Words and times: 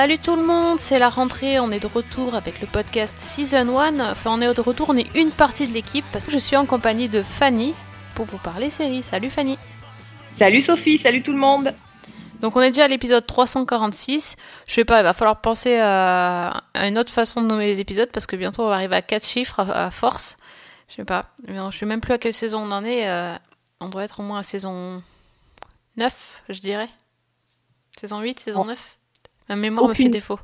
Salut 0.00 0.16
tout 0.16 0.34
le 0.34 0.42
monde, 0.42 0.80
c'est 0.80 0.98
la 0.98 1.10
rentrée, 1.10 1.60
on 1.60 1.70
est 1.70 1.78
de 1.80 1.86
retour 1.86 2.34
avec 2.34 2.62
le 2.62 2.66
podcast 2.66 3.16
Season 3.18 3.78
1. 3.78 4.00
Enfin, 4.00 4.30
on 4.32 4.40
est 4.40 4.54
de 4.54 4.60
retour, 4.62 4.88
on 4.88 4.96
est 4.96 5.14
une 5.14 5.30
partie 5.30 5.66
de 5.66 5.74
l'équipe 5.74 6.06
parce 6.10 6.24
que 6.24 6.32
je 6.32 6.38
suis 6.38 6.56
en 6.56 6.64
compagnie 6.64 7.10
de 7.10 7.22
Fanny 7.22 7.74
pour 8.14 8.24
vous 8.24 8.38
parler 8.38 8.70
série. 8.70 9.02
Salut 9.02 9.28
Fanny. 9.28 9.58
Salut 10.38 10.62
Sophie, 10.62 10.96
salut 10.96 11.22
tout 11.22 11.32
le 11.32 11.38
monde. 11.38 11.74
Donc 12.40 12.56
on 12.56 12.62
est 12.62 12.70
déjà 12.70 12.84
à 12.84 12.88
l'épisode 12.88 13.26
346. 13.26 14.36
Je 14.66 14.72
sais 14.72 14.86
pas, 14.86 15.00
il 15.00 15.02
va 15.02 15.12
falloir 15.12 15.42
penser 15.42 15.78
à, 15.78 16.62
une 16.76 16.96
autre 16.96 17.12
façon 17.12 17.42
de 17.42 17.46
nommer 17.48 17.66
les 17.66 17.80
épisodes 17.80 18.08
parce 18.10 18.26
que 18.26 18.36
bientôt 18.36 18.62
on 18.62 18.68
va 18.68 18.76
arriver 18.76 18.96
à 18.96 19.02
4 19.02 19.26
chiffres 19.26 19.60
à, 19.60 19.90
force. 19.90 20.38
Je 20.88 20.94
sais 20.94 21.04
pas, 21.04 21.26
je 21.46 21.76
sais 21.78 21.84
même 21.84 22.00
plus 22.00 22.14
à 22.14 22.18
quelle 22.18 22.32
saison 22.32 22.60
on 22.60 22.72
en 22.72 22.86
est. 22.86 23.06
euh, 23.06 23.34
on 23.80 23.90
doit 23.90 24.04
être 24.04 24.20
au 24.20 24.22
moins 24.22 24.38
à 24.38 24.44
saison 24.44 25.02
9, 25.98 26.42
je 26.48 26.60
dirais. 26.60 26.88
Saison 28.00 28.20
8, 28.20 28.40
saison 28.40 28.62
Oh. 28.62 28.64
9. 28.64 28.96
Ma 29.50 29.56
mémoire 29.56 29.88
me 29.88 29.94
fait 29.94 30.02
Aucune. 30.04 30.10
défaut. 30.12 30.38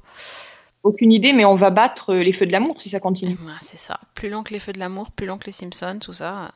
Aucune 0.82 1.12
idée, 1.12 1.32
mais 1.32 1.44
on 1.44 1.56
va 1.56 1.70
battre 1.70 2.14
les 2.14 2.32
feux 2.32 2.46
de 2.46 2.52
l'amour 2.52 2.80
si 2.80 2.88
ça 2.90 3.00
continue. 3.00 3.36
Ouais, 3.44 3.52
c'est 3.62 3.78
ça. 3.78 3.98
Plus 4.14 4.28
long 4.28 4.42
que 4.42 4.52
les 4.52 4.58
Feux 4.60 4.72
de 4.72 4.78
l'amour, 4.78 5.10
plus 5.10 5.26
long 5.26 5.38
que 5.38 5.46
les 5.46 5.52
Simpsons, 5.52 5.98
tout 6.00 6.12
ça. 6.12 6.52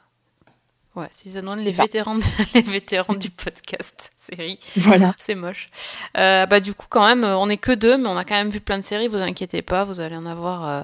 Ouais, 0.97 1.09
Season 1.13 1.47
1, 1.47 1.57
les 1.57 1.73
ça. 1.73 1.83
vétérans, 1.83 2.17
de- 2.17 2.23
les 2.55 2.63
vétérans 2.63 3.15
du 3.15 3.31
podcast 3.31 4.13
série. 4.19 4.59
Voilà. 4.77 5.15
C'est 5.19 5.35
moche. 5.35 5.71
Euh, 6.17 6.47
bah 6.47 6.61
du 6.61 6.75
coup, 6.75 6.87
quand 6.89 7.07
même, 7.07 7.25
euh, 7.25 7.37
on 7.39 7.49
est 7.49 7.57
que 7.57 7.73
deux, 7.73 7.97
mais 7.97 8.09
on 8.09 8.17
a 8.17 8.25
quand 8.25 8.35
même 8.35 8.51
vu 8.51 8.61
plein 8.61 8.79
de 8.79 8.85
séries. 8.85 9.09
Vous 9.09 9.17
inquiétez 9.17 9.63
pas, 9.63 9.85
vous 9.85 10.01
allez 10.01 10.17
en 10.17 10.27
avoir 10.27 10.69
euh, 10.69 10.83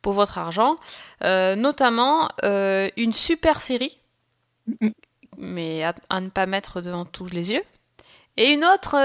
pour 0.00 0.12
votre 0.12 0.38
argent. 0.38 0.76
Euh, 1.24 1.54
notamment 1.56 2.28
euh, 2.44 2.88
une 2.96 3.12
super 3.12 3.60
série, 3.60 3.98
mais 5.38 5.82
à, 5.84 5.94
à 6.08 6.20
ne 6.20 6.28
pas 6.28 6.46
mettre 6.46 6.80
devant 6.80 7.04
tous 7.04 7.26
les 7.26 7.52
yeux. 7.52 7.62
Et 8.36 8.50
une 8.52 8.64
autre 8.64 8.96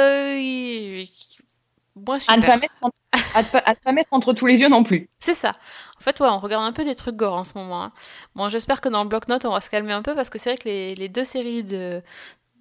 À 2.28 2.38
ne, 2.38 2.42
pas 2.48 2.58
mettre 2.58 2.73
en- 2.81 2.92
à 3.36 3.44
pas- 3.44 3.58
à 3.59 3.72
ne 3.72 3.76
pas 3.76 3.92
mettre 3.92 4.09
entre 4.12 4.34
tous 4.34 4.45
les 4.45 4.58
yeux 4.58 4.70
non 4.70 4.84
plus. 4.84 5.08
C'est 5.20 5.34
ça. 5.34 5.56
En 6.00 6.02
fait, 6.04 6.20
ouais, 6.20 6.28
on 6.30 6.39
regarde 6.39 6.64
un 6.66 6.72
peu 6.73 6.84
des 6.86 6.95
trucs 6.95 7.16
gore 7.16 7.34
en 7.36 7.44
ce 7.44 7.58
moment. 7.58 7.84
hein. 7.84 7.92
Bon, 8.36 8.50
j'espère 8.50 8.81
que 8.81 8.89
dans 8.89 9.04
le 9.04 9.09
bloc-notes, 9.09 9.45
on 9.45 9.52
va 9.52 9.62
se 9.62 9.70
calmer 9.70 9.94
un 9.94 10.02
peu 10.02 10.16
parce 10.16 10.30
que 10.30 10.38
c'est 10.39 10.52
vrai 10.52 10.58
que 10.58 10.67
les, 10.70 10.95
les 10.95 11.09
deux 11.09 11.23
séries 11.26 11.64
de, 11.64 12.02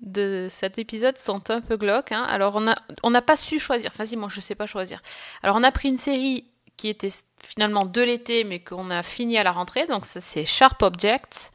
de 0.03 0.49
cet 0.51 0.79
épisode 0.79 1.19
sont 1.19 1.51
un 1.51 1.61
peu 1.61 1.77
glauques. 1.77 2.13
hein. 2.13 2.27
Alors, 2.29 2.57
on 2.57 2.61
n'a 2.63 2.75
on 3.03 3.11
n'a 3.11 3.23
pas 3.23 3.37
su 3.37 3.59
choisir. 3.59 3.91
Enfin, 3.93 4.05
si, 4.05 4.17
moi, 4.17 4.29
je 4.31 4.41
sais 4.41 4.55
pas 4.55 4.67
choisir. 4.67 5.01
Alors, 5.43 5.57
on 5.57 5.63
a 5.63 5.73
pris 5.73 5.89
une 5.89 5.99
série 5.99 6.47
qui 6.77 6.89
était 6.89 7.09
finalement 7.43 7.87
de 7.87 8.03
l'été, 8.03 8.45
mais 8.45 8.59
qu'on 8.61 8.91
a 8.91 9.03
fini 9.03 9.39
à 9.39 9.43
la 9.43 9.53
rentrée. 9.53 9.87
Donc, 9.87 10.05
ça, 10.05 10.21
c'est 10.21 10.45
Sharp 10.45 10.83
Objects 10.83 11.51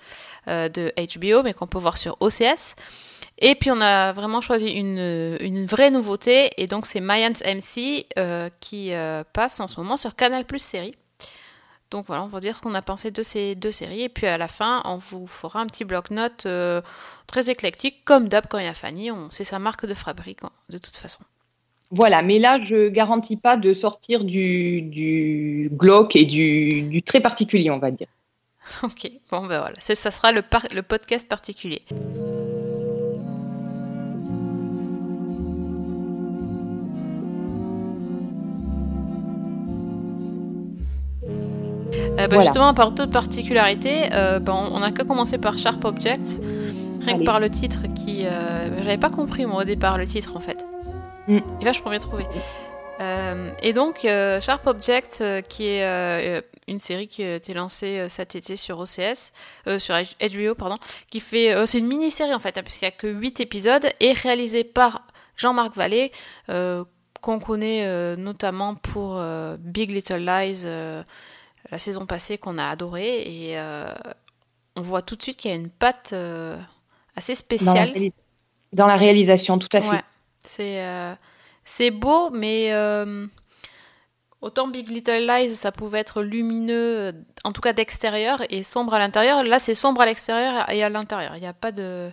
euh, 0.47 0.67
de 0.69 0.91
HBO, 0.97 1.43
mais 1.43 1.53
qu'on 1.53 1.67
peut 1.67 1.77
voir 1.77 1.97
sur 1.97 2.17
OCS. 2.21 2.75
Et 3.43 3.55
puis, 3.55 3.71
on 3.71 3.81
a 3.81 4.13
vraiment 4.13 4.39
choisi 4.39 4.67
une, 4.67 5.37
une 5.41 5.65
vraie 5.65 5.89
nouveauté. 5.89 6.51
Et 6.57 6.67
donc, 6.67 6.85
c'est 6.85 7.01
Mayans 7.01 7.33
MC 7.43 8.05
euh, 8.17 8.49
qui 8.59 8.93
euh, 8.93 9.23
passe 9.33 9.59
en 9.59 9.67
ce 9.67 9.79
moment 9.79 9.97
sur 9.97 10.15
Canal 10.15 10.45
Plus 10.45 10.61
Série. 10.61 10.95
Donc 11.89 12.05
voilà, 12.07 12.23
on 12.23 12.27
va 12.27 12.39
dire 12.39 12.55
ce 12.55 12.61
qu'on 12.61 12.73
a 12.73 12.81
pensé 12.81 13.11
de 13.11 13.21
ces 13.21 13.53
deux 13.53 13.71
séries. 13.71 14.03
Et 14.03 14.09
puis 14.09 14.25
à 14.25 14.37
la 14.37 14.47
fin, 14.47 14.81
on 14.85 14.95
vous 14.95 15.27
fera 15.27 15.59
un 15.59 15.65
petit 15.67 15.83
bloc-notes 15.83 16.45
euh, 16.45 16.81
très 17.27 17.49
éclectique, 17.49 18.05
comme 18.05 18.29
d'hab 18.29 18.45
quand 18.47 18.59
il 18.59 18.63
y 18.63 18.69
a 18.69 18.73
Fanny. 18.73 19.11
On, 19.11 19.29
c'est 19.29 19.43
sa 19.43 19.59
marque 19.59 19.85
de 19.85 19.93
fabrique, 19.93 20.43
hein, 20.43 20.51
de 20.69 20.77
toute 20.77 20.95
façon. 20.95 21.21
Voilà, 21.89 22.21
mais 22.21 22.39
là, 22.39 22.59
je 22.63 22.87
garantis 22.87 23.35
pas 23.35 23.57
de 23.57 23.73
sortir 23.73 24.23
du, 24.23 24.81
du 24.83 25.69
glauque 25.73 26.15
et 26.15 26.23
du, 26.23 26.83
du 26.83 27.03
très 27.03 27.19
particulier, 27.19 27.69
on 27.71 27.79
va 27.79 27.91
dire. 27.91 28.07
ok, 28.83 29.11
bon 29.29 29.45
ben 29.47 29.59
voilà, 29.59 29.75
ça 29.79 30.11
sera 30.11 30.31
le, 30.31 30.43
par- 30.43 30.67
le 30.73 30.83
podcast 30.83 31.27
particulier. 31.27 31.81
Euh, 42.21 42.27
bah, 42.27 42.35
Voilà. 42.35 42.41
Justement, 42.41 42.73
par 42.73 42.93
toute 42.93 43.11
particularité, 43.11 44.09
euh, 44.13 44.39
bah, 44.39 44.53
on 44.55 44.79
n'a 44.79 44.91
qu'à 44.91 45.03
commencer 45.03 45.37
par 45.37 45.57
Sharp 45.57 45.83
Objects, 45.85 46.39
rien 47.01 47.17
que 47.19 47.23
par 47.23 47.39
le 47.39 47.49
titre 47.49 47.79
qui. 47.95 48.25
euh, 48.25 48.81
J'avais 48.83 48.97
pas 48.97 49.09
compris 49.09 49.45
moi 49.45 49.61
au 49.61 49.65
départ 49.65 49.97
le 49.97 50.05
titre 50.05 50.35
en 50.35 50.39
fait. 50.39 50.63
Mm. 51.27 51.39
Et 51.61 51.65
là, 51.65 51.71
je 51.71 51.81
pourrais 51.81 51.97
bien 51.97 52.07
trouvé. 52.07 52.25
Euh, 52.99 53.51
et 53.63 53.73
donc, 53.73 53.99
Sharp 54.41 54.67
Objects, 54.67 55.21
euh, 55.21 55.41
qui 55.41 55.65
est 55.67 56.43
une 56.67 56.79
série 56.79 57.07
qui 57.07 57.23
a 57.23 57.35
été 57.35 57.53
lancée 57.53 58.05
cet 58.09 58.35
été 58.35 58.55
sur 58.55 58.79
OCS, 58.79 59.33
euh, 59.67 59.79
sur 59.79 59.95
HBO, 59.95 60.55
pardon, 60.55 60.75
qui 61.09 61.19
fait. 61.19 61.53
euh, 61.53 61.65
c'est 61.65 61.79
une 61.79 61.87
mini-série 61.87 62.33
en 62.33 62.39
fait, 62.39 62.57
hein, 62.57 62.61
puisqu'il 62.63 62.85
n'y 62.85 62.89
a 62.89 62.91
que 62.91 63.07
8 63.07 63.39
épisodes, 63.39 63.87
et 63.99 64.13
réalisée 64.13 64.63
par 64.63 65.01
Jean-Marc 65.35 65.75
Vallée, 65.75 66.11
euh, 66.49 66.83
qu'on 67.21 67.39
connaît 67.39 68.15
notamment 68.17 68.73
pour 68.75 69.21
Big 69.59 69.91
Little 69.91 70.25
Lies, 70.25 70.65
la 71.71 71.77
saison 71.77 72.05
passée 72.05 72.37
qu'on 72.37 72.57
a 72.57 72.67
adoré, 72.67 73.21
et 73.21 73.57
euh, 73.57 73.93
on 74.75 74.81
voit 74.81 75.01
tout 75.01 75.15
de 75.15 75.23
suite 75.23 75.37
qu'il 75.37 75.51
y 75.51 75.53
a 75.53 75.57
une 75.57 75.69
patte 75.69 76.11
euh, 76.13 76.57
assez 77.15 77.33
Dans 77.33 77.73
la, 77.73 77.87
spéciale. 77.87 78.11
dans 78.73 78.87
la 78.87 78.97
réalisation, 78.97 79.57
tout 79.57 79.69
à 79.73 79.81
fait. 79.81 79.89
Ouais, 79.89 80.03
c'est 80.43 80.85
euh, 80.85 81.13
c'est 81.63 81.91
beau, 81.91 82.29
mais 82.31 82.73
autant 84.41 84.67
Big 84.67 84.87
Little 84.89 85.25
Lies, 85.27 85.49
ça 85.49 85.71
pouvait 85.71 85.99
être 85.99 86.23
lumineux, 86.23 87.13
en 87.43 87.53
tout 87.53 87.61
cas 87.61 87.73
d'extérieur, 87.73 88.41
et 88.49 88.63
sombre 88.63 88.95
à 88.95 88.99
l'intérieur. 88.99 89.43
Là, 89.43 89.59
c'est 89.59 89.75
sombre 89.75 90.01
à 90.01 90.05
l'extérieur 90.05 90.69
et 90.69 90.83
à 90.83 90.89
l'intérieur. 90.89 91.35
Il 91.37 91.41
n'y 91.41 91.47
a 91.47 91.53
pas 91.53 91.71
de. 91.71 92.11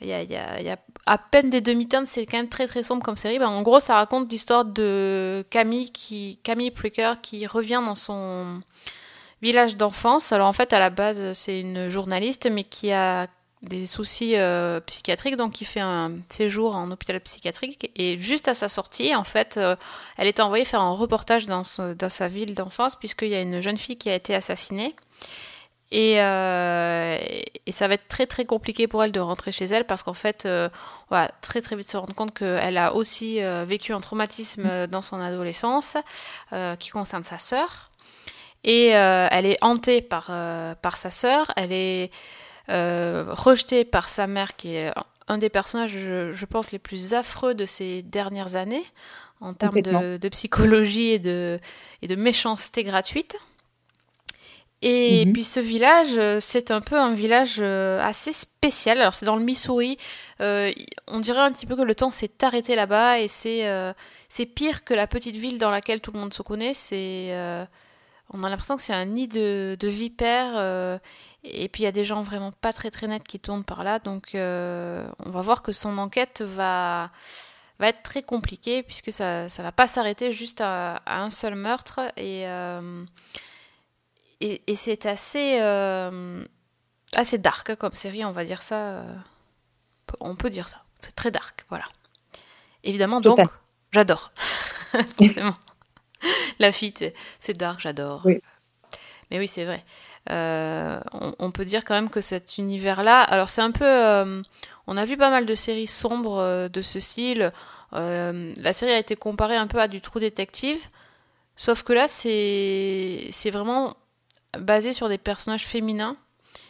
Il 0.00 0.06
y 0.06 0.14
a, 0.14 0.22
y 0.22 0.34
a 0.70 0.78
à 1.06 1.18
peine 1.18 1.50
des 1.50 1.60
demi-teintes, 1.60 2.06
c'est 2.06 2.26
quand 2.26 2.36
même 2.36 2.48
très 2.48 2.66
très 2.66 2.82
sombre 2.82 3.02
comme 3.02 3.16
série. 3.16 3.38
Ben, 3.38 3.48
en 3.48 3.62
gros, 3.62 3.80
ça 3.80 3.94
raconte 3.94 4.30
l'histoire 4.30 4.64
de 4.64 5.44
Camille, 5.50 5.90
qui, 5.90 6.38
Camille 6.42 6.70
Pricker 6.70 7.14
qui 7.22 7.46
revient 7.46 7.82
dans 7.84 7.94
son 7.94 8.60
village 9.42 9.76
d'enfance. 9.76 10.32
Alors 10.32 10.48
en 10.48 10.52
fait, 10.52 10.72
à 10.72 10.78
la 10.78 10.90
base, 10.90 11.32
c'est 11.32 11.60
une 11.60 11.88
journaliste, 11.88 12.48
mais 12.50 12.64
qui 12.64 12.92
a 12.92 13.28
des 13.62 13.86
soucis 13.86 14.36
euh, 14.36 14.80
psychiatriques, 14.80 15.36
donc 15.36 15.52
qui 15.52 15.64
fait 15.64 15.80
un 15.80 16.12
séjour 16.30 16.74
en 16.76 16.90
hôpital 16.90 17.20
psychiatrique. 17.20 17.90
Et 17.94 18.16
juste 18.16 18.48
à 18.48 18.54
sa 18.54 18.68
sortie, 18.68 19.14
en 19.14 19.24
fait, 19.24 19.56
euh, 19.56 19.76
elle 20.16 20.26
est 20.26 20.40
envoyée 20.40 20.64
faire 20.64 20.80
un 20.80 20.92
reportage 20.92 21.46
dans, 21.46 21.64
sa 21.64 22.28
ville 22.28 22.54
d'enfance, 22.54 22.96
puisqu'il 22.96 23.28
y 23.28 23.34
a 23.34 23.40
une 23.40 23.60
jeune 23.60 23.76
fille 23.76 23.96
qui 23.96 24.08
a 24.08 24.14
été 24.14 24.34
assassinée. 24.34 24.94
Et, 25.92 26.22
euh, 26.22 27.18
et 27.66 27.72
ça 27.72 27.88
va 27.88 27.94
être 27.94 28.06
très 28.08 28.26
très 28.26 28.44
compliqué 28.44 28.86
pour 28.86 29.02
elle 29.02 29.12
de 29.12 29.20
rentrer 29.20 29.50
chez 29.50 29.64
elle 29.64 29.84
parce 29.84 30.02
qu'en 30.02 30.14
fait, 30.14 30.46
euh, 30.46 30.68
on 31.10 31.14
va 31.14 31.30
très 31.40 31.60
très 31.60 31.74
vite 31.76 31.90
se 31.90 31.96
rendre 31.96 32.14
compte 32.14 32.32
qu'elle 32.32 32.78
a 32.78 32.94
aussi 32.94 33.42
euh, 33.42 33.64
vécu 33.64 33.92
un 33.92 34.00
traumatisme 34.00 34.66
euh, 34.66 34.86
dans 34.86 35.02
son 35.02 35.20
adolescence 35.20 35.96
qui 36.78 36.90
concerne 36.90 37.24
sa 37.24 37.38
sœur. 37.38 37.86
Et 38.62 38.88
elle 38.88 39.46
est 39.46 39.56
hantée 39.62 40.02
par, 40.02 40.30
par 40.82 40.96
sa 40.96 41.10
sœur, 41.10 41.52
elle 41.56 41.72
est 41.72 42.10
rejetée 42.68 43.84
par 43.84 44.08
sa 44.08 44.26
mère 44.26 44.56
qui 44.56 44.74
est 44.74 44.92
un 45.28 45.38
des 45.38 45.48
personnages, 45.48 45.92
je, 45.92 46.32
je 46.32 46.44
pense, 46.44 46.72
les 46.72 46.80
plus 46.80 47.14
affreux 47.14 47.54
de 47.54 47.66
ces 47.66 48.02
dernières 48.02 48.56
années 48.56 48.84
en 49.40 49.54
termes 49.54 49.80
de, 49.80 50.16
de 50.16 50.28
psychologie 50.28 51.10
et 51.10 51.18
de, 51.18 51.60
et 52.02 52.08
de 52.08 52.16
méchanceté 52.16 52.82
gratuite. 52.82 53.36
Et 54.82 55.26
Mhm. 55.26 55.32
puis 55.34 55.44
ce 55.44 55.60
village, 55.60 56.16
euh, 56.16 56.38
c'est 56.40 56.70
un 56.70 56.80
peu 56.80 56.98
un 56.98 57.12
village 57.12 57.56
euh, 57.60 58.00
assez 58.02 58.32
spécial. 58.32 58.98
Alors 59.00 59.14
c'est 59.14 59.26
dans 59.26 59.36
le 59.36 59.42
Missouri. 59.44 59.98
Euh, 60.40 60.72
on 61.06 61.20
dirait 61.20 61.40
un 61.40 61.52
petit 61.52 61.66
peu 61.66 61.76
que 61.76 61.82
le 61.82 61.94
temps 61.94 62.10
s'est 62.10 62.32
arrêté 62.42 62.74
là-bas 62.74 63.18
et 63.20 63.28
c'est 63.28 63.68
euh, 63.68 63.92
c'est 64.30 64.46
pire 64.46 64.82
que 64.84 64.94
la 64.94 65.06
petite 65.06 65.36
ville 65.36 65.58
dans 65.58 65.70
laquelle 65.70 66.00
tout 66.00 66.12
le 66.12 66.18
monde 66.20 66.32
se 66.32 66.42
connaît. 66.42 66.72
C'est 66.72 67.28
euh, 67.32 67.64
on 68.32 68.42
a 68.42 68.48
l'impression 68.48 68.76
que 68.76 68.82
c'est 68.82 68.94
un 68.94 69.04
nid 69.04 69.28
de, 69.28 69.76
de 69.78 69.88
vipères. 69.88 70.56
et 71.44 71.68
puis 71.68 71.82
il 71.82 71.84
y 71.84 71.88
a 71.88 71.92
des 71.92 72.04
gens 72.04 72.22
vraiment 72.22 72.52
pas 72.52 72.72
très 72.72 72.90
très 72.90 73.06
nets 73.06 73.24
qui 73.26 73.38
tournent 73.40 73.64
par 73.64 73.84
là. 73.84 73.98
Donc 73.98 74.30
on 74.34 75.30
va 75.30 75.40
voir 75.42 75.60
que 75.62 75.72
son 75.72 75.98
enquête 75.98 76.42
va 76.42 77.10
va 77.78 77.88
être 77.88 78.02
très 78.02 78.22
compliquée 78.22 78.82
puisque 78.82 79.12
ça 79.12 79.48
ça 79.50 79.62
va 79.62 79.72
pas 79.72 79.86
s'arrêter 79.86 80.32
juste 80.32 80.60
à, 80.62 80.96
à 81.04 81.20
un 81.20 81.28
seul 81.30 81.54
meurtre 81.54 82.00
et 82.16 82.44
et, 84.40 84.62
et 84.66 84.74
c'est 84.76 85.06
assez 85.06 85.58
euh, 85.60 86.44
assez 87.16 87.38
dark 87.38 87.74
comme 87.76 87.94
série, 87.94 88.24
on 88.24 88.32
va 88.32 88.44
dire 88.44 88.62
ça. 88.62 88.76
euh, 88.76 89.14
on 90.20 90.34
peut 90.36 90.50
dire 90.50 90.68
ça. 90.68 90.82
C'est 91.00 91.14
très 91.14 91.30
dark, 91.30 91.64
voilà. 91.68 91.84
Évidemment, 92.84 93.20
donc, 93.20 93.38
j'adore. 93.92 94.32
Forcément. 95.18 95.54
La 96.58 96.72
fille, 96.72 96.94
c'est- 97.38 97.56
dark, 97.58 97.80
j'adore. 97.80 98.22
Oui. 98.24 98.38
Mais 99.30 99.38
oui, 99.38 99.48
c'est 99.48 99.64
vrai. 99.64 99.84
Euh, 100.30 101.00
on, 101.12 101.34
on 101.38 101.50
peut 101.50 101.64
dire 101.64 101.84
quand 101.84 101.94
même 101.94 102.10
que 102.10 102.20
cet 102.20 102.58
univers-là, 102.58 103.22
alors 103.22 103.48
c'est 103.48 103.62
un 103.62 103.70
peu, 103.70 103.84
euh, 103.86 104.42
on 104.86 104.96
a 104.96 105.04
vu 105.04 105.16
pas 105.16 105.30
mal 105.30 105.46
de 105.46 105.54
séries 105.54 105.86
sombres 105.86 106.38
euh, 106.38 106.68
de 106.68 106.82
ce 106.82 107.00
style. 107.00 107.52
La 107.92 108.72
série 108.72 108.92
a 108.92 108.98
été 108.98 109.16
comparée 109.16 109.56
un 109.56 109.66
peu 109.66 109.80
à 109.80 109.88
du 109.88 110.00
True 110.00 110.20
Detective, 110.20 110.78
sauf 111.56 111.82
que 111.82 111.92
là, 111.92 112.06
c'est 112.08 113.26
c'est 113.30 113.50
vraiment 113.50 113.96
basé 114.58 114.92
sur 114.92 115.08
des 115.08 115.18
personnages 115.18 115.66
féminins. 115.66 116.16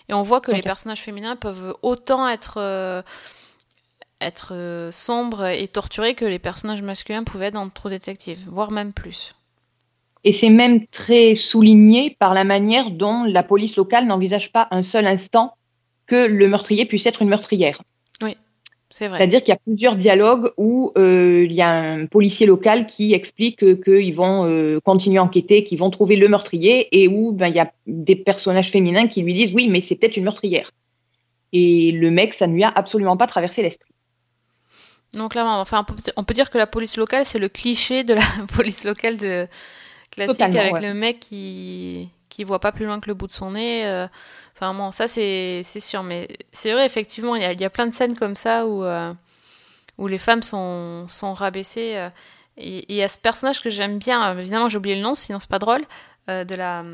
Et 0.08 0.14
on 0.14 0.22
voit 0.22 0.40
que 0.40 0.50
les 0.50 0.62
personnages 0.62 1.00
féminins 1.00 1.36
peuvent 1.36 1.74
autant 1.82 2.28
être, 2.28 2.54
euh, 2.58 3.02
être 4.20 4.54
euh, 4.54 4.90
sombres 4.90 5.46
et 5.46 5.68
torturés 5.68 6.14
que 6.14 6.24
les 6.24 6.38
personnages 6.38 6.82
masculins 6.82 7.24
pouvaient 7.24 7.46
être 7.46 7.54
dans 7.54 7.68
True 7.68 7.90
Detective, 7.90 8.40
voire 8.48 8.72
même 8.72 8.92
plus. 8.92 9.34
Et 10.24 10.32
c'est 10.32 10.50
même 10.50 10.86
très 10.88 11.34
souligné 11.34 12.16
par 12.18 12.34
la 12.34 12.44
manière 12.44 12.90
dont 12.90 13.24
la 13.24 13.42
police 13.42 13.76
locale 13.76 14.06
n'envisage 14.06 14.52
pas 14.52 14.68
un 14.70 14.82
seul 14.82 15.06
instant 15.06 15.54
que 16.06 16.26
le 16.26 16.48
meurtrier 16.48 16.84
puisse 16.86 17.06
être 17.06 17.22
une 17.22 17.28
meurtrière. 17.28 17.80
Vrai. 18.20 18.36
C'est-à-dire 18.90 19.40
qu'il 19.40 19.50
y 19.50 19.56
a 19.56 19.60
plusieurs 19.64 19.94
dialogues 19.96 20.50
où 20.56 20.92
euh, 20.98 21.44
il 21.44 21.52
y 21.52 21.62
a 21.62 21.70
un 21.70 22.06
policier 22.06 22.46
local 22.46 22.86
qui 22.86 23.14
explique 23.14 23.58
que- 23.58 23.74
qu'ils 23.74 24.14
vont 24.14 24.44
euh, 24.46 24.80
continuer 24.80 25.18
à 25.18 25.22
enquêter, 25.22 25.62
qu'ils 25.62 25.78
vont 25.78 25.90
trouver 25.90 26.16
le 26.16 26.28
meurtrier, 26.28 26.88
et 27.00 27.06
où 27.06 27.32
ben, 27.32 27.46
il 27.48 27.54
y 27.54 27.60
a 27.60 27.72
des 27.86 28.16
personnages 28.16 28.70
féminins 28.70 29.06
qui 29.06 29.22
lui 29.22 29.32
disent 29.32 29.52
oui, 29.54 29.68
mais 29.68 29.80
c'est 29.80 29.94
peut-être 29.94 30.16
une 30.16 30.24
meurtrière. 30.24 30.72
Et 31.52 31.92
le 31.92 32.10
mec, 32.10 32.34
ça 32.34 32.46
ne 32.46 32.54
lui 32.54 32.64
a 32.64 32.68
absolument 32.68 33.16
pas 33.16 33.26
traversé 33.26 33.62
l'esprit. 33.62 33.92
Clairement. 35.28 35.60
Enfin, 35.60 35.80
on 35.80 35.84
peut, 35.84 35.96
on 36.16 36.24
peut 36.24 36.34
dire 36.34 36.50
que 36.50 36.58
la 36.58 36.66
police 36.68 36.96
locale, 36.96 37.26
c'est 37.26 37.40
le 37.40 37.48
cliché 37.48 38.04
de 38.04 38.14
la 38.14 38.22
police 38.54 38.84
locale 38.84 39.16
de 39.18 39.48
classique 40.10 40.36
Totalement, 40.38 40.60
avec 40.60 40.74
ouais. 40.74 40.80
le 40.80 40.94
mec 40.94 41.20
qui 41.20 42.08
qui 42.28 42.44
voit 42.44 42.60
pas 42.60 42.70
plus 42.70 42.86
loin 42.86 43.00
que 43.00 43.08
le 43.08 43.14
bout 43.14 43.26
de 43.26 43.32
son 43.32 43.52
nez. 43.52 43.84
euh. 43.86 44.06
Enfin, 44.60 44.74
bon, 44.74 44.90
ça 44.90 45.08
c'est 45.08 45.62
sûr. 45.80 46.02
Mais 46.02 46.28
c'est 46.52 46.72
vrai, 46.72 46.84
effectivement, 46.84 47.34
il 47.34 47.42
y 47.42 47.44
a, 47.46 47.52
y 47.54 47.64
a 47.64 47.70
plein 47.70 47.86
de 47.86 47.94
scènes 47.94 48.16
comme 48.16 48.36
ça 48.36 48.66
où 48.66 48.84
euh, 48.84 49.12
où 49.98 50.06
les 50.06 50.18
femmes 50.18 50.42
sont 50.42 51.06
sont 51.08 51.32
rabaissées. 51.34 51.96
euh. 51.96 52.10
et 52.58 52.78
et 52.80 52.84
il 52.90 52.96
y 52.96 53.02
a 53.02 53.08
ce 53.08 53.18
personnage 53.18 53.60
que 53.62 53.70
j'aime 53.70 53.98
bien. 53.98 54.34
euh, 54.34 54.38
Évidemment, 54.38 54.68
j'ai 54.68 54.76
oublié 54.78 54.96
le 54.96 55.02
nom, 55.02 55.14
sinon 55.14 55.40
c'est 55.40 55.48
pas 55.50 55.58
drôle. 55.58 55.82
euh, 56.28 56.44
de 56.44 56.54
la 56.54 56.84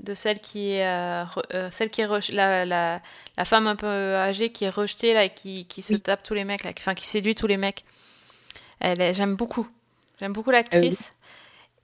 de 0.00 0.14
celle 0.14 0.40
qui 0.40 0.70
est 0.72 1.24
celle 1.70 1.90
qui 1.90 2.00
est 2.02 2.32
la, 2.32 2.64
la 2.64 3.00
la 3.36 3.44
femme 3.44 3.66
un 3.68 3.76
peu 3.76 4.14
âgée 4.16 4.50
qui 4.52 4.64
est 4.64 4.70
rejetée 4.70 5.12
là 5.14 5.24
et 5.24 5.30
qui, 5.30 5.66
qui 5.66 5.82
se 5.82 5.92
Oui. 5.94 6.00
tape 6.00 6.22
tous 6.24 6.34
les 6.34 6.44
mecs 6.44 6.64
là, 6.64 6.72
qui- 6.72 6.82
enfin 6.82 6.94
qui 6.94 7.06
séduit 7.06 7.34
tous 7.36 7.46
les 7.48 7.56
mecs. 7.56 7.84
J'aime 8.80 9.34
beaucoup. 9.36 9.66
J'aime 10.20 10.32
beaucoup 10.32 10.50
l'actrice. 10.50 11.12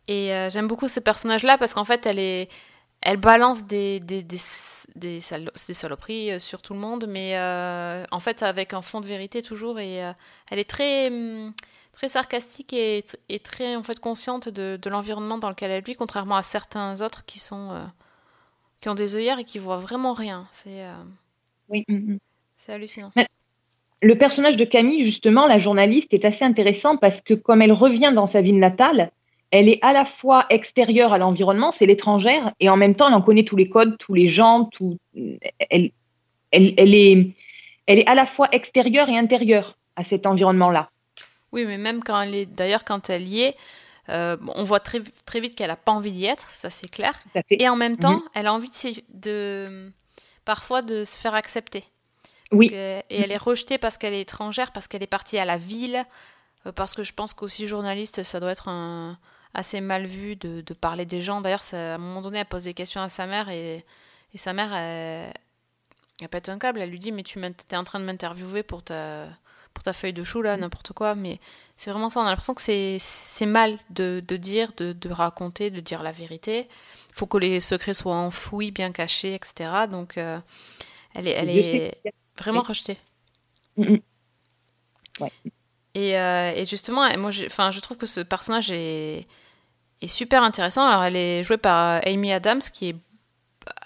Et 0.06 0.32
euh, 0.34 0.50
j'aime 0.50 0.68
beaucoup 0.68 0.86
ce 0.88 1.00
personnage 1.00 1.44
là 1.44 1.56
parce 1.58 1.72
qu'en 1.74 1.84
fait 1.84 2.04
elle 2.06 2.18
est 2.18 2.48
elle 3.04 3.18
balance 3.18 3.64
des 3.66 4.00
des, 4.00 4.22
des, 4.24 4.38
des, 4.96 5.20
salo- 5.20 5.52
des 5.68 5.74
saloperies 5.74 6.32
euh, 6.32 6.40
sur 6.40 6.62
tout 6.62 6.74
le 6.74 6.80
monde 6.80 7.06
mais 7.08 7.38
euh, 7.38 8.04
en 8.12 8.20
fait 8.20 8.42
avec 8.44 8.74
un 8.74 8.82
fond 8.82 9.00
de 9.02 9.06
vérité 9.06 9.42
toujours 9.42 9.80
et 9.80 10.04
euh, 10.04 10.12
elle 10.50 10.60
est 10.60 10.70
très 10.70 11.08
hum, 11.08 11.54
très 11.94 12.08
sarcastique 12.10 12.72
et, 12.74 13.04
et 13.30 13.40
très 13.40 13.76
en 13.76 13.84
fait 13.84 14.00
consciente 14.00 14.48
de, 14.50 14.78
de 14.82 14.90
l'environnement 14.90 15.38
dans 15.38 15.50
lequel 15.50 15.72
elle 15.72 15.84
vit 15.84 15.96
contrairement 15.96 16.36
à 16.36 16.44
certains 16.44 17.02
autres 17.02 17.24
qui 17.26 17.40
sont 17.40 17.70
euh, 17.72 17.84
qui 18.80 18.88
ont 18.88 18.94
des 18.94 19.16
œillères 19.16 19.38
et 19.40 19.44
qui 19.44 19.58
voient 19.58 19.78
vraiment 19.78 20.12
rien. 20.12 20.46
C'est 20.52 20.84
Oui. 21.68 21.84
mhm. 21.88 22.18
c'est 22.56 22.72
hallucinant. 22.72 23.12
Le 24.02 24.16
personnage 24.16 24.56
de 24.56 24.64
Camille, 24.64 25.00
justement, 25.04 25.46
la 25.48 25.58
journaliste, 25.58 26.14
est 26.14 26.24
assez 26.24 26.44
intéressant 26.44 26.96
parce 26.96 27.20
que 27.20 27.34
comme 27.34 27.62
elle 27.62 27.72
revient 27.72 28.12
dans 28.14 28.26
sa 28.26 28.42
ville 28.42 28.58
natale, 28.60 29.10
elle 29.54 29.68
est 29.68 29.78
à 29.82 29.92
la 29.92 30.04
fois 30.04 30.46
extérieure 30.50 31.12
à 31.12 31.18
l'environnement, 31.18 31.70
c'est 31.70 31.86
l'étrangère, 31.86 32.52
et 32.58 32.68
en 32.68 32.76
même 32.76 32.96
temps, 32.96 33.06
elle 33.06 33.14
en 33.14 33.22
connaît 33.22 33.44
tous 33.44 33.54
les 33.54 33.68
codes, 33.68 33.96
tous 33.98 34.12
les 34.12 34.26
gens, 34.26 34.64
tout. 34.64 34.98
Elle, 35.70 35.92
elle, 36.50 36.74
elle 36.76 36.94
est, 36.94 37.28
elle 37.86 37.98
est 38.00 38.06
à 38.08 38.16
la 38.16 38.26
fois 38.26 38.48
extérieure 38.50 39.08
et 39.08 39.16
intérieure 39.16 39.78
à 39.94 40.02
cet 40.02 40.26
environnement-là. 40.26 40.90
Oui, 41.52 41.66
mais 41.66 41.78
même 41.78 42.02
quand 42.02 42.20
elle 42.20 42.34
est, 42.34 42.46
d'ailleurs, 42.46 42.82
quand 42.84 43.10
elle 43.10 43.28
y 43.28 43.42
est, 43.42 43.56
euh, 44.08 44.36
on 44.56 44.64
voit 44.64 44.80
très, 44.80 45.00
très 45.24 45.38
vite 45.38 45.54
qu'elle 45.54 45.70
a 45.70 45.76
pas 45.76 45.92
envie 45.92 46.10
d'y 46.10 46.24
être, 46.24 46.50
ça 46.56 46.68
c'est 46.68 46.90
clair. 46.90 47.14
Et 47.50 47.68
en 47.68 47.76
même 47.76 47.96
temps, 47.96 48.22
elle 48.34 48.48
a 48.48 48.52
envie 48.52 48.72
de, 49.08 49.88
parfois 50.44 50.82
de 50.82 51.04
se 51.04 51.16
faire 51.16 51.34
accepter. 51.34 51.84
Parce 52.50 52.58
Oui. 52.58 52.70
que- 52.70 52.98
et 52.98 53.04
elle 53.08 53.30
est 53.30 53.36
rejetée 53.36 53.78
parce 53.78 53.98
qu'elle 53.98 54.14
est 54.14 54.22
étrangère, 54.22 54.72
parce 54.72 54.88
qu'elle 54.88 55.04
est 55.04 55.06
partie 55.06 55.38
à 55.38 55.44
la 55.44 55.58
ville, 55.58 56.04
euh, 56.66 56.72
parce 56.72 56.94
que 56.94 57.04
je 57.04 57.12
pense 57.12 57.34
qu'aussi 57.34 57.68
journaliste, 57.68 58.24
ça 58.24 58.40
doit 58.40 58.50
être 58.50 58.68
un, 58.68 59.16
assez 59.54 59.80
mal 59.80 60.04
vu 60.06 60.36
de, 60.36 60.60
de 60.60 60.74
parler 60.74 61.06
des 61.06 61.22
gens. 61.22 61.40
D'ailleurs, 61.40 61.62
à 61.72 61.94
un 61.94 61.98
moment 61.98 62.20
donné, 62.20 62.38
elle 62.40 62.46
pose 62.46 62.64
des 62.64 62.74
questions 62.74 63.00
à 63.00 63.08
sa 63.08 63.26
mère 63.26 63.48
et, 63.48 63.84
et 64.34 64.38
sa 64.38 64.52
mère, 64.52 64.74
elle, 64.74 65.32
elle 66.20 66.28
pète 66.28 66.48
un 66.48 66.58
câble. 66.58 66.80
Elle 66.80 66.90
lui 66.90 66.98
dit, 66.98 67.12
mais 67.12 67.22
tu 67.22 67.38
es 67.38 67.76
en 67.76 67.84
train 67.84 68.00
de 68.00 68.04
m'interviewer 68.04 68.62
pour 68.62 68.82
ta, 68.82 69.26
pour 69.72 69.82
ta 69.84 69.92
feuille 69.92 70.12
de 70.12 70.22
chou, 70.22 70.42
là, 70.42 70.56
n'importe 70.56 70.92
quoi. 70.92 71.14
Mais 71.14 71.38
c'est 71.76 71.90
vraiment 71.90 72.10
ça. 72.10 72.20
On 72.20 72.24
a 72.24 72.30
l'impression 72.30 72.54
que 72.54 72.62
c'est 72.62 73.46
mal 73.46 73.78
de, 73.90 74.22
de 74.26 74.36
dire, 74.36 74.72
de, 74.76 74.92
de 74.92 75.10
raconter, 75.10 75.70
de 75.70 75.80
dire 75.80 76.02
la 76.02 76.12
vérité. 76.12 76.68
Il 77.10 77.14
faut 77.14 77.26
que 77.26 77.38
les 77.38 77.60
secrets 77.60 77.94
soient 77.94 78.16
enfouis, 78.16 78.72
bien 78.72 78.90
cachés, 78.90 79.34
etc. 79.34 79.86
Donc, 79.90 80.18
euh, 80.18 80.38
elle 81.14 81.28
est, 81.28 81.32
elle 81.32 81.50
est 81.50 82.00
vraiment 82.36 82.62
rejetée. 82.62 82.98
Mhm. 83.76 84.00
Ouais. 85.20 85.32
Et, 85.94 86.18
euh, 86.18 86.52
et 86.56 86.66
justement, 86.66 87.08
moi, 87.18 87.30
enfin, 87.46 87.70
je 87.70 87.78
trouve 87.78 87.96
que 87.96 88.06
ce 88.06 88.20
personnage 88.20 88.72
est, 88.72 89.28
est 90.02 90.08
super 90.08 90.42
intéressant. 90.42 90.84
Alors, 90.86 91.04
elle 91.04 91.16
est 91.16 91.42
jouée 91.44 91.56
par 91.56 92.00
Amy 92.06 92.32
Adams, 92.32 92.60
qui 92.72 92.90
est 92.90 92.96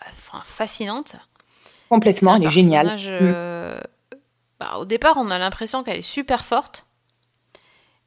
enfin, 0.08 0.40
fascinante. 0.44 1.16
Complètement, 1.88 2.36
elle 2.36 2.46
est 2.46 2.50
géniale. 2.52 2.96
Euh, 3.08 3.80
bah, 4.60 4.76
au 4.78 4.84
départ, 4.84 5.16
on 5.16 5.30
a 5.30 5.38
l'impression 5.38 5.82
qu'elle 5.82 5.98
est 5.98 6.02
super 6.02 6.44
forte. 6.44 6.84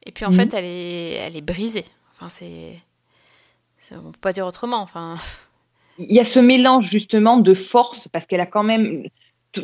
Et 0.04 0.12
puis, 0.12 0.24
en 0.24 0.30
Mhm. 0.30 0.36
fait, 0.36 0.54
elle 0.54 0.64
est, 0.64 1.12
elle 1.14 1.36
est 1.36 1.40
brisée. 1.40 1.84
Enfin, 2.14 2.28
c'est. 2.28 2.78
On 3.92 4.12
peut 4.12 4.18
pas 4.20 4.32
dire 4.32 4.46
autrement. 4.46 4.78
Enfin, 4.80 5.16
Il 5.98 6.14
y 6.14 6.20
a 6.20 6.24
ce 6.24 6.38
mélange 6.38 6.86
justement 6.90 7.36
de 7.36 7.52
force 7.54 8.08
parce 8.08 8.24
qu'elle 8.26 8.40
a 8.40 8.46
quand 8.46 8.62
même 8.62 9.04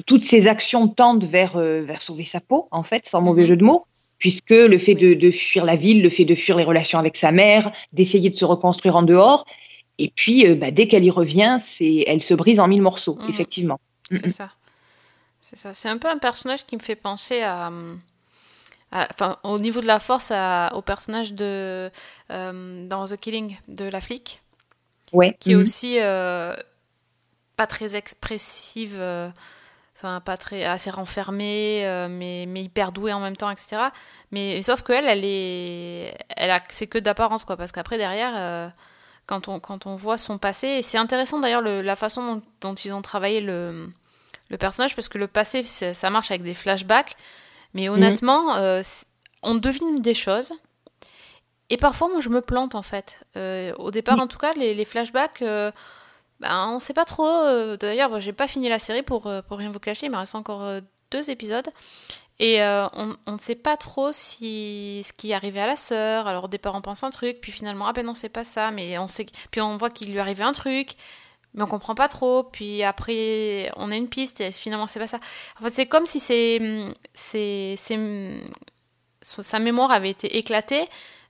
toutes 0.06 0.24
ses 0.24 0.46
actions 0.48 0.86
tendent 0.88 1.24
vers 1.24 1.56
euh, 1.56 1.80
vers 1.82 2.02
sauver 2.02 2.24
sa 2.24 2.40
peau 2.40 2.68
en 2.70 2.82
fait, 2.82 3.06
sans 3.06 3.22
mauvais 3.22 3.42
Mhm. 3.42 3.48
jeu 3.48 3.56
de 3.56 3.64
mots, 3.64 3.86
puisque 4.18 4.50
le 4.50 4.78
fait 4.78 4.94
de, 4.94 5.14
de 5.14 5.30
fuir 5.30 5.64
la 5.64 5.76
ville, 5.76 6.02
le 6.02 6.10
fait 6.10 6.24
de 6.24 6.34
fuir 6.34 6.56
les 6.56 6.64
relations 6.64 6.98
avec 6.98 7.16
sa 7.16 7.32
mère, 7.32 7.72
d'essayer 7.92 8.30
de 8.30 8.36
se 8.36 8.44
reconstruire 8.44 8.96
en 8.96 9.02
dehors, 9.02 9.44
et 9.98 10.12
puis 10.14 10.46
euh, 10.46 10.54
bah, 10.54 10.70
dès 10.70 10.86
qu'elle 10.88 11.04
y 11.04 11.10
revient, 11.10 11.58
c'est 11.60 12.04
elle 12.06 12.22
se 12.22 12.34
brise 12.34 12.60
en 12.60 12.68
mille 12.68 12.82
morceaux, 12.82 13.16
Mhm. 13.20 13.28
effectivement. 13.30 13.80
c'est 14.10 14.28
ça. 14.30 14.50
C'est 15.40 15.56
ça. 15.56 15.72
C'est 15.72 15.88
un 15.88 15.98
peu 15.98 16.08
un 16.08 16.18
personnage 16.18 16.66
qui 16.66 16.76
me 16.76 16.80
fait 16.82 16.96
penser 16.96 17.40
à. 17.42 17.70
à- 18.90 19.08
Enfin, 19.14 19.38
au 19.44 19.58
niveau 19.58 19.80
de 19.80 19.86
la 19.86 19.98
force, 19.98 20.30
à- 20.34 20.70
au 20.74 20.82
personnage 20.82 21.32
de. 21.32 21.90
euh, 22.30 22.86
dans 22.88 23.04
The 23.06 23.16
Killing 23.16 23.56
de 23.68 23.84
la 23.84 24.00
flic. 24.00 24.42
Ouais. 25.14 25.34
qui 25.40 25.52
est 25.52 25.54
Mhm. 25.54 25.62
aussi 25.62 25.96
euh, 26.00 26.54
pas 27.56 27.66
très 27.66 27.96
expressive, 27.96 28.96
euh, 28.98 29.30
enfin 29.98 30.20
pas 30.20 30.36
très 30.36 30.64
assez 30.64 30.90
renfermée, 30.90 31.82
euh, 31.86 32.06
mais, 32.08 32.46
mais 32.48 32.62
hyper 32.62 32.92
douée 32.92 33.12
en 33.12 33.20
même 33.20 33.36
temps, 33.36 33.50
etc. 33.50 33.76
Mais 34.30 34.62
sauf 34.62 34.82
que 34.82 34.92
elle, 34.92 35.06
elle 35.06 35.24
est, 35.24 36.16
elle 36.36 36.50
a, 36.50 36.60
c'est 36.68 36.86
que 36.86 36.98
d'apparence 36.98 37.44
quoi, 37.44 37.56
parce 37.56 37.72
qu'après 37.72 37.98
derrière, 37.98 38.32
euh, 38.36 38.68
quand 39.26 39.48
on 39.48 39.58
quand 39.60 39.86
on 39.86 39.96
voit 39.96 40.16
son 40.18 40.38
passé, 40.38 40.68
et 40.68 40.82
c'est 40.82 40.98
intéressant 40.98 41.40
d'ailleurs 41.40 41.60
le- 41.62 41.82
la 41.82 41.96
façon 41.96 42.36
dont, 42.36 42.42
dont 42.60 42.74
ils 42.74 42.94
ont 42.94 43.02
travaillé 43.02 43.40
le 43.40 43.88
le 44.50 44.56
personnage, 44.56 44.94
parce 44.94 45.08
que 45.08 45.18
le 45.18 45.26
passé 45.26 45.62
ça 45.64 46.10
marche 46.10 46.30
avec 46.30 46.42
des 46.42 46.54
flashbacks, 46.54 47.16
mais 47.74 47.88
honnêtement, 47.90 48.54
euh, 48.56 48.80
on 49.42 49.56
devine 49.56 49.96
des 50.00 50.14
choses. 50.14 50.52
Et 51.70 51.76
parfois, 51.76 52.08
moi, 52.08 52.20
je 52.20 52.30
me 52.30 52.40
plante 52.40 52.74
en 52.74 52.80
fait. 52.82 53.20
Au 53.78 53.90
départ, 53.90 54.18
en 54.18 54.26
tout 54.26 54.38
cas, 54.38 54.54
les, 54.54 54.74
les 54.74 54.84
flashbacks, 54.86 55.42
ben, 56.40 56.68
on 56.68 56.78
sait 56.78 56.94
pas 56.94 57.04
trop. 57.04 57.26
euh, 57.26 57.76
D'ailleurs, 57.76 58.20
j'ai 58.20 58.32
pas 58.32 58.46
fini 58.46 58.68
la 58.68 58.78
série 58.78 59.02
pour, 59.02 59.26
euh, 59.26 59.42
pour 59.42 59.58
rien 59.58 59.70
vous 59.70 59.80
cacher. 59.80 60.06
Il 60.06 60.12
me 60.12 60.16
reste 60.16 60.34
encore 60.34 60.62
euh, 60.62 60.80
deux 61.10 61.30
épisodes. 61.30 61.68
Et 62.40 62.62
on, 62.62 63.16
ne 63.32 63.38
sait 63.38 63.56
pas 63.56 63.76
trop 63.76 64.12
si 64.12 65.02
ce 65.04 65.12
qui 65.12 65.32
arrivé 65.34 65.60
à 65.60 65.66
la 65.66 65.74
sœur. 65.74 66.28
Alors 66.28 66.44
au 66.44 66.48
départ, 66.48 66.76
on 66.76 66.80
pense 66.80 67.02
un 67.02 67.10
truc, 67.10 67.40
puis 67.40 67.50
finalement, 67.50 67.88
ah 67.88 67.92
ben 67.92 68.06
non, 68.06 68.14
c'est 68.14 68.28
pas 68.28 68.44
ça. 68.44 68.70
Mais 68.70 68.96
on 68.98 69.08
sait, 69.08 69.26
puis 69.50 69.60
on 69.60 69.76
voit 69.76 69.90
qu'il 69.90 70.12
lui 70.12 70.20
arrivait 70.20 70.44
un 70.44 70.52
truc, 70.52 70.94
mais 71.54 71.64
on 71.64 71.66
comprend 71.66 71.96
pas 71.96 72.06
trop. 72.06 72.44
Puis 72.44 72.84
après, 72.84 73.72
on 73.76 73.90
a 73.90 73.96
une 73.96 74.08
piste 74.08 74.40
et 74.40 74.52
finalement, 74.52 74.86
c'est 74.86 75.00
pas 75.00 75.08
ça. 75.08 75.18
En 75.60 75.64
fait, 75.64 75.70
c'est 75.70 75.86
comme 75.86 76.06
si 76.06 76.20
c'est, 76.20 76.94
c'est, 77.12 77.74
c'est, 77.76 78.44
sa 79.20 79.58
mémoire 79.58 79.90
avait 79.90 80.10
été 80.10 80.38
éclatée 80.38 80.88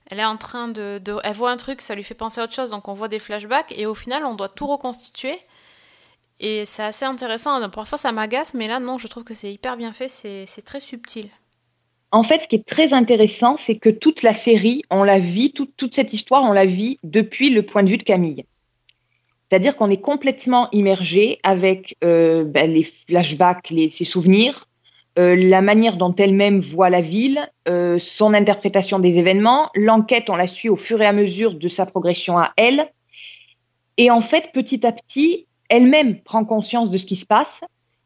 elle 0.09 0.19
est 0.19 0.25
en 0.25 0.37
train 0.37 0.67
de, 0.67 1.01
Elle 1.23 1.33
voit 1.33 1.51
un 1.51 1.57
truc, 1.57 1.81
ça 1.81 1.95
lui 1.95 2.03
fait 2.03 2.15
penser 2.15 2.41
à 2.41 2.43
autre 2.43 2.53
chose, 2.53 2.71
donc 2.71 2.87
on 2.87 2.93
voit 2.93 3.07
des 3.07 3.19
flashbacks, 3.19 3.71
et 3.75 3.85
au 3.85 3.93
final, 3.95 4.25
on 4.25 4.35
doit 4.35 4.49
tout 4.49 4.67
reconstituer. 4.67 5.37
Et 6.39 6.65
c'est 6.65 6.83
assez 6.83 7.05
intéressant. 7.05 7.69
Parfois, 7.69 7.97
ça 7.97 8.11
m'agace, 8.11 8.53
mais 8.53 8.67
là, 8.67 8.79
non, 8.79 8.97
je 8.97 9.07
trouve 9.07 9.23
que 9.23 9.33
c'est 9.33 9.51
hyper 9.51 9.77
bien 9.77 9.93
fait, 9.93 10.07
c'est 10.07 10.61
très 10.65 10.79
subtil. 10.79 11.29
En 12.11 12.23
fait, 12.23 12.41
ce 12.41 12.47
qui 12.47 12.55
est 12.55 12.65
très 12.65 12.93
intéressant, 12.93 13.55
c'est 13.55 13.75
que 13.75 13.89
toute 13.89 14.23
la 14.23 14.33
série, 14.33 14.81
on 14.89 15.03
la 15.03 15.19
vit, 15.19 15.51
toute, 15.51 15.75
toute 15.77 15.93
cette 15.93 16.11
histoire, 16.13 16.43
on 16.43 16.53
la 16.53 16.65
vit 16.65 16.97
depuis 17.03 17.51
le 17.51 17.63
point 17.63 17.83
de 17.83 17.89
vue 17.89 17.97
de 17.97 18.03
Camille. 18.03 18.45
C'est-à-dire 19.49 19.75
qu'on 19.75 19.89
est 19.89 20.01
complètement 20.01 20.69
immergé 20.71 21.39
avec 21.43 21.97
euh, 22.03 22.43
ben, 22.45 22.71
les 22.71 22.83
flashbacks, 22.83 23.69
les, 23.69 23.89
ses 23.89 24.05
souvenirs, 24.05 24.67
euh, 25.19 25.35
la 25.35 25.61
manière 25.61 25.97
dont 25.97 26.15
elle-même 26.15 26.61
voit 26.61 26.89
la 26.89 27.01
ville, 27.01 27.45
euh, 27.67 27.99
son 27.99 28.33
interprétation 28.33 28.99
des 28.99 29.19
événements. 29.19 29.69
L'enquête, 29.75 30.29
on 30.29 30.35
la 30.37 30.47
suit 30.47 30.69
au 30.69 30.77
fur 30.77 31.01
et 31.01 31.05
à 31.05 31.11
mesure 31.11 31.55
de 31.55 31.67
sa 31.67 31.85
progression 31.85 32.37
à 32.37 32.53
elle. 32.55 32.89
Et 33.97 34.11
en 34.11 34.21
fait, 34.21 34.51
petit 34.53 34.87
à 34.87 34.93
petit, 34.93 35.45
elle-même 35.67 36.21
prend 36.21 36.45
conscience 36.45 36.89
de 36.89 36.97
ce 36.97 37.05
qui 37.05 37.17
se 37.17 37.25
passe, 37.25 37.65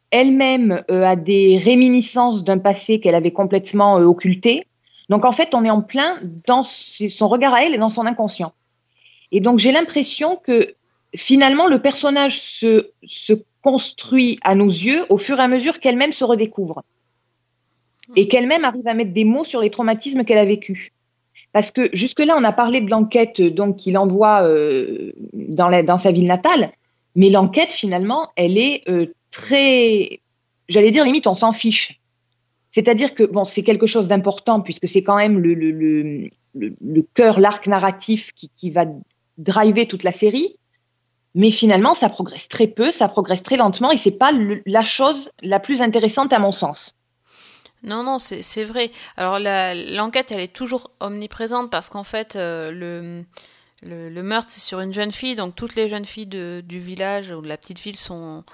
elle-même 0.10 0.84
euh, 0.89 1.03
a 1.03 1.15
des 1.15 1.60
réminiscences 1.63 2.43
d'un 2.43 2.58
passé 2.58 3.00
qu'elle 3.00 3.15
avait 3.15 3.32
complètement 3.32 3.96
occulté. 3.98 4.63
Donc 5.10 5.24
en 5.24 5.32
fait, 5.32 5.53
on 5.53 5.63
est 5.63 5.70
en 5.70 5.82
plein 5.82 6.20
dans 6.48 6.63
son 6.63 7.27
regard 7.27 7.53
à 7.53 7.63
elle 7.63 7.75
et 7.75 7.77
dans 7.77 7.91
son 7.91 8.08
inconscient. 8.08 8.53
Et 9.32 9.39
donc 9.39 9.60
j'ai 9.60 9.72
l'impression 9.72 10.36
que 10.36 10.74
finalement 11.15 11.67
le 11.67 11.79
personnage 11.79 12.41
se 12.41 13.34
construit 13.62 14.39
à 14.41 14.55
nos 14.55 14.67
yeux 14.67 15.05
au 15.10 15.17
fur 15.17 15.39
et 15.39 15.43
à 15.43 15.48
mesure 15.48 15.79
qu'elle-même 15.79 16.12
se 16.12 16.24
redécouvre 16.24 16.82
et 18.15 18.27
qu'elle-même 18.27 18.65
arrive 18.65 18.88
à 18.88 18.93
mettre 18.93 19.13
des 19.13 19.24
mots 19.24 19.46
sur 19.46 19.62
les 19.62 19.70
traumatismes 19.70 20.24
qu'elle 20.24 20.38
a 20.38 20.46
vécus. 20.46 20.89
Parce 21.51 21.72
que 21.72 21.89
jusque-là, 21.93 22.36
on 22.38 22.43
a 22.43 22.51
parlé 22.51 22.82
de 22.82 22.89
l'enquête 22.89 23.41
donc 23.41 23.77
qu'il 23.77 23.98
envoie 23.98 24.43
euh, 24.43 25.13
dans, 25.34 25.70
la, 25.70 25.84
dans 25.84 25.98
sa 25.98 26.12
ville 26.12 26.25
natale, 26.25 26.72
mais 27.15 27.29
l'enquête 27.29 27.72
finalement, 27.72 28.29
elle 28.36 28.58
est 28.58 28.82
euh, 28.89 29.08
très, 29.29 30.20
j'allais 30.67 30.91
dire 30.91 31.05
limite, 31.05 31.27
on 31.27 31.36
s'en 31.36 31.51
fiche. 31.51 32.00
C'est-à-dire 32.72 33.13
que 33.13 33.24
bon, 33.24 33.46
c'est 33.46 33.62
quelque 33.62 33.86
chose 33.86 34.08
d'important 34.08 34.62
puisque 34.62 34.88
c'est 34.88 35.03
quand 35.03 35.17
même 35.17 35.39
le, 35.39 35.53
le, 35.53 35.70
le, 35.72 36.75
le 36.82 37.05
cœur, 37.13 37.39
l'arc 37.39 37.67
narratif 37.67 38.32
qui, 38.34 38.50
qui 38.55 38.72
va 38.72 38.86
driver 39.38 39.88
toute 39.88 40.03
la 40.03 40.12
série. 40.12 40.55
Mais 41.36 41.51
finalement, 41.51 41.93
ça 41.93 42.10
progresse 42.10 42.48
très 42.48 42.67
peu, 42.67 42.91
ça 42.91 43.08
progresse 43.08 43.43
très 43.43 43.58
lentement 43.58 43.91
et 43.91 43.98
c'est 43.98 44.17
pas 44.17 44.32
la 44.65 44.84
chose 44.84 45.32
la 45.41 45.60
plus 45.60 45.82
intéressante 45.82 46.34
à 46.34 46.39
mon 46.39 46.51
sens. 46.51 46.96
Non, 47.84 48.04
non, 48.04 48.18
c'est 48.18 48.63
vrai. 48.63 48.92
Alors 49.18 49.40
l'enquête, 49.40 50.32
elle 50.32 50.40
est 50.40 50.54
toujours 50.54 50.92
omniprésente 51.02 51.70
parce 51.70 51.90
qu'en 51.90 52.06
fait, 52.06 52.38
euh, 52.38 52.72
le, 52.72 53.25
le, 53.86 54.10
le, 54.10 54.24
meurtre, 54.24 54.50
c'est 54.50 54.62
sur 54.62 54.80
une 54.80 54.94
jeune 54.94 55.12
fille, 55.12 55.36
donc 55.36 55.56
toutes 55.56 55.75
les 55.75 55.90
jeunes 55.90 56.06
filles 56.06 56.28
de, 56.28 56.63
du 56.66 56.80
village 56.80 57.32
ou 57.32 57.42
de 57.42 57.48
la 57.48 57.58
petite 57.58 57.80
ville 57.80 57.98
sont, 57.98 58.46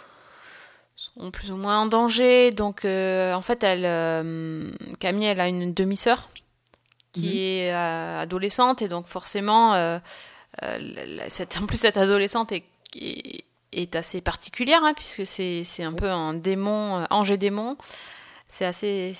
sont 0.95 1.29
plus 1.29 1.51
ou 1.51 1.57
moins 1.57 1.81
en 1.81 1.85
danger. 1.85 2.49
Donc 2.51 2.85
euh, 2.85 3.33
en 3.33 3.43
fait, 3.43 3.63
elle, 3.63 3.85
euh, 3.85 4.71
Camille, 4.99 5.27
elle 5.27 5.39
a 5.39 5.47
une 5.47 5.75
demi-sœur 5.75 6.29
qui 7.11 7.27
mhm. 7.27 7.37
est 7.37 7.71
adolescente 7.71 8.81
et 8.81 8.87
donc 8.87 9.05
forcément, 9.05 9.99
cette, 11.27 11.57
en 11.61 11.67
plus 11.67 11.77
cette 11.77 11.97
adolescente 11.97 12.51
est, 12.51 12.65
est, 13.73 13.95
assez 13.95 14.21
particulière 14.21 14.81
hein, 14.83 14.93
puisque 14.95 15.25
c'est 15.25 15.83
un 15.83 15.93
peu 15.93 16.09
un 16.09 16.33
démon, 16.33 17.05
ange 17.11 17.31
et 17.31 17.37
démon 17.37 17.77
c'est 18.49 18.65
assez 18.65 19.13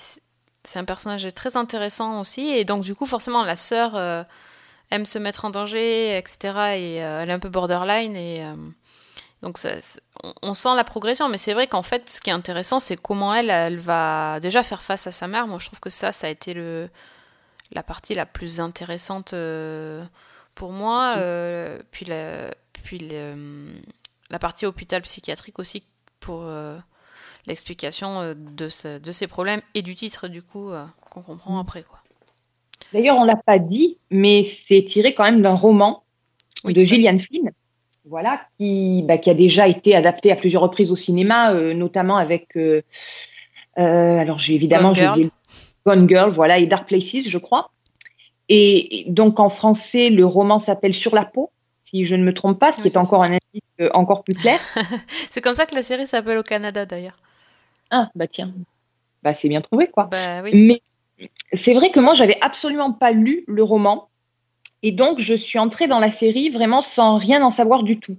c'est 0.64 0.78
un 0.78 0.84
personnage 0.84 1.26
très 1.34 1.56
intéressant 1.56 2.20
aussi. 2.20 2.48
Et 2.48 2.64
donc 2.64 2.82
du 2.82 2.94
coup 2.94 3.06
forcément 3.06 3.44
la 3.44 3.56
sœur 3.56 3.96
euh, 3.96 4.22
aime 4.90 5.06
se 5.06 5.18
mettre 5.18 5.44
en 5.44 5.50
danger 5.50 6.16
etc 6.18 6.42
et 6.76 7.04
euh, 7.04 7.22
elle 7.22 7.30
est 7.30 7.32
un 7.32 7.38
peu 7.38 7.48
borderline. 7.48 8.16
Et 8.16 8.44
euh, 8.44 8.54
donc 9.42 9.56
ça, 9.56 9.70
on, 10.42 10.52
sent 10.52 10.74
la 10.76 10.84
progression. 10.84 11.28
Mais 11.28 11.38
c'est 11.38 11.54
vrai 11.54 11.66
qu'en 11.66 11.82
fait 11.82 12.10
ce 12.10 12.20
qui 12.20 12.30
est 12.30 12.34
intéressant 12.34 12.78
c'est 12.80 12.96
comment 12.96 13.34
elle 13.34 13.50
elle 13.50 13.78
va 13.78 14.40
déjà 14.40 14.62
faire 14.62 14.82
face 14.82 15.06
à 15.06 15.12
sa 15.12 15.28
mère. 15.28 15.46
Moi 15.46 15.58
je 15.58 15.66
trouve 15.66 15.80
que 15.80 15.90
ça 15.90 16.12
ça 16.12 16.26
a 16.26 16.30
été 16.30 16.52
le 16.52 16.90
la 17.72 17.82
partie 17.82 18.14
la 18.14 18.26
plus 18.26 18.60
intéressante 18.60 19.34
pour 20.54 20.72
moi. 20.72 21.14
Puis 21.92 22.04
la 22.04 22.50
puis 22.72 22.98
la 24.30 24.38
partie 24.38 24.66
hôpital 24.66 25.02
psychiatrique 25.02 25.58
aussi 25.58 25.84
pour 26.18 26.44
l'explication 27.46 28.20
euh, 28.20 28.34
de, 28.34 28.98
de 28.98 29.12
ces 29.12 29.26
problèmes 29.26 29.60
et 29.74 29.82
du 29.82 29.94
titre, 29.94 30.28
du 30.28 30.42
coup, 30.42 30.70
euh, 30.70 30.84
qu'on 31.10 31.22
comprend 31.22 31.56
mm. 31.56 31.60
après. 31.60 31.82
quoi. 31.82 31.98
D'ailleurs, 32.92 33.16
on 33.16 33.24
l'a 33.24 33.36
pas 33.36 33.58
dit, 33.58 33.98
mais 34.10 34.46
c'est 34.66 34.84
tiré 34.84 35.14
quand 35.14 35.24
même 35.24 35.42
d'un 35.42 35.54
roman 35.54 36.02
de 36.64 36.82
Gillian 36.82 37.18
Flynn, 37.18 37.50
voilà, 38.04 38.40
qui, 38.58 39.02
bah, 39.06 39.18
qui 39.18 39.30
a 39.30 39.34
déjà 39.34 39.68
été 39.68 39.94
adapté 39.94 40.32
à 40.32 40.36
plusieurs 40.36 40.62
reprises 40.62 40.90
au 40.90 40.96
cinéma, 40.96 41.54
euh, 41.54 41.74
notamment 41.74 42.16
avec. 42.16 42.48
alors, 43.76 44.38
j'ai 44.38 44.54
évidemment. 44.54 44.92
Gone 44.92 44.96
Girl. 44.96 45.30
Gone 45.86 46.08
Girl, 46.08 46.34
voilà, 46.34 46.58
et 46.58 46.66
Dark 46.66 46.86
Places, 46.88 47.26
je 47.26 47.38
crois. 47.38 47.70
Et, 48.48 49.04
donc, 49.08 49.38
en 49.38 49.48
français, 49.48 50.10
le 50.10 50.26
roman 50.26 50.58
s'appelle 50.58 50.92
Sur 50.92 51.14
la 51.14 51.24
peau, 51.24 51.50
si 51.84 52.04
je 52.04 52.16
ne 52.16 52.24
me 52.24 52.34
trompe 52.34 52.58
pas, 52.58 52.72
ce 52.72 52.80
qui 52.80 52.88
est 52.88 52.96
encore 52.96 53.22
un 53.22 53.32
indice 53.32 53.90
encore 53.94 54.24
plus 54.24 54.34
clair. 54.34 54.58
c'est 55.30 55.40
comme 55.40 55.54
ça 55.54 55.64
que 55.64 55.74
la 55.74 55.82
série 55.82 56.06
s'appelle 56.06 56.36
au 56.36 56.42
Canada, 56.42 56.84
d'ailleurs. 56.84 57.16
Ah, 57.90 58.10
bah 58.14 58.26
tiens, 58.26 58.52
bah 59.22 59.34
c'est 59.34 59.48
bien 59.48 59.60
trouvé, 59.60 59.88
quoi. 59.88 60.04
Bah, 60.04 60.42
oui. 60.42 60.50
Mais 60.54 61.28
c'est 61.52 61.74
vrai 61.74 61.90
que 61.90 62.00
moi, 62.00 62.14
j'avais 62.14 62.38
absolument 62.40 62.92
pas 62.92 63.12
lu 63.12 63.44
le 63.46 63.62
roman. 63.62 64.08
Et 64.82 64.92
donc, 64.92 65.18
je 65.18 65.34
suis 65.34 65.58
entrée 65.58 65.88
dans 65.88 65.98
la 65.98 66.10
série 66.10 66.48
vraiment 66.48 66.80
sans 66.80 67.18
rien 67.18 67.42
en 67.42 67.50
savoir 67.50 67.82
du 67.82 67.98
tout. 67.98 68.16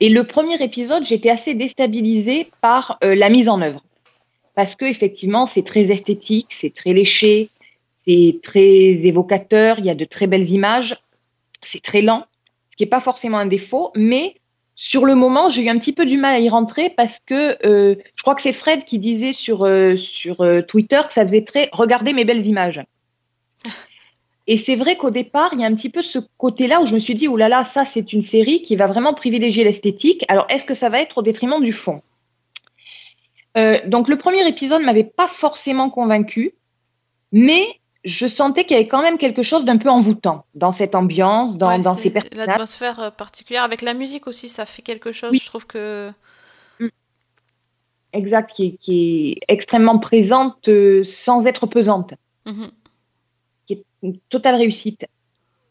Et 0.00 0.08
le 0.08 0.26
premier 0.26 0.62
épisode, 0.62 1.04
j'étais 1.04 1.30
assez 1.30 1.54
déstabilisée 1.54 2.50
par 2.60 2.98
euh, 3.04 3.14
la 3.14 3.28
mise 3.28 3.48
en 3.48 3.60
œuvre. 3.62 3.82
Parce 4.54 4.74
que, 4.74 4.84
effectivement, 4.84 5.46
c'est 5.46 5.64
très 5.64 5.90
esthétique, 5.90 6.48
c'est 6.50 6.74
très 6.74 6.92
léché, 6.92 7.50
c'est 8.06 8.38
très 8.42 8.62
évocateur, 8.62 9.78
il 9.78 9.86
y 9.86 9.90
a 9.90 9.94
de 9.94 10.04
très 10.04 10.26
belles 10.26 10.50
images, 10.50 10.96
c'est 11.62 11.82
très 11.82 12.02
lent, 12.02 12.24
ce 12.70 12.76
qui 12.76 12.84
n'est 12.84 12.90
pas 12.90 13.00
forcément 13.00 13.38
un 13.38 13.46
défaut, 13.46 13.90
mais 13.94 14.36
sur 14.78 15.06
le 15.06 15.14
moment, 15.14 15.48
j'ai 15.48 15.62
eu 15.62 15.70
un 15.70 15.78
petit 15.78 15.94
peu 15.94 16.04
du 16.04 16.18
mal 16.18 16.34
à 16.34 16.38
y 16.38 16.50
rentrer 16.50 16.90
parce 16.90 17.18
que 17.24 17.56
euh, 17.66 17.96
je 18.14 18.22
crois 18.22 18.34
que 18.34 18.42
c'est 18.42 18.52
Fred 18.52 18.84
qui 18.84 18.98
disait 18.98 19.32
sur, 19.32 19.64
euh, 19.64 19.96
sur 19.96 20.42
euh, 20.42 20.60
Twitter 20.60 21.00
que 21.06 21.14
ça 21.14 21.22
faisait 21.22 21.44
très 21.44 21.70
regardez 21.72 22.12
mes 22.12 22.26
belles 22.26 22.46
images. 22.46 22.84
Et 24.46 24.58
c'est 24.58 24.76
vrai 24.76 24.98
qu'au 24.98 25.10
départ, 25.10 25.48
il 25.54 25.60
y 25.60 25.64
a 25.64 25.66
un 25.66 25.74
petit 25.74 25.88
peu 25.88 26.02
ce 26.02 26.18
côté-là 26.36 26.82
où 26.82 26.86
je 26.86 26.92
me 26.92 26.98
suis 26.98 27.14
dit, 27.14 27.26
oh 27.26 27.38
là 27.38 27.48
là, 27.48 27.64
ça 27.64 27.86
c'est 27.86 28.12
une 28.12 28.20
série 28.20 28.60
qui 28.60 28.76
va 28.76 28.86
vraiment 28.86 29.14
privilégier 29.14 29.64
l'esthétique. 29.64 30.26
Alors 30.28 30.46
est-ce 30.50 30.66
que 30.66 30.74
ça 30.74 30.90
va 30.90 31.00
être 31.00 31.18
au 31.18 31.22
détriment 31.22 31.62
du 31.62 31.72
fond? 31.72 32.02
Donc 33.86 34.08
le 34.08 34.18
premier 34.18 34.46
épisode 34.46 34.82
m'avait 34.82 35.02
pas 35.02 35.28
forcément 35.28 35.88
convaincu, 35.88 36.52
mais 37.32 37.80
je 38.06 38.28
sentais 38.28 38.64
qu'il 38.64 38.76
y 38.76 38.80
avait 38.80 38.88
quand 38.88 39.02
même 39.02 39.18
quelque 39.18 39.42
chose 39.42 39.64
d'un 39.64 39.78
peu 39.78 39.90
envoûtant 39.90 40.46
dans 40.54 40.70
cette 40.70 40.94
ambiance, 40.94 41.58
dans, 41.58 41.76
dans 41.80 41.96
ces 41.96 42.10
personnages. 42.10 42.46
L'atmosphère 42.46 43.00
euh, 43.00 43.10
particulière, 43.10 43.64
avec 43.64 43.82
la 43.82 43.94
musique 43.94 44.28
aussi, 44.28 44.48
ça 44.48 44.64
fait 44.64 44.82
quelque 44.82 45.10
chose, 45.10 45.36
je 45.36 45.44
trouve 45.44 45.66
que... 45.66 46.12
Mm. 46.78 46.86
Exact, 48.12 48.52
qui 48.52 48.78
est, 48.86 49.52
extrêmement 49.52 49.98
présente 49.98 50.68
euh, 50.68 51.02
sans 51.02 51.46
être 51.46 51.66
pesante. 51.66 52.14
Mm-hmm. 52.46 52.70
Qui 53.66 53.72
est 53.72 53.84
une 54.04 54.18
totale 54.30 54.54
réussite. 54.54 55.06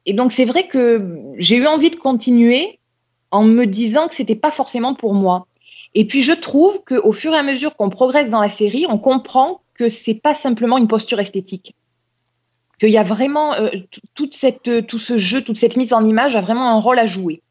Et 0.05 0.13
donc 0.13 0.33
c'est 0.33 0.45
vrai 0.45 0.67
que 0.67 1.17
j'ai 1.37 1.55
eu 1.55 1.67
envie 1.67 1.89
de 1.89 1.95
continuer 1.95 2.79
en 3.31 3.43
me 3.43 3.65
disant 3.65 4.09
que 4.09 4.13
c'était 4.13 4.35
pas 4.35 4.51
forcément 4.51 4.93
pour 4.93 5.13
moi. 5.13 5.47
Et 5.93 6.05
puis 6.05 6.21
je 6.21 6.33
trouve 6.33 6.83
qu'au 6.83 7.13
fur 7.13 7.33
et 7.33 7.37
à 7.37 7.43
mesure 7.43 7.77
qu'on 7.77 7.89
progresse 7.89 8.29
dans 8.29 8.41
la 8.41 8.49
série, 8.49 8.85
on 8.89 8.97
comprend 8.97 9.61
que 9.73 9.87
c'est 9.87 10.15
pas 10.15 10.33
simplement 10.33 10.77
une 10.77 10.89
posture 10.89 11.21
esthétique 11.21 11.73
qu'il 12.79 12.89
y 12.89 12.97
a 12.97 13.03
vraiment 13.03 13.53
euh, 13.53 13.69
toute 14.13 14.33
cette, 14.33 14.67
euh, 14.67 14.81
tout 14.81 14.99
ce 14.99 15.17
jeu, 15.17 15.43
toute 15.43 15.57
cette 15.57 15.77
mise 15.77 15.93
en 15.93 16.03
image 16.05 16.35
a 16.35 16.41
vraiment 16.41 16.69
un 16.69 16.79
rôle 16.79 16.99
à 16.99 17.05
jouer. 17.05 17.41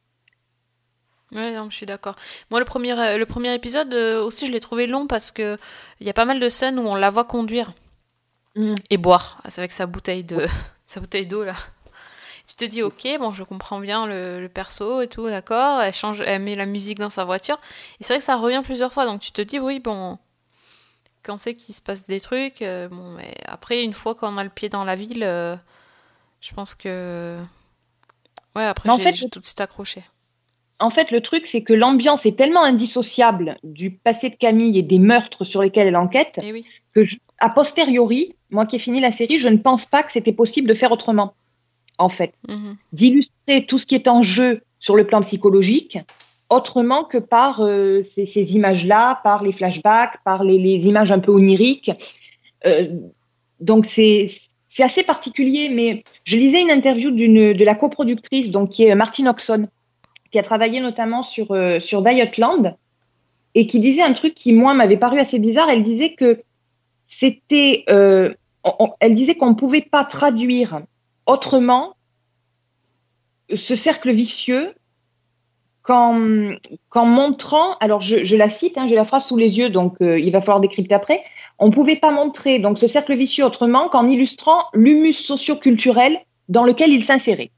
Oui, 1.33 1.53
je 1.71 1.77
suis 1.77 1.87
d'accord. 1.87 2.15
Moi, 2.51 2.61
le 2.61 2.67
premier, 2.67 2.93
euh, 2.93 3.19
le 3.19 3.27
premier 3.27 3.55
épisode 3.55 3.93
aussi, 3.95 4.47
je 4.47 4.53
l'ai 4.53 4.61
trouvé 4.61 4.87
long 4.87 5.07
parce 5.07 5.33
que 5.33 5.57
il 6.01 6.07
y 6.07 6.11
a 6.11 6.13
pas 6.13 6.25
mal 6.27 6.39
de 6.39 6.49
scènes 6.49 6.79
où 6.79 6.87
on 6.87 6.95
la 6.95 7.11
voit 7.11 7.25
conduire 7.25 7.73
mm. 8.55 8.75
et 8.91 8.97
boire 8.97 9.41
avec 9.57 9.73
sa 9.73 9.87
bouteille 9.87 10.25
de, 10.25 10.47
sa 10.87 11.01
bouteille 11.01 11.27
d'eau 11.27 11.45
là. 11.45 11.55
Tu 12.47 12.57
te 12.57 12.65
dis, 12.67 12.83
ok, 12.83 13.09
bon, 13.19 13.33
je 13.33 13.43
comprends 13.43 13.81
bien 13.81 14.07
le, 14.07 14.39
le 14.39 14.49
perso 14.51 15.01
et 15.01 15.09
tout, 15.09 15.27
d'accord. 15.27 15.81
Elle 15.81 15.95
change, 15.95 16.21
elle 16.21 16.43
met 16.43 16.55
la 16.55 16.67
musique 16.67 16.99
dans 16.99 17.09
sa 17.09 17.25
voiture. 17.25 17.59
Et 17.99 18.05
c'est 18.05 18.13
vrai 18.13 18.19
que 18.19 18.25
ça 18.25 18.37
revient 18.37 18.61
plusieurs 18.63 18.93
fois, 18.93 19.07
donc 19.07 19.23
tu 19.23 19.33
te 19.33 19.41
dis, 19.41 19.59
oui, 19.59 19.81
bon, 19.81 20.19
quand 21.25 21.39
c'est 21.39 21.55
qu'il 21.55 21.75
se 21.75 21.81
passe 21.81 22.07
des 22.07 22.21
trucs. 22.21 22.63
Euh, 22.63 22.89
bon, 22.89 23.11
mais 23.17 23.35
après, 23.47 23.83
une 23.83 23.93
fois 23.93 24.15
qu'on 24.15 24.37
a 24.37 24.45
le 24.45 24.51
pied 24.51 24.69
dans 24.69 24.85
la 24.85 24.95
ville, 24.95 25.25
euh, 25.25 25.57
je 26.41 26.53
pense 26.55 26.75
que. 26.75 27.39
Ouais, 28.55 28.65
après, 28.65 28.91
j'ai 29.15 29.29
tout 29.29 29.41
de 29.41 29.45
suite 29.45 29.61
accroché. 29.61 30.03
En 30.81 30.91
fait, 30.91 31.11
le 31.11 31.21
truc, 31.21 31.47
c'est 31.47 31.63
que 31.63 31.73
l'ambiance 31.73 32.27
est 32.27 32.37
tellement 32.37 32.63
indissociable 32.63 33.57
du 33.63 33.91
passé 33.91 34.29
de 34.29 34.35
Camille 34.35 34.79
et 34.79 34.83
des 34.83 34.99
meurtres 34.99 35.45
sur 35.45 35.63
lesquels 35.63 35.89
elle 35.89 35.97
enquête 35.97 36.39
eh 36.43 36.65
que, 36.95 37.07
a 37.39 37.49
posteriori, 37.49 38.35
moi 38.51 38.67
qui 38.67 38.77
ai 38.77 38.79
fini 38.79 39.01
la 39.01 39.11
série, 39.11 39.39
je 39.39 39.49
ne 39.49 39.57
pense 39.57 39.87
pas 39.87 40.03
que 40.03 40.13
c'était 40.13 40.33
possible 40.33 40.69
de 40.69 40.75
faire 40.75 40.93
autrement, 40.93 41.35
en 41.99 42.09
fait. 42.09 42.35
Mhm. 42.49 42.77
D'illustrer 42.93 43.67
tout 43.67 43.79
ce 43.79 43.87
qui 43.87 43.95
est 43.95 44.09
en 44.09 44.23
jeu 44.23 44.63
sur 44.79 44.97
le 44.97 45.07
plan 45.07 45.21
psychologique, 45.23 45.99
autrement 46.51 47.05
que 47.05 47.19
par 47.19 47.61
euh, 47.61 48.03
ces, 48.05 48.55
images-là, 48.55 49.21
par 49.25 49.43
les 49.43 49.53
flashbacks, 49.53 50.19
par 50.25 50.45
les, 50.45 50.87
images 50.87 51.13
un 51.13 51.19
peu 51.19 51.33
oniriques. 51.33 51.91
Euh, 52.67 52.89
donc 53.61 53.87
c'est 53.87 54.29
assez 54.79 55.03
particulier, 55.03 55.69
mais 55.69 56.05
je 56.25 56.37
lisais 56.37 56.61
une 56.61 56.71
interview 56.71 57.11
de 57.11 57.65
la 57.65 57.75
coproductrice, 57.75 58.51
donc 58.51 58.71
qui 58.71 58.85
est 58.85 58.95
Martine 58.95 59.29
Oxon, 59.29 59.69
qui 60.31 60.39
a 60.39 60.43
travaillé 60.43 60.81
notamment 60.81 61.23
sur 61.23 61.53
euh, 61.53 61.81
sur 61.81 62.03
Dietland 62.03 62.77
et 63.55 63.67
qui 63.67 63.79
disait 63.81 64.03
un 64.03 64.13
truc 64.13 64.35
qui 64.35 64.53
moi 64.53 64.75
m'avait 64.75 64.97
paru 64.97 65.19
assez 65.19 65.39
bizarre. 65.39 65.71
Elle 65.71 65.85
disait 65.85 66.15
que 66.15 66.43
c'était, 67.07 67.85
elle 67.87 69.15
disait 69.15 69.37
qu'on 69.37 69.51
ne 69.51 69.55
pouvait 69.55 69.87
pas 69.89 70.05
traduire 70.05 70.81
autrement 71.27 71.95
ce 73.55 73.77
cercle 73.77 74.11
vicieux 74.11 74.75
qu'en 75.85 76.19
qu'en 76.89 77.05
montrant, 77.07 77.77
alors 77.79 78.01
je, 78.01 78.25
je 78.25 78.35
la 78.37 78.49
cite, 78.49 78.77
hein, 78.79 78.87
j'ai 78.89 78.95
la 78.97 79.05
phrase 79.05 79.27
sous 79.27 79.37
les 79.37 79.59
yeux, 79.59 79.69
donc 79.71 80.01
euh, 80.03 80.19
il 80.19 80.33
va 80.33 80.41
falloir 80.41 80.61
décrypter 80.61 80.95
après. 80.95 81.23
On 81.61 81.71
pouvait 81.71 81.97
pas 81.97 82.11
montrer 82.11 82.59
donc 82.59 82.79
ce 82.79 82.87
cercle 82.89 83.15
vicieux 83.15 83.45
autrement 83.45 83.89
qu'en 83.89 84.09
illustrant 84.09 84.65
l'humus 84.75 85.13
socio-culturel 85.13 86.19
dans 86.49 86.65
lequel 86.65 86.91
il 86.91 87.05
s'insérait. 87.05 87.51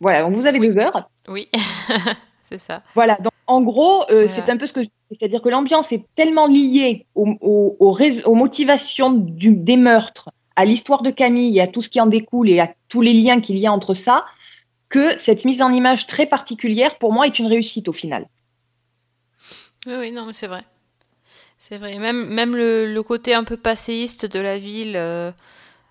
Voilà, 0.00 0.22
donc 0.22 0.34
vous 0.34 0.46
avez 0.46 0.60
Oui. 0.60 0.68
deux 0.68 0.78
heures. 0.78 1.08
Oui, 1.28 1.48
c'est 2.48 2.60
ça. 2.60 2.82
Voilà, 2.94 3.16
donc 3.20 3.32
en 3.46 3.60
gros, 3.62 4.02
euh, 4.02 4.06
Voilà. 4.26 4.28
c'est 4.28 4.48
un 4.50 4.56
peu 4.56 4.66
ce 4.66 4.72
que. 4.72 4.80
C'est-à-dire 5.10 5.40
que 5.42 5.48
l'ambiance 5.48 5.90
est 5.92 6.04
tellement 6.14 6.46
liée 6.46 7.06
au- 7.14 7.34
au- 7.40 7.76
au 7.80 7.96
aux 8.26 8.34
motivations 8.34 9.10
du- 9.10 9.52
des 9.56 9.76
meurtres, 9.78 10.28
à 10.54 10.64
l'histoire 10.66 11.02
de 11.02 11.10
Camille, 11.10 11.58
à 11.60 11.66
tout 11.66 11.80
ce 11.80 11.88
qui 11.88 12.00
en 12.00 12.06
découle 12.06 12.50
et 12.50 12.60
à 12.60 12.68
tous 12.88 13.00
les 13.00 13.14
liens 13.14 13.40
qu'il 13.40 13.58
y 13.58 13.66
a 13.66 13.72
entre 13.72 13.94
ça, 13.94 14.24
que 14.90 15.18
cette 15.18 15.44
mise 15.44 15.62
en 15.62 15.72
image 15.72 16.06
très 16.06 16.26
particulière, 16.26 16.98
pour 16.98 17.12
moi, 17.12 17.26
est 17.26 17.38
une 17.38 17.46
réussite 17.46 17.88
au 17.88 17.92
final. 17.92 18.26
Oui, 19.86 19.94
oui, 19.98 20.12
non, 20.12 20.26
mais 20.26 20.32
c'est 20.32 20.46
vrai. 20.46 20.64
C'est 21.58 21.78
vrai. 21.78 21.98
Même, 21.98 22.26
même 22.28 22.56
le, 22.56 22.92
le 22.92 23.02
côté 23.02 23.34
un 23.34 23.44
peu 23.44 23.56
passéiste 23.56 24.26
de 24.26 24.40
la 24.40 24.58
ville, 24.58 24.96
euh, 24.96 25.32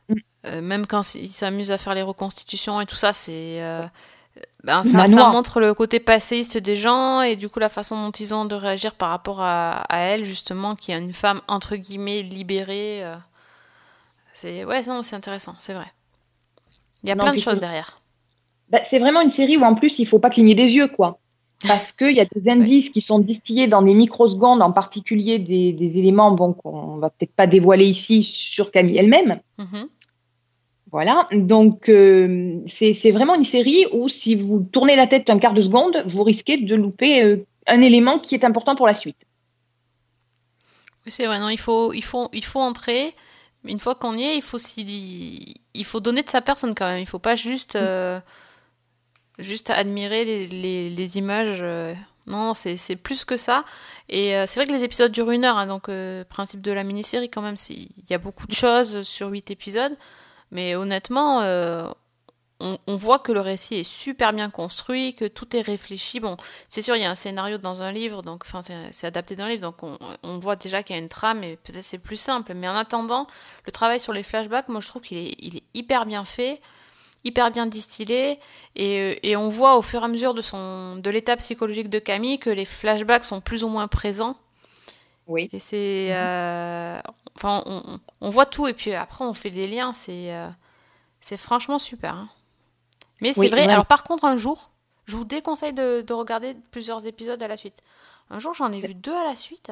Mm. 0.10 0.16
euh, 0.46 0.62
même 0.62 0.88
quand 0.88 1.16
ils 1.16 1.32
s'amusent 1.32 1.72
à 1.72 1.78
faire 1.78 1.96
les 1.96 2.02
reconstitutions 2.02 2.82
et 2.82 2.86
tout 2.86 2.96
ça, 2.96 3.14
c'est. 3.14 3.62
euh, 3.62 3.86
ben, 4.64 4.84
ça, 4.84 5.08
montre 5.32 5.60
le 5.62 5.74
côté 5.74 6.00
passéiste 6.00 6.58
des 6.58 6.76
gens 6.76 7.22
et 7.22 7.36
du 7.36 7.50
coup 7.50 7.60
la 7.60 7.70
façon 7.70 7.98
dont 8.06 8.12
ils 8.12 8.36
ont 8.36 8.46
de 8.46 8.56
réagir 8.56 8.96
par 8.96 9.10
rapport 9.10 9.42
à, 9.42 9.82
à 9.90 10.00
elle, 10.00 10.26
justement, 10.26 10.76
qui 10.76 10.92
est 10.92 11.00
une 11.00 11.14
femme 11.14 11.42
entre 11.48 11.76
guillemets 11.78 12.22
libérée. 12.24 13.04
c'est 14.34 14.66
ouais, 14.66 14.82
non, 14.84 15.04
c'est 15.04 15.16
intéressant, 15.16 15.56
c'est 15.60 15.74
vrai. 15.74 15.92
Il 17.04 17.10
y 17.10 17.12
a 17.12 17.16
Non, 17.16 17.24
plein 17.24 17.34
de 17.34 17.40
choses 17.40 17.60
derrière. 17.60 17.98
Bah, 18.70 18.82
c'est 18.90 19.00
vraiment 19.00 19.22
une 19.22 19.30
série 19.30 19.58
où 19.58 19.64
en 19.64 19.76
plus 19.76 20.00
il 20.00 20.06
faut 20.06 20.20
pas 20.20 20.30
cligner 20.30 20.56
des 20.56 20.74
yeux, 20.74 20.88
quoi. 20.88 21.20
Parce 21.66 21.92
qu'il 21.92 22.16
y 22.16 22.22
a 22.22 22.26
des 22.26 22.50
indices 22.50 22.90
qui 22.90 23.02
sont 23.02 23.18
distillés 23.20 23.68
dans 23.68 23.82
des 23.82 23.96
microsecondes, 23.96 24.62
en 24.62 24.72
particulier 24.72 25.40
des, 25.40 25.72
des 25.72 25.98
éléments 25.98 26.32
bon, 26.32 26.54
qu'on 26.54 26.98
va 26.98 27.10
peut-être 27.10 27.34
pas 27.34 27.48
dévoiler 27.48 27.86
ici 27.86 28.22
sur 28.22 28.72
Camille 28.72 28.98
elle-même. 28.98 29.40
Mhm. 29.58 29.88
Voilà, 30.92 31.26
donc 31.34 31.90
euh, 31.90 32.62
c'est 32.68 33.12
vraiment 33.12 33.36
une 33.36 33.44
série 33.44 33.86
où 33.92 34.08
si 34.08 34.36
vous 34.36 34.66
tournez 34.72 34.96
la 34.96 35.06
tête 35.06 35.30
un 35.30 35.38
quart 35.38 35.54
de 35.54 35.62
seconde, 35.62 36.02
vous 36.08 36.24
risquez 36.24 36.58
de 36.58 36.76
louper 36.76 37.24
euh, 37.24 37.46
un 37.66 37.82
élément 37.82 38.20
qui 38.20 38.36
est 38.36 38.46
important 38.46 38.76
pour 38.76 38.88
la 38.88 38.94
suite. 38.94 39.18
Oui, 41.06 41.12
c'est 41.12 41.26
vrai, 41.26 41.40
non, 41.40 41.50
il 41.50 41.60
faut, 41.60 41.92
il 41.92 42.04
faut, 42.04 42.30
il 42.32 42.46
faut 42.46 42.62
entrer. 42.62 43.14
Mais 43.64 43.74
une 43.74 43.80
fois 43.80 43.96
qu'on 43.96 44.16
y 44.18 44.24
est, 44.24 44.38
il 44.38 44.42
faut 44.42 44.58
il 44.58 45.86
faut 45.86 46.00
donner 46.00 46.24
de 46.24 46.30
sa 46.30 46.42
personne 46.42 46.74
quand 46.74 46.86
même. 46.86 47.00
Il 47.00 47.06
faut 47.06 47.20
pas 47.20 47.36
juste, 47.36 47.76
euh, 47.76 48.22
juste 49.40 49.70
admirer 49.70 50.26
les, 50.46 51.18
images. 51.18 51.60
euh. 51.62 51.94
Non, 52.28 52.54
c'est, 52.54 52.96
plus 52.96 53.24
que 53.24 53.38
ça. 53.38 53.64
Et 54.10 54.36
euh, 54.36 54.46
c'est 54.48 54.60
vrai 54.60 54.68
que 54.68 54.74
les 54.74 54.84
épisodes 54.84 55.12
durent 55.12 55.32
une 55.32 55.46
heure, 55.46 55.58
hein, 55.58 55.68
donc 55.68 55.88
euh, 55.88 56.26
principe 56.26 56.62
de 56.62 56.72
la 56.72 56.84
mini-série 56.84 57.30
quand 57.30 57.42
même, 57.42 57.56
il 57.70 57.90
y 58.10 58.14
a 58.14 58.18
beaucoup 58.18 58.48
de 58.48 58.54
choses 58.54 59.02
sur 59.04 59.30
huit 59.30 59.50
épisodes. 59.50 59.96
Mais 60.52 60.76
honnêtement, 60.76 61.42
on, 62.60 62.96
voit 62.96 63.20
que 63.20 63.32
le 63.32 63.40
récit 63.40 63.76
est 63.76 63.84
super 63.84 64.34
bien 64.34 64.50
construit, 64.50 65.14
que 65.14 65.26
tout 65.26 65.56
est 65.56 65.62
réfléchi. 65.62 66.20
Bon, 66.20 66.38
c'est 66.68 66.82
sûr, 66.82 66.96
il 66.96 67.02
y 67.02 67.06
a 67.06 67.12
un 67.12 67.16
scénario 67.16 67.58
dans 67.58 67.84
un 67.84 67.92
livre, 67.92 68.24
donc 68.24 68.44
enfin, 68.46 68.62
c'est 68.92 69.08
adapté 69.08 69.36
d'un 69.36 69.48
livre, 69.48 69.62
donc 69.62 69.84
on, 69.84 70.40
voit 70.40 70.56
déjà 70.56 70.84
qu'il 70.84 70.96
y 70.96 71.00
a 71.00 71.02
une 71.02 71.10
trame 71.10 71.44
et 71.44 71.58
peut-être 71.58 71.84
c'est 71.84 71.98
plus 71.98 72.18
simple. 72.18 72.54
Mais 72.56 72.68
en 72.68 72.76
attendant, 72.76 73.28
le 73.66 73.72
travail 73.72 74.00
sur 74.00 74.14
les 74.14 74.24
flashbacks, 74.24 74.70
moi 74.70 74.82
je 74.82 74.88
trouve 74.88 75.02
qu'il 75.04 75.36
il 75.40 75.58
est 75.58 75.64
hyper 75.74 76.06
bien 76.06 76.26
fait, 76.26 76.62
hyper 77.28 77.52
bien 77.52 77.66
distillé, 77.68 78.40
et, 78.76 79.00
euh, 79.00 79.16
et 79.24 79.36
on 79.36 79.48
voit 79.50 79.78
au 79.78 79.82
fur 79.82 80.02
et 80.02 80.06
à 80.06 80.08
mesure 80.08 80.34
de, 80.34 80.42
son, 80.42 80.96
de 80.98 81.10
l'état 81.10 81.36
psychologique 81.38 81.90
de 81.90 82.00
Camille 82.00 82.40
que 82.40 82.50
les 82.50 82.66
flashbacks 82.66 83.26
sont 83.26 83.42
plus 83.42 83.64
ou 83.64 83.68
moins 83.70 83.88
présents. 83.88 84.38
Oui. 85.28 85.52
Et 85.52 85.60
c'est. 85.60 86.10
euh, 86.16 87.00
enfin, 87.36 87.64
on, 88.22 88.30
voit 88.30 88.46
tout, 88.46 88.68
et 88.68 88.74
puis 88.74 88.94
après 88.94 89.26
on 89.26 89.34
fait 89.34 89.50
des 89.52 89.68
liens, 89.68 89.94
c'est, 89.94 90.34
euh, 90.34 90.50
c'est 91.22 91.38
franchement 91.38 91.80
super. 91.80 92.18
hein. 92.18 92.28
Mais 93.22 93.34
c'est 93.34 93.50
Oui, 93.50 93.50
vrai, 93.50 93.66
ouais. 93.66 93.72
alors 93.72 93.86
par 93.86 94.04
contre, 94.04 94.26
un 94.26 94.36
jour, 94.36 94.72
je 95.06 95.16
vous 95.18 95.26
déconseille 95.26 95.74
de, 95.74 96.02
de 96.02 96.14
regarder 96.14 96.56
plusieurs 96.72 97.06
épisodes 97.08 97.42
à 97.42 97.48
la 97.48 97.58
suite. 97.58 97.82
Un 98.30 98.40
jour, 98.40 98.54
j'en 98.54 98.72
ai 98.72 98.80
vu 98.82 98.94
deux 98.94 99.16
à 99.16 99.24
la 99.24 99.36
suite. 99.36 99.72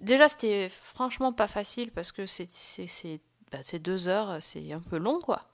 Déjà, 0.00 0.28
c'était 0.28 0.68
franchement 0.68 1.32
pas 1.32 1.46
facile 1.48 1.90
parce 1.92 2.12
que 2.12 2.26
c'est, 2.26 2.48
c'est, 2.50 2.86
c'est, 2.88 3.20
bah, 3.52 3.58
c'est 3.62 3.78
deux 3.78 4.08
heures, 4.08 4.38
c'est 4.40 4.72
un 4.72 4.80
peu 4.80 4.98
long, 4.98 5.20
quoi. 5.20 5.44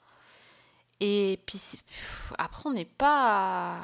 Et 1.04 1.38
puis 1.46 1.58
pff, 1.58 2.32
après, 2.38 2.62
on 2.70 2.72
n'est 2.72 2.84
pas. 2.84 3.74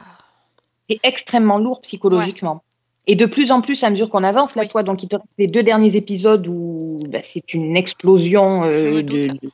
C'est 0.88 1.00
extrêmement 1.02 1.58
lourd 1.58 1.80
psychologiquement. 1.82 2.62
Et 3.08 3.16
de 3.16 3.26
plus 3.26 3.50
en 3.50 3.60
plus, 3.60 3.82
à 3.82 3.90
mesure 3.90 4.08
qu'on 4.08 4.22
avance, 4.22 4.56
toi, 4.70 4.82
donc 4.84 5.02
il 5.02 5.08
te 5.08 5.16
reste 5.16 5.26
les 5.38 5.46
deux 5.48 5.62
derniers 5.62 5.96
épisodes 5.96 6.46
où 6.46 7.00
bah, 7.08 7.18
c'est 7.22 7.54
une 7.54 7.76
explosion 7.76 8.64
euh, 8.64 9.02
de, 9.02 9.26
de- 9.32 9.50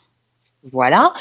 Voilà. 0.72 1.14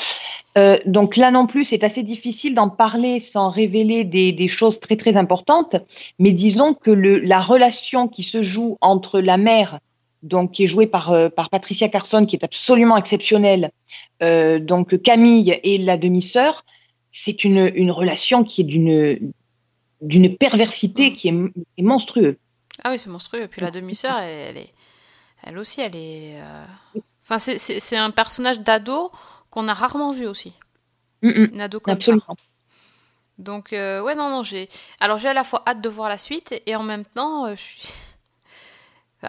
Euh, 0.57 0.77
donc 0.85 1.15
là 1.15 1.31
non 1.31 1.47
plus, 1.47 1.63
c'est 1.65 1.83
assez 1.83 2.03
difficile 2.03 2.53
d'en 2.55 2.69
parler 2.69 3.19
sans 3.19 3.49
révéler 3.49 4.03
des, 4.03 4.31
des 4.33 4.47
choses 4.47 4.79
très 4.79 4.95
très 4.97 5.15
importantes. 5.15 5.75
Mais 6.19 6.31
disons 6.31 6.73
que 6.73 6.91
le, 6.91 7.19
la 7.19 7.39
relation 7.39 8.07
qui 8.07 8.23
se 8.23 8.41
joue 8.41 8.77
entre 8.81 9.19
la 9.21 9.37
mère, 9.37 9.79
donc 10.23 10.51
qui 10.53 10.63
est 10.63 10.67
jouée 10.67 10.87
par, 10.87 11.11
euh, 11.11 11.29
par 11.29 11.49
Patricia 11.49 11.87
Carson, 11.89 12.25
qui 12.25 12.35
est 12.35 12.43
absolument 12.43 12.97
exceptionnelle, 12.97 13.71
euh, 14.23 14.59
donc 14.59 15.01
Camille 15.01 15.59
et 15.63 15.77
la 15.77 15.97
demi-sœur, 15.97 16.65
c'est 17.11 17.43
une, 17.43 17.71
une 17.75 17.91
relation 17.91 18.43
qui 18.43 18.61
est 18.61 18.65
d'une 18.65 19.31
d'une 20.01 20.35
perversité 20.35 21.13
qui 21.13 21.29
est, 21.29 21.35
est 21.77 21.81
monstrueuse. 21.83 22.35
Ah 22.83 22.91
oui, 22.91 22.99
c'est 22.99 23.09
monstrueux. 23.09 23.43
Et 23.43 23.47
puis 23.47 23.61
la 23.61 23.71
demi-sœur, 23.71 24.17
elle, 24.17 24.35
elle 24.35 24.57
est, 24.57 24.73
elle 25.43 25.57
aussi, 25.57 25.79
elle 25.81 25.95
est. 25.95 26.41
euh, 26.41 26.65
Enfin, 27.25 27.39
c'est, 27.39 27.95
un 27.95 28.11
personnage 28.11 28.59
d'ado 28.59 29.09
qu'on 29.49 29.69
a 29.69 29.73
rarement 29.73 30.11
vu 30.11 30.27
aussi. 30.27 30.51
Mm, 31.21 31.29
mm, 31.29 31.49
Une 31.53 31.61
ado 31.61 31.79
comme 31.79 31.93
absolument. 31.93 32.23
ça. 32.27 32.33
Donc, 33.37 33.71
euh, 33.71 34.01
ouais, 34.03 34.13
non, 34.13 34.29
non, 34.29 34.43
j'ai. 34.43 34.67
Alors, 34.99 35.17
j'ai 35.17 35.29
à 35.29 35.33
la 35.33 35.45
fois 35.45 35.63
hâte 35.65 35.79
de 35.81 35.87
voir 35.87 36.09
la 36.09 36.17
suite 36.17 36.53
et 36.65 36.75
en 36.75 36.83
même 36.83 37.05
temps, 37.05 37.47
je 37.55 37.61
suis. 37.61 37.81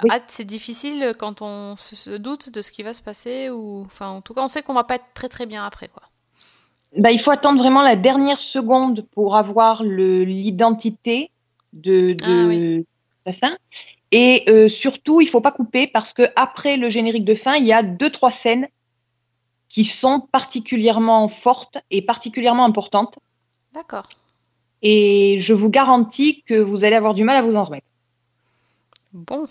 Oui. 0.03 0.11
Hâte, 0.11 0.25
c'est 0.29 0.45
difficile 0.45 1.15
quand 1.19 1.43
on 1.43 1.77
se, 1.77 2.17
doute 2.17 2.51
de 2.51 2.63
ce 2.63 2.73
qui 2.73 2.83
va 2.83 2.95
se 2.95 3.03
passer 3.03 3.51
ou. 3.51 3.83
Enfin, 3.87 4.09
en 4.09 4.21
tout 4.21 4.35
cas, 4.35 4.43
on 4.43 4.49
sait 4.49 4.63
qu'on 4.63 4.75
va 4.75 4.85
pas 4.85 4.97
être 4.97 5.07
très 5.15 5.29
très 5.29 5.47
bien 5.47 5.65
après, 5.65 5.89
quoi. 5.89 6.03
Bah, 6.97 7.11
il 7.11 7.21
faut 7.21 7.31
attendre 7.31 7.59
vraiment 7.61 7.83
la 7.83 7.97
dernière 7.97 8.41
seconde 8.41 9.05
pour 9.13 9.37
avoir 9.37 9.83
l'identité 9.83 11.31
de, 11.73 12.13
de 12.13 12.25
Ah 12.25 12.47
oui. 12.47 12.87
la 13.27 13.33
fin. 13.33 13.57
Et 14.13 14.45
euh, 14.49 14.69
surtout, 14.69 15.21
il 15.21 15.29
faut 15.29 15.41
pas 15.41 15.51
couper 15.51 15.89
parce 15.89 16.13
que 16.13 16.23
après 16.37 16.77
le 16.77 16.89
générique 16.89 17.25
de 17.25 17.35
fin, 17.35 17.57
il 17.57 17.65
y 17.65 17.73
a 17.73 17.83
deux 17.83 18.11
trois 18.11 18.31
scènes 18.31 18.69
qui 19.69 19.85
sont 19.85 20.21
particulièrement 20.21 21.27
fortes 21.27 21.79
et 21.91 22.01
particulièrement 22.01 22.65
importantes. 22.65 23.19
D'accord. 23.73 24.07
Et 24.83 25.39
je 25.41 25.53
vous 25.53 25.69
garantis 25.69 26.43
que 26.47 26.55
vous 26.55 26.85
allez 26.85 26.95
avoir 26.95 27.15
du 27.15 27.25
mal 27.25 27.37
à 27.37 27.43
vous 27.43 27.57
en 27.57 27.65
remettre. 27.65 27.87
Bon. 29.13 29.49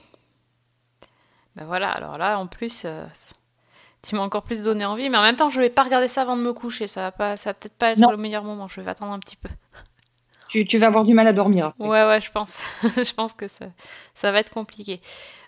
Ben 1.55 1.65
voilà, 1.65 1.91
alors 1.91 2.17
là, 2.17 2.39
en 2.39 2.47
plus, 2.47 2.83
euh, 2.85 3.05
tu 4.01 4.15
m'as 4.15 4.21
encore 4.21 4.43
plus 4.43 4.63
donné 4.63 4.85
envie, 4.85 5.09
mais 5.09 5.17
en 5.17 5.21
même 5.21 5.35
temps, 5.35 5.49
je 5.49 5.59
vais 5.61 5.69
pas 5.69 5.83
regarder 5.83 6.07
ça 6.07 6.23
avant 6.23 6.35
de 6.37 6.41
me 6.41 6.51
coucher. 6.53 6.87
Ça 6.87 7.01
va 7.01 7.11
pas, 7.11 7.37
ça 7.37 7.51
va 7.51 7.53
peut-être 7.53 7.77
pas 7.77 7.91
être 7.91 7.99
Non. 7.99 8.09
le 8.11 8.17
meilleur 8.17 8.43
moment. 8.43 8.67
Je 8.67 8.81
vais 8.81 8.89
attendre 8.91 9.11
un 9.13 9.19
petit 9.19 9.35
peu. 9.35 9.49
Tu, 10.49 10.65
tu 10.65 10.77
vas 10.77 10.85
avoir 10.85 11.03
du 11.03 11.15
mal 11.15 11.25
à 11.25 11.33
dormir. 11.33 11.65
après. 11.67 11.87
Ouais, 11.87 12.05
ouais, 12.05 12.21
je 12.21 12.29
pense. 12.31 12.61
je 12.83 13.13
pense 13.15 13.33
que 13.33 13.47
ça, 13.47 13.65
ça 14.13 14.31
va 14.31 14.37
être 14.39 14.51
compliqué. 14.51 15.01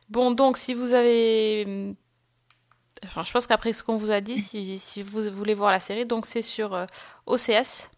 Bon, 0.10 0.32
donc, 0.32 0.58
si 0.58 0.74
vous 0.74 0.94
avez. 0.94 1.94
Enfin, 3.04 3.22
je 3.24 3.32
pense 3.32 3.46
qu'après 3.46 3.72
ce 3.74 3.84
qu'on 3.84 3.98
vous 3.98 4.10
a 4.10 4.20
dit, 4.20 4.40
si, 4.40 4.80
si 4.80 5.04
vous 5.04 5.22
voulez 5.32 5.54
voir 5.54 5.70
la 5.72 5.80
série, 5.80 6.08
donc 6.08 6.26
c'est 6.26 6.42
sur 6.42 6.74
euh, 6.74 6.86
OCS. 7.28 7.92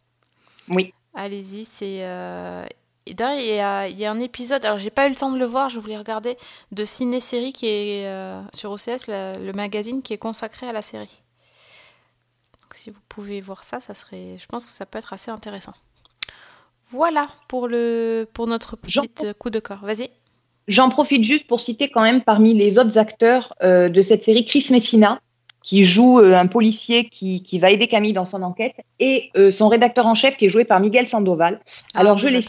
Oui. 0.67 0.93
Allez-y, 1.13 1.63
c'est. 1.63 1.99
euh, 2.01 2.65
Et 3.09 3.13
d'ailleurs, 3.13 3.39
il 3.39 3.55
y, 3.55 3.59
a, 3.59 3.87
il 3.87 3.97
y 3.97 4.05
a 4.05 4.11
un 4.11 4.19
épisode, 4.19 4.63
alors 4.65 4.77
j'ai 4.77 4.89
pas 4.89 5.07
eu 5.07 5.09
le 5.09 5.15
temps 5.15 5.31
de 5.31 5.39
le 5.39 5.45
voir, 5.45 5.69
je 5.69 5.79
voulais 5.79 5.97
regarder, 5.97 6.37
de 6.71 6.85
Ciné-Série 6.85 7.53
qui 7.53 7.65
est 7.67 8.05
euh, 8.07 8.41
sur 8.53 8.71
OCS, 8.71 9.07
la- 9.07 9.33
le 9.33 9.53
magazine 9.53 10.01
qui 10.01 10.13
est 10.13 10.17
consacré 10.17 10.67
à 10.67 10.73
la 10.73 10.81
série. 10.81 11.21
Donc, 12.61 12.73
si 12.75 12.89
vous 12.89 12.99
pouvez 13.09 13.39
voir 13.41 13.63
ça, 13.63 13.79
ça 13.79 13.93
serait. 13.93 14.35
Je 14.39 14.45
pense 14.47 14.65
que 14.65 14.71
ça 14.71 14.85
peut 14.85 14.97
être 14.99 15.13
assez 15.13 15.31
intéressant. 15.31 15.73
Voilà 16.91 17.27
pour, 17.47 17.67
le, 17.67 18.27
pour 18.33 18.47
notre 18.47 18.75
petit 18.75 18.99
coup 19.39 19.49
de 19.49 19.59
corps. 19.59 19.79
Vas-y. 19.83 20.09
J'en 20.67 20.89
profite 20.89 21.23
juste 21.23 21.47
pour 21.47 21.61
citer 21.61 21.89
quand 21.89 22.01
même 22.01 22.21
parmi 22.23 22.53
les 22.53 22.77
autres 22.77 22.97
acteurs 22.97 23.53
euh, 23.63 23.87
de 23.89 24.01
cette 24.01 24.23
série 24.23 24.43
Chris 24.45 24.67
Messina, 24.69 25.19
qui 25.67 25.83
joue 25.83 26.19
euh, 26.21 26.33
un 26.43 26.47
policier 26.47 27.09
qui, 27.09 27.43
qui 27.43 27.59
va 27.59 27.71
aider 27.71 27.87
Camille 27.87 28.13
dans 28.13 28.23
son 28.33 28.41
enquête, 28.41 28.75
et 29.01 29.31
euh, 29.35 29.51
son 29.51 29.67
rédacteur 29.67 30.05
en 30.07 30.15
chef 30.15 30.37
qui 30.37 30.45
est 30.45 30.49
joué 30.55 30.63
par 30.63 30.79
Miguel 30.79 31.05
Sandoval. 31.05 31.59
Ah, 31.93 31.99
Alors 31.99 32.17
je 32.17 32.29
les 32.29 32.45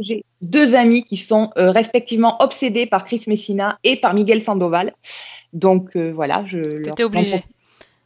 j'ai 0.00 0.24
deux 0.40 0.74
amis 0.74 1.04
qui 1.04 1.18
sont 1.18 1.50
euh, 1.58 1.70
respectivement 1.70 2.42
obsédés 2.42 2.86
par 2.86 3.04
Chris 3.04 3.24
Messina 3.26 3.78
et 3.84 3.96
par 4.00 4.14
Miguel 4.14 4.40
Sandoval. 4.40 4.94
Donc 5.52 5.96
euh, 5.96 6.12
voilà, 6.14 6.44
je 6.46 6.60
leur- 6.60 6.94
T'étais 6.94 7.04
obligé. 7.04 7.44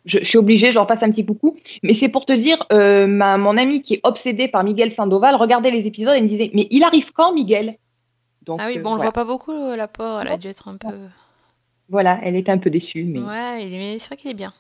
je, 0.05 0.19
je 0.19 0.25
suis 0.25 0.39
obligée, 0.39 0.71
je 0.71 0.75
leur 0.75 0.89
passe 0.89 1.05
un 1.05 1.11
petit 1.13 1.25
coucou. 1.25 1.55
Mais 1.85 1.95
c'est 1.95 2.09
pour 2.09 2.27
te 2.27 2.33
dire, 2.33 2.59
euh, 2.73 3.07
ma, 3.07 3.39
mon 3.39 3.57
ami 3.57 3.83
qui 3.83 3.95
est 3.95 4.01
obsédé 4.03 4.49
par 4.49 4.65
Miguel 4.65 4.91
Sandoval 4.91 5.37
regardait 5.37 5.71
les 5.71 5.87
épisodes 5.87 6.17
et 6.17 6.21
me 6.21 6.27
disait 6.27 6.51
Mais 6.55 6.67
il 6.73 6.83
arrive 6.83 7.13
quand, 7.13 7.33
Miguel? 7.33 7.77
Donc, 8.45 8.59
Ah 8.61 8.67
oui, 8.67 8.79
euh, 8.79 8.83
bon, 8.83 8.91
on 8.91 8.93
le 8.95 8.97
voilà. 8.99 9.11
voit 9.11 9.13
pas 9.13 9.25
beaucoup, 9.25 9.53
la 9.77 9.87
pauvre. 9.87 10.23
Elle 10.23 10.29
a 10.29 10.37
dû 10.37 10.49
être 10.49 10.67
un 10.67 10.77
peu. 10.77 10.97
Voilà, 11.89 12.19
elle 12.23 12.37
était 12.37 12.51
un 12.51 12.59
peu 12.59 12.71
déçue. 12.71 13.05
Mais... 13.05 13.21
Ouais, 13.21 13.65
il 13.67 13.73
est- 13.75 13.79
mais 13.79 13.99
c'est 13.99 14.09
vrai 14.09 14.17
qu'il 14.17 14.31
est 14.31 14.35
bien. 14.35 14.53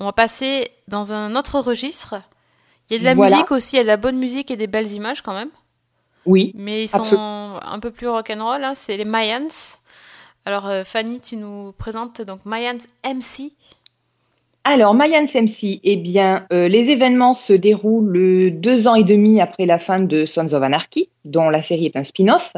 On 0.00 0.04
va 0.06 0.12
passer 0.12 0.70
dans 0.88 1.12
un 1.12 1.36
autre 1.36 1.60
registre. 1.60 2.16
Il 2.90 2.94
y 2.94 2.96
a 2.96 2.98
de 3.00 3.04
la 3.04 3.14
Voilà. 3.14 3.36
musique 3.36 3.52
aussi, 3.52 3.76
il 3.76 3.78
y 3.78 3.80
a 3.80 3.84
de 3.84 3.88
la 3.88 3.96
bonne 3.96 4.18
musique 4.18 4.50
et 4.50 4.56
des 4.56 4.66
belles 4.66 4.90
images 4.92 5.22
quand 5.22 5.32
même. 5.34 5.50
Oui. 6.26 6.52
Mais 6.56 6.84
ils 6.84 6.88
sont 6.88 6.98
Absolument. 7.02 7.62
un 7.64 7.78
peu 7.78 7.90
plus 7.92 8.08
rock'n'roll, 8.08 8.64
hein, 8.64 8.74
c'est 8.74 8.96
les 8.96 9.04
Mayans. 9.04 9.46
Alors 10.44 10.66
euh, 10.66 10.82
Fanny, 10.82 11.20
tu 11.20 11.36
nous 11.36 11.72
présentes 11.78 12.20
donc 12.22 12.40
Mayans 12.44 12.78
MC. 13.04 13.52
Alors, 14.64 14.94
Mayans 14.94 15.26
MC, 15.34 15.80
eh 15.82 15.96
bien, 15.96 16.46
euh, 16.52 16.68
les 16.68 16.90
événements 16.90 17.34
se 17.34 17.52
déroulent 17.52 18.60
deux 18.60 18.86
ans 18.86 18.94
et 18.94 19.02
demi 19.02 19.40
après 19.40 19.66
la 19.66 19.78
fin 19.78 20.00
de 20.00 20.24
Sons 20.24 20.52
of 20.52 20.62
Anarchy, 20.62 21.08
dont 21.24 21.48
la 21.48 21.62
série 21.62 21.86
est 21.86 21.96
un 21.96 22.04
spin-off. 22.04 22.52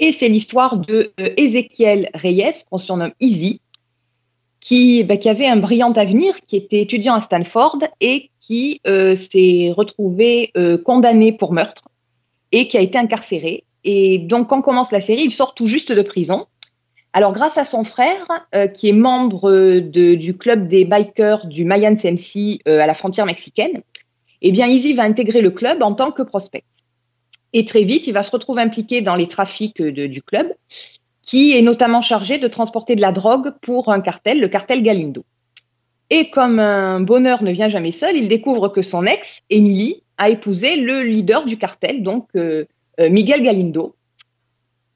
Et 0.00 0.12
c'est 0.12 0.28
l'histoire 0.28 0.78
de 0.78 1.12
euh, 1.20 1.30
Ezequiel 1.36 2.10
Reyes, 2.14 2.64
qu'on 2.68 2.78
surnomme 2.78 3.12
Easy, 3.20 3.60
qui, 4.60 5.04
bah, 5.04 5.18
qui 5.18 5.28
avait 5.28 5.46
un 5.46 5.56
brillant 5.56 5.92
avenir, 5.92 6.34
qui 6.46 6.56
était 6.56 6.80
étudiant 6.80 7.14
à 7.14 7.20
Stanford 7.20 7.78
et 8.00 8.30
qui 8.40 8.80
euh, 8.86 9.14
s'est 9.14 9.72
retrouvé 9.76 10.50
euh, 10.56 10.78
condamné 10.78 11.32
pour 11.32 11.52
meurtre 11.52 11.84
et 12.52 12.66
qui 12.66 12.76
a 12.76 12.80
été 12.80 12.98
incarcéré. 12.98 13.64
Et 13.84 14.18
donc, 14.18 14.48
quand 14.48 14.62
commence 14.62 14.90
la 14.90 15.00
série, 15.00 15.22
il 15.24 15.30
sort 15.30 15.54
tout 15.54 15.66
juste 15.66 15.92
de 15.92 16.02
prison. 16.02 16.46
Alors, 17.12 17.32
grâce 17.32 17.58
à 17.58 17.64
son 17.64 17.82
frère, 17.82 18.24
euh, 18.54 18.68
qui 18.68 18.88
est 18.88 18.92
membre 18.92 19.50
euh, 19.50 19.80
du 19.80 20.36
club 20.36 20.68
des 20.68 20.84
bikers 20.84 21.46
du 21.46 21.64
Mayans 21.64 21.96
MC 22.04 22.60
euh, 22.68 22.80
à 22.80 22.86
la 22.86 22.94
frontière 22.94 23.26
mexicaine, 23.26 23.82
eh 24.42 24.52
bien, 24.52 24.68
Easy 24.68 24.94
va 24.94 25.02
intégrer 25.02 25.40
le 25.40 25.50
club 25.50 25.82
en 25.82 25.92
tant 25.92 26.12
que 26.12 26.22
prospect. 26.22 26.64
Et 27.52 27.64
très 27.64 27.82
vite, 27.82 28.06
il 28.06 28.12
va 28.12 28.22
se 28.22 28.30
retrouver 28.30 28.62
impliqué 28.62 29.00
dans 29.00 29.16
les 29.16 29.26
trafics 29.26 29.82
du 29.82 30.22
club, 30.22 30.54
qui 31.20 31.56
est 31.56 31.62
notamment 31.62 32.00
chargé 32.00 32.38
de 32.38 32.46
transporter 32.46 32.94
de 32.94 33.00
la 33.00 33.10
drogue 33.10 33.52
pour 33.60 33.92
un 33.92 34.00
cartel, 34.00 34.40
le 34.40 34.48
cartel 34.48 34.82
Galindo. 34.82 35.24
Et 36.10 36.30
comme 36.30 36.60
un 36.60 37.00
bonheur 37.00 37.42
ne 37.42 37.50
vient 37.50 37.68
jamais 37.68 37.90
seul, 37.90 38.16
il 38.16 38.28
découvre 38.28 38.68
que 38.68 38.82
son 38.82 39.04
ex, 39.04 39.40
Emily, 39.50 40.02
a 40.16 40.30
épousé 40.30 40.76
le 40.76 41.02
leader 41.02 41.44
du 41.44 41.58
cartel, 41.58 42.04
donc 42.04 42.28
Miguel 42.98 43.42
Galindo. 43.42 43.96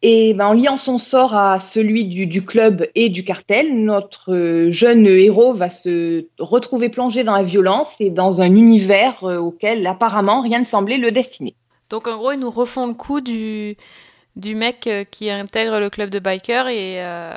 Et 0.06 0.34
ben, 0.34 0.48
en 0.48 0.52
liant 0.52 0.76
son 0.76 0.98
sort 0.98 1.34
à 1.34 1.58
celui 1.58 2.04
du, 2.04 2.26
du 2.26 2.44
club 2.44 2.86
et 2.94 3.08
du 3.08 3.24
cartel, 3.24 3.74
notre 3.84 4.34
euh, 4.34 4.70
jeune 4.70 5.06
héros 5.06 5.54
va 5.54 5.70
se 5.70 6.26
retrouver 6.38 6.90
plongé 6.90 7.24
dans 7.24 7.32
la 7.34 7.42
violence 7.42 7.88
et 8.00 8.10
dans 8.10 8.42
un 8.42 8.54
univers 8.54 9.24
euh, 9.24 9.38
auquel 9.38 9.86
apparemment 9.86 10.42
rien 10.42 10.58
ne 10.58 10.64
semblait 10.64 10.98
le 10.98 11.10
destiner. 11.10 11.54
Donc 11.88 12.06
en 12.06 12.18
gros, 12.18 12.32
ils 12.32 12.38
nous 12.38 12.50
refont 12.50 12.86
le 12.86 12.92
coup 12.92 13.22
du, 13.22 13.78
du 14.36 14.54
mec 14.54 14.86
euh, 14.86 15.04
qui 15.04 15.30
intègre 15.30 15.78
le 15.80 15.88
club 15.88 16.10
de 16.10 16.18
bikers 16.18 16.68
et 16.68 17.02
euh, 17.02 17.32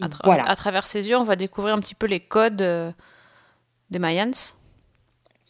à, 0.00 0.06
tra- 0.08 0.20
Voilà. 0.22 0.44
à 0.44 0.54
travers 0.54 0.86
ses 0.86 1.08
yeux, 1.08 1.16
on 1.16 1.24
va 1.24 1.34
découvrir 1.34 1.74
un 1.74 1.80
petit 1.80 1.96
peu 1.96 2.06
les 2.06 2.20
codes 2.20 2.94
des 3.90 3.98
Mayans. 3.98 4.30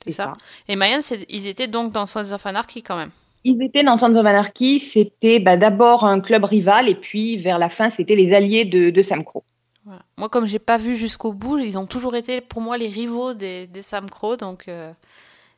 C'est 0.05 0.13
ça. 0.13 0.33
Et 0.69 0.77
Mayans, 0.77 1.01
ils 1.29 1.47
étaient 1.49 1.67
donc 1.67 1.93
dans 1.93 2.07
Sons 2.07 2.33
of 2.33 2.47
Anarchy 2.47 2.83
quand 2.83 2.97
même. 2.97 3.11
Ils 3.51 3.63
étaient 3.63 3.83
dans 3.83 3.97
Sons 3.97 4.15
of 4.15 4.27
Anarchy, 4.27 4.79
c'était 4.79 5.41
bah, 5.41 5.57
d'abord 5.57 6.05
un 6.05 6.21
club 6.21 6.45
rival 6.45 6.89
et 6.89 6.95
puis 6.95 7.39
vers 7.39 7.59
la 7.59 7.71
fin, 7.71 7.89
c'était 7.89 8.15
les 8.17 8.35
alliés 8.35 8.65
de, 8.67 8.91
de 8.91 9.03
Sam 9.03 9.25
Crow. 9.25 9.43
Voilà. 9.85 10.03
Moi, 10.19 10.29
comme 10.29 10.47
j'ai 10.47 10.59
pas 10.59 10.77
vu 10.77 10.97
jusqu'au 10.97 11.33
bout, 11.33 11.57
ils 11.59 11.79
ont 11.79 11.87
toujours 11.87 12.15
été 12.15 12.43
pour 12.43 12.61
moi 12.61 12.77
les 12.77 12.89
rivaux 12.89 13.33
des, 13.33 13.67
des 13.67 13.81
Sam 13.81 14.11
Crow, 14.11 14.37
donc 14.37 14.69
euh, 14.69 14.93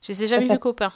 je 0.02 0.08
les 0.12 0.24
ai 0.24 0.28
jamais 0.28 0.46
vus 0.46 0.58
copains. 0.58 0.92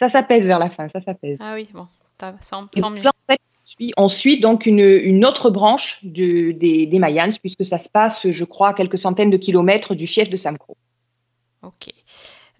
Ça 0.00 0.10
s'apaise 0.10 0.44
vers 0.44 0.58
la 0.58 0.68
fin, 0.68 0.88
ça 0.88 1.00
s'apaise. 1.00 1.38
Ah 1.40 1.54
oui, 1.54 1.68
bon, 1.72 1.86
tant 2.18 2.32
donc 2.76 2.96
mieux. 2.96 3.02
là, 3.02 3.10
en 3.10 3.32
fait, 3.32 3.38
on 3.38 3.66
suit- 3.68 3.92
on 3.96 4.08
suit 4.08 4.40
donc 4.40 4.66
une, 4.66 4.80
une 4.80 5.24
autre 5.24 5.50
branche 5.50 6.00
de- 6.02 6.50
des, 6.50 6.86
des 6.86 6.98
Mayans, 6.98 7.30
puisque 7.40 7.64
ça 7.64 7.78
se 7.78 7.88
passe, 7.88 8.28
je 8.28 8.44
crois, 8.44 8.70
à 8.70 8.74
quelques 8.74 8.98
centaines 8.98 9.30
de 9.30 9.36
kilomètres 9.36 9.94
du 9.94 10.08
fief 10.08 10.28
de 10.28 10.36
Sam 10.36 10.58
Crow. 10.58 10.76
Ok. 11.62 11.90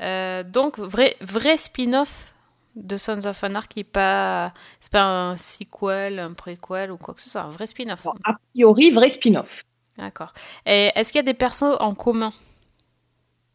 Euh, 0.01 0.44
donc, 0.44 0.79
vrai, 0.79 1.16
vrai 1.20 1.57
spin-off 1.57 2.34
de 2.77 2.97
Sons 2.97 3.27
of 3.27 3.45
Anarchy, 3.45 3.85
pas, 3.85 4.53
c'est 4.81 4.93
pas 4.93 5.05
un 5.05 5.37
sequel, 5.37 6.19
un 6.19 6.33
préquel 6.33 6.91
ou 6.91 6.97
quoi 6.97 7.15
que 7.15 7.23
ce 7.23 7.31
soit, 7.31 7.43
un 7.43 7.51
vrai 7.51 7.67
spin-off. 7.67 8.05
Bon, 8.05 8.15
a 8.25 8.35
priori, 8.53 8.91
vrai 8.91 9.11
spin-off. 9.11 9.65
D'accord. 9.97 10.33
Et 10.67 10.91
est-ce 10.95 11.13
qu'il 11.13 11.21
y 11.21 11.21
a 11.21 11.25
des 11.25 11.35
persos 11.35 11.77
en 11.81 11.95
commun? 11.95 12.33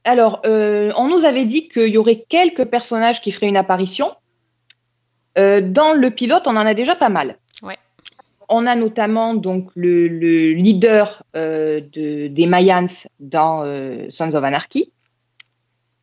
Alors, 0.06 0.42
euh, 0.46 0.94
on 0.96 1.10
nous 1.10 1.26
avait 1.26 1.44
dit 1.44 1.68
qu'il 1.68 1.90
y 1.90 1.98
aurait 1.98 2.26
quelques 2.30 2.66
personnages 2.66 3.22
qui 3.22 3.32
feraient 3.32 3.50
une 3.50 3.58
apparition. 3.58 4.16
Euh, 5.38 5.62
dans 5.62 5.94
le 5.94 6.12
pilote, 6.12 6.44
on 6.48 6.56
en 6.56 6.66
a 6.66 6.74
déjà 6.74 6.96
pas 6.96 7.10
mal. 7.10 7.38
Ouais. 7.62 7.78
On 8.48 8.66
a 8.66 8.76
notamment 8.76 9.36
donc 9.36 9.70
le, 9.76 10.08
le 10.08 10.54
leader 10.54 11.24
euh, 11.36 11.82
de, 11.92 12.28
des 12.28 12.48
Mayans 12.48 12.86
dans 13.20 13.66
Sons 14.10 14.34
of 14.34 14.44
Anarchy. 14.44 14.92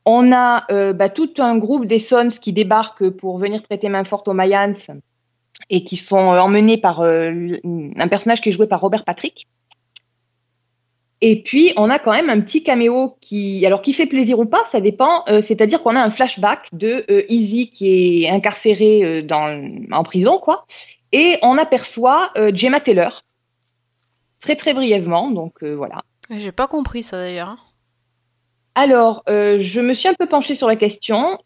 On 0.09 0.33
a 0.33 0.65
euh, 0.71 0.93
bah, 0.93 1.09
tout 1.09 1.33
un 1.39 1.59
groupe 1.59 1.85
des 1.85 1.99
Sons 1.99 2.29
qui 2.41 2.53
débarquent 2.53 3.11
pour 3.11 3.39
venir 3.39 3.65
prêter 3.65 3.89
main 3.89 4.05
forte 4.05 4.29
aux 4.29 4.35
Mayans 4.35 4.73
et 5.69 5.83
qui 5.83 5.97
sont 5.97 6.33
euh, 6.33 6.39
emmenés 6.39 6.79
par 6.79 7.01
euh, 7.01 7.57
un 7.65 8.09
personnage 8.09 8.41
qui 8.41 8.51
est 8.51 8.53
joué 8.53 8.69
par 8.69 8.81
Robert 8.81 9.05
Patrick. 9.05 9.49
Et 11.21 11.43
puis, 11.43 11.73
on 11.77 11.91
a 11.91 11.99
quand 11.99 12.13
même 12.13 12.31
un 12.31 12.41
petit 12.41 12.63
caméo 12.63 13.17
qui, 13.21 13.67
alors 13.67 13.83
qui 13.83 13.93
fait 13.95 14.07
plaisir 14.07 14.39
ou 14.39 14.45
pas, 14.45 14.65
ça 14.67 14.81
dépend. 14.81 15.25
C'est-à-dire 15.27 15.83
qu'on 15.83 15.97
a 15.97 16.03
un 16.03 16.11
flashback 16.11 16.69
de 16.75 17.07
Easy 17.31 17.71
qui 17.71 18.25
est 18.25 18.29
incarcéré 18.29 19.27
en 19.31 20.03
prison, 20.03 20.39
quoi. 20.39 20.67
Et 21.13 21.39
on 21.41 21.57
aperçoit 21.57 22.33
Gemma 22.53 22.81
Taylor, 22.81 23.25
très 24.41 24.57
très 24.57 24.75
brièvement. 24.75 25.31
Donc 25.31 25.65
voilà. 25.65 26.03
J'ai 26.29 26.53
pas 26.53 26.67
compris 26.67 27.03
ça 27.03 27.19
d'ailleurs. 27.19 27.66
Alors, 28.77 29.23
euh, 29.29 29.57
je 29.59 29.81
me 29.81 29.95
suis 29.95 30.07
un 30.07 30.15
peu 30.15 30.27
penchée 30.27 30.55
sur 30.55 30.69
la 30.69 30.77
question. 30.77 31.39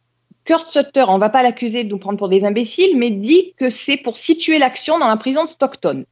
Kurt 0.45 0.69
Sutter, 0.69 1.05
on 1.07 1.19
va 1.19 1.31
pas 1.31 1.43
l'accuser 1.45 1.85
de 1.85 1.89
nous 1.89 1.99
prendre 1.99 2.19
pour 2.19 2.29
des 2.29 2.45
imbéciles, 2.45 2.99
mais 2.99 3.11
dit 3.11 3.55
que 3.57 3.71
c'est 3.71 3.97
pour 3.97 4.17
situer 4.17 4.59
l'action 4.59 4.99
dans 4.99 5.07
la 5.07 5.17
prison 5.17 5.45
de 5.45 5.49
Stockton, 5.49 6.05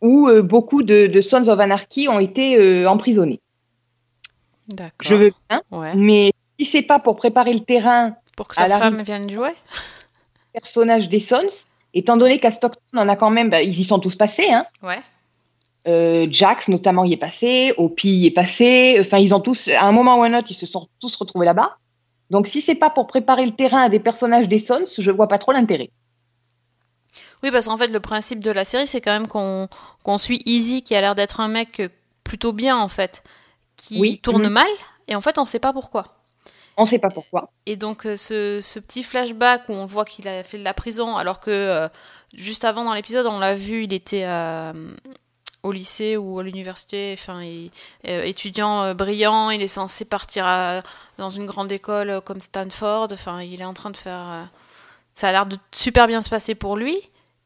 où 0.00 0.26
euh, 0.28 0.40
beaucoup 0.42 0.82
de, 0.82 1.06
de 1.06 1.20
Sons 1.20 1.48
of 1.48 1.60
Anarchy 1.60 2.08
ont 2.08 2.18
été 2.18 2.56
euh, 2.56 2.88
emprisonnés. 2.88 3.40
D'accord. 4.68 4.92
Je 5.02 5.14
veux 5.16 5.32
bien, 5.50 5.60
Ouais. 5.70 5.94
mais 5.96 6.32
si 6.58 6.64
c'est 6.66 6.82
pas 6.82 6.98
pour 6.98 7.16
préparer 7.16 7.52
le 7.52 7.60
terrain 7.60 8.16
Pour 8.36 8.48
que 8.48 8.54
à 8.58 8.62
sa 8.62 8.68
la 8.68 8.78
femme 8.78 9.02
vienne 9.02 9.28
jouer 9.28 9.50
personnage 10.54 11.08
des 11.08 11.20
Sons, 11.20 11.64
étant 11.94 12.16
donné 12.16 12.38
qu'à 12.38 12.50
Stockton, 12.50 12.80
on 12.94 13.08
a 13.08 13.16
quand 13.16 13.30
même, 13.30 13.50
bah, 13.50 13.62
ils 13.62 13.78
y 13.78 13.84
sont 13.84 13.98
tous 13.98 14.14
passés, 14.16 14.50
hein. 14.50 14.64
Ouais. 14.82 14.98
Euh, 15.88 16.26
Jax 16.30 16.68
notamment 16.68 17.04
y 17.04 17.12
est 17.12 17.16
passé, 17.16 17.74
Opie 17.76 18.08
y 18.08 18.26
est 18.26 18.30
passé, 18.30 18.96
enfin 19.00 19.18
ils 19.18 19.34
ont 19.34 19.40
tous, 19.40 19.68
à 19.68 19.82
un 19.84 19.92
moment 19.92 20.16
ou 20.18 20.22
un 20.22 20.38
autre, 20.38 20.46
ils 20.50 20.54
se 20.54 20.66
sont 20.66 20.88
tous 21.00 21.16
retrouvés 21.16 21.46
là-bas. 21.46 21.76
Donc 22.30 22.46
si 22.46 22.60
c'est 22.60 22.76
pas 22.76 22.88
pour 22.88 23.08
préparer 23.08 23.44
le 23.44 23.52
terrain 23.52 23.82
à 23.82 23.88
des 23.88 23.98
personnages 23.98 24.48
des 24.48 24.60
Sons, 24.60 24.84
je 24.96 25.10
vois 25.10 25.26
pas 25.28 25.38
trop 25.38 25.52
l'intérêt. 25.52 25.90
Oui, 27.42 27.50
parce 27.50 27.66
qu'en 27.66 27.76
fait, 27.76 27.88
le 27.88 27.98
principe 28.00 28.38
de 28.44 28.50
la 28.52 28.64
série, 28.64 28.86
c'est 28.86 29.00
quand 29.00 29.12
même 29.12 29.26
qu'on 29.26 30.18
suit 30.18 30.40
Easy, 30.46 30.82
qui 30.82 30.94
a 30.94 31.00
l'air 31.00 31.16
d'être 31.16 31.40
un 31.40 31.48
mec 31.48 31.82
plutôt 32.22 32.52
bien, 32.52 32.78
en 32.78 32.86
fait, 32.88 33.24
qui 33.76 34.00
Oui. 34.00 34.20
tourne 34.22 34.44
Mhm. 34.44 34.52
mal, 34.52 34.68
et 35.08 35.16
en 35.16 35.20
fait, 35.20 35.36
on 35.38 35.44
sait 35.44 35.58
pas 35.58 35.72
pourquoi. 35.72 36.04
On 36.76 36.86
sait 36.86 37.00
pas 37.00 37.10
pourquoi. 37.10 37.50
Et 37.66 37.74
donc, 37.76 38.06
euh, 38.06 38.16
ce, 38.16 38.60
ce 38.62 38.78
petit 38.78 39.02
flashback 39.02 39.68
où 39.68 39.72
on 39.72 39.84
voit 39.84 40.04
qu'il 40.04 40.26
a 40.28 40.42
fait 40.44 40.56
de 40.56 40.64
la 40.64 40.72
prison, 40.72 41.16
alors 41.16 41.40
que 41.40 41.50
euh, 41.50 41.88
juste 42.32 42.64
avant 42.64 42.84
dans 42.84 42.94
l'épisode, 42.94 43.26
on 43.26 43.40
l'a 43.40 43.56
vu, 43.56 43.84
il 43.84 43.92
était 43.92 44.24
euh, 44.24 44.72
au 45.62 45.72
lycée 45.72 46.16
ou 46.16 46.38
à 46.40 46.42
l'université, 46.42 47.14
enfin, 47.18 47.42
il- 47.42 47.70
euh, 48.08 48.22
étudiant 48.24 48.82
euh, 48.82 48.94
brillant, 48.94 49.50
il 49.50 49.62
est 49.62 49.68
censé 49.68 50.04
partir 50.04 50.46
à- 50.46 50.82
dans 51.18 51.30
une 51.30 51.46
grande 51.46 51.70
école 51.70 52.10
euh, 52.10 52.20
comme 52.20 52.40
Stanford, 52.40 53.08
enfin, 53.12 53.42
il 53.42 53.60
est 53.60 53.64
en 53.64 53.74
train 53.74 53.90
de 53.90 53.96
faire. 53.96 54.48
ça 55.14 55.28
a 55.28 55.32
l'air 55.32 55.46
de 55.46 55.56
super 55.72 56.06
bien 56.06 56.22
se 56.22 56.28
passer 56.30 56.54
pour 56.54 56.76
lui. 56.76 56.96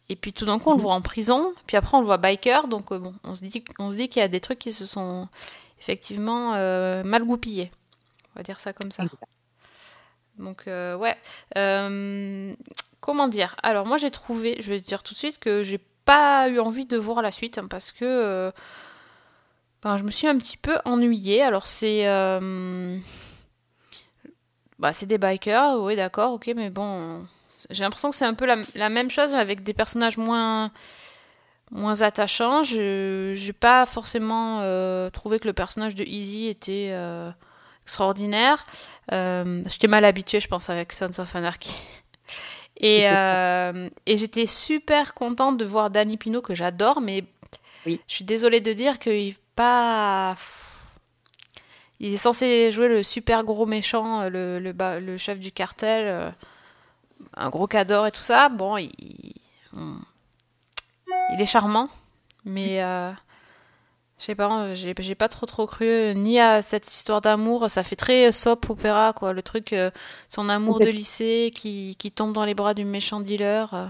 Et 0.09 0.15
puis 0.17 0.33
tout 0.33 0.45
d'un 0.47 0.59
coup, 0.61 0.71
on 0.71 0.77
le 0.77 0.81
voit 0.81 0.95
en 0.95 1.01
prison, 1.03 1.53
puis 1.67 1.77
après 1.77 1.97
on 1.97 2.01
le 2.01 2.07
voit 2.07 2.17
biker, 2.17 2.69
donc 2.69 2.93
bon, 2.95 3.13
on 3.25 3.35
se 3.35 3.41
dit, 3.45 3.65
on 3.81 3.91
se 3.91 3.97
dit 3.97 4.09
qu'il 4.09 4.21
y 4.21 4.25
a 4.25 4.29
des 4.29 4.41
trucs 4.41 4.61
qui 4.61 4.73
se 4.73 4.87
sont 4.87 5.29
effectivement 5.81 6.53
mal 7.05 7.25
goupillés. 7.25 7.73
On 8.35 8.39
va 8.39 8.43
dire 8.45 8.61
ça 8.61 8.73
comme 8.73 8.93
ça. 8.93 9.03
Donc 10.39 10.63
ouais. 10.67 11.17
Comment 13.01 13.29
dire? 13.29 13.57
Alors 13.63 13.87
moi 13.87 13.99
j'ai 13.99 14.11
trouvé, 14.11 14.57
je 14.61 14.73
vais 14.73 14.81
te 14.81 14.87
dire 14.87 15.03
tout 15.03 15.15
de 15.15 15.19
suite 15.19 15.39
que 15.39 15.63
j'ai 15.65 15.81
pas 16.07 16.49
eu 16.49 16.59
envie 16.61 16.87
de 16.87 16.97
voir 16.97 17.21
la 17.21 17.31
suite 17.31 17.59
hein, 17.59 17.67
parce 17.69 17.93
que 17.93 18.05
euh, 18.05 18.51
ben, 19.83 19.99
je 19.99 20.05
me 20.05 20.11
suis 20.11 20.27
un 20.27 20.39
petit 20.39 20.57
peu 20.57 20.79
ennuyée. 20.87 21.43
Alors 21.43 21.67
c'est 21.67 22.09
euh, 22.09 22.97
bah, 24.79 24.95
c'est 24.95 25.07
des 25.07 25.19
bikers, 25.19 25.79
oui, 25.81 25.97
d'accord, 25.97 26.33
ok, 26.33 26.51
mais 26.57 26.71
bon, 26.71 27.27
j'ai 27.71 27.83
l'impression 27.83 28.11
que 28.11 28.17
c'est 28.17 28.25
un 28.25 28.35
peu 28.35 28.47
la, 28.47 28.89
même 28.89 29.11
chose 29.11 29.35
avec 29.35 29.63
des 29.63 29.75
personnages 29.75 30.17
moins, 30.17 30.71
moins 31.71 32.03
attachants. 32.03 32.63
Je 32.63 33.35
n'ai 33.47 33.53
pas 33.53 33.85
forcément 33.85 34.61
euh, 34.63 35.11
trouvé 35.11 35.39
que 35.39 35.49
le 35.49 35.55
personnage 35.55 35.95
de 35.95 36.05
Easy 36.05 36.47
était 36.47 36.95
extraordinaire. 37.85 38.65
J'étais 39.11 39.89
mal 39.89 40.05
habituée, 40.05 40.41
je 40.41 40.49
pense, 40.49 40.71
avec 40.71 40.93
Sons 40.93 41.21
of 41.21 41.35
Anarchy. 41.35 41.73
Et, 42.79 43.09
euh, 43.11 43.89
et 44.05 44.19
j'étais 44.19 44.47
super 44.47 45.15
contente 45.15 45.57
de 45.57 45.65
voir 45.65 45.91
Danny 45.91 46.17
Pino, 46.17 46.43
que 46.43 46.55
j'adore, 46.55 47.01
mais 47.01 47.25
oui. 47.87 48.01
je 48.07 48.15
suis 48.15 48.25
désolée 48.25 48.61
de 48.61 48.73
dire 48.73 48.99
qu'il 48.99 49.35
pas. 49.55 50.35
Il 51.99 52.13
est 52.13 52.19
censé 52.19 52.71
jouer 52.73 52.89
le 52.89 53.03
super 53.03 53.43
gros 53.45 53.65
méchant, 53.65 54.29
le, 54.29 54.59
le, 54.59 54.75
le 55.01 55.17
chef 55.17 55.41
du 55.41 55.51
cartel, 55.51 56.07
euh, 56.07 56.31
un 57.35 57.49
gros 57.49 57.67
cador 57.67 58.07
et 58.07 58.13
tout 58.13 58.21
ça. 58.21 58.51
Bon, 58.51 58.77
il, 58.77 58.93
il 59.73 61.41
est 61.41 61.47
charmant, 61.47 61.89
mais 62.45 62.83
euh, 62.83 63.11
je 64.19 64.25
sais 64.25 64.35
pas, 64.35 64.75
j'ai, 64.75 64.95
j'ai 64.99 65.15
pas 65.15 65.29
trop 65.29 65.45
trop 65.45 65.67
cru 65.67 66.15
ni 66.15 66.41
à 66.41 66.63
cette 66.63 66.87
histoire 66.87 67.21
d'amour. 67.21 67.69
Ça 67.71 67.83
fait 67.83 67.97
très 67.97 68.33
soap 68.33 68.71
opéra, 68.71 69.13
quoi. 69.13 69.33
Le 69.33 69.43
truc, 69.43 69.73
euh, 69.73 69.91
son 70.29 70.49
amour 70.49 70.81
de 70.81 70.89
lycée 70.89 71.53
qui, 71.55 71.97
qui 71.99 72.11
tombe 72.11 72.33
dans 72.33 72.45
les 72.45 72.55
bras 72.55 72.73
du 72.73 72.85
méchant 72.85 73.21
dealer. 73.21 73.75
Euh. 73.75 73.87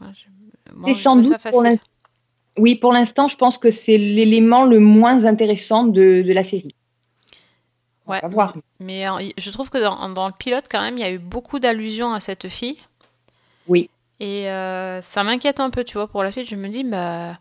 Ouais, 0.00 0.08
je, 0.14 0.72
bon, 0.74 0.94
sans 0.94 1.16
doute 1.16 1.26
ça 1.26 1.38
facile. 1.38 1.78
Pour 1.78 2.62
oui, 2.62 2.74
pour 2.74 2.92
l'instant, 2.92 3.28
je 3.28 3.36
pense 3.36 3.56
que 3.58 3.70
c'est 3.70 3.96
l'élément 3.96 4.64
le 4.64 4.78
moins 4.78 5.24
intéressant 5.24 5.84
de, 5.84 6.22
de 6.22 6.32
la 6.32 6.44
série. 6.44 6.74
Ouais, 8.06 8.20
voir. 8.28 8.54
mais, 8.80 9.06
mais 9.16 9.32
je 9.38 9.50
trouve 9.50 9.70
que 9.70 9.78
dans, 9.78 10.08
dans, 10.10 10.26
le 10.26 10.34
pilote, 10.36 10.64
quand 10.70 10.82
même, 10.82 10.98
il 10.98 11.00
y 11.00 11.04
a 11.04 11.12
eu 11.12 11.18
beaucoup 11.18 11.60
d'allusions 11.60 12.12
à 12.12 12.20
cette 12.20 12.48
fille. 12.48 12.76
Oui. 13.68 13.88
Et 14.20 14.50
euh, 14.50 15.00
ça 15.00 15.22
m'inquiète 15.22 15.60
un 15.60 15.70
peu, 15.70 15.84
tu 15.84 15.94
vois, 15.94 16.08
pour 16.08 16.22
la 16.22 16.30
suite. 16.30 16.48
Je 16.48 16.56
me 16.56 16.68
dis, 16.68 16.84
bah, 16.84 17.38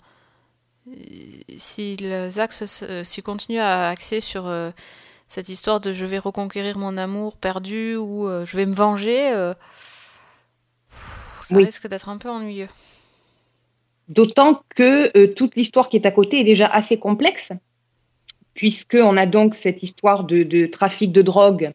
si 1.58 1.96
les 1.98 2.40
axes 2.40 2.84
s'y 3.04 3.22
continuent 3.22 3.60
à 3.60 3.90
axer 3.90 4.20
sur 4.20 4.48
euh, 4.48 4.72
cette 5.28 5.50
histoire 5.50 5.80
de 5.80 5.94
je 5.94 6.06
vais 6.06 6.20
reconquérir 6.20 6.78
mon 6.78 6.98
amour 6.98 7.38
perdu 7.38 7.96
ou 7.96 8.28
euh, 8.28 8.46
je 8.46 8.58
vais 8.58 8.66
me 8.66 8.74
venger, 8.74 9.32
euh, 9.32 9.54
ça 11.48 11.56
oui. 11.56 11.66
risque 11.66 11.88
d'être 11.88 12.10
un 12.10 12.18
peu 12.18 12.30
ennuyeux. 12.30 12.70
D'autant 14.08 14.62
que 14.70 15.26
toute 15.28 15.56
l'histoire 15.56 15.88
qui 15.88 15.96
est 15.96 16.06
à 16.06 16.12
côté 16.12 16.42
est 16.42 16.44
déjà 16.44 16.66
assez 16.66 16.98
complexe, 16.98 17.54
puisqu'on 18.54 19.16
a 19.16 19.26
donc 19.26 19.56
cette 19.56 19.84
histoire 19.84 20.26
de, 20.26 20.44
de 20.44 20.66
trafic 20.66 21.14
de 21.14 21.22
drogue 21.22 21.72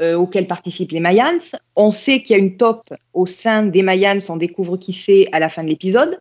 auquel 0.00 0.46
participent 0.46 0.92
les 0.92 1.00
Mayans. 1.00 1.38
On 1.76 1.90
sait 1.90 2.22
qu'il 2.22 2.36
y 2.36 2.40
a 2.40 2.42
une 2.42 2.56
top 2.56 2.82
au 3.12 3.26
sein 3.26 3.64
des 3.64 3.82
Mayans, 3.82 4.20
on 4.30 4.36
découvre 4.36 4.78
qui 4.78 4.94
c'est 4.94 5.28
à 5.32 5.38
la 5.40 5.50
fin 5.50 5.62
de 5.62 5.68
l'épisode. 5.68 6.20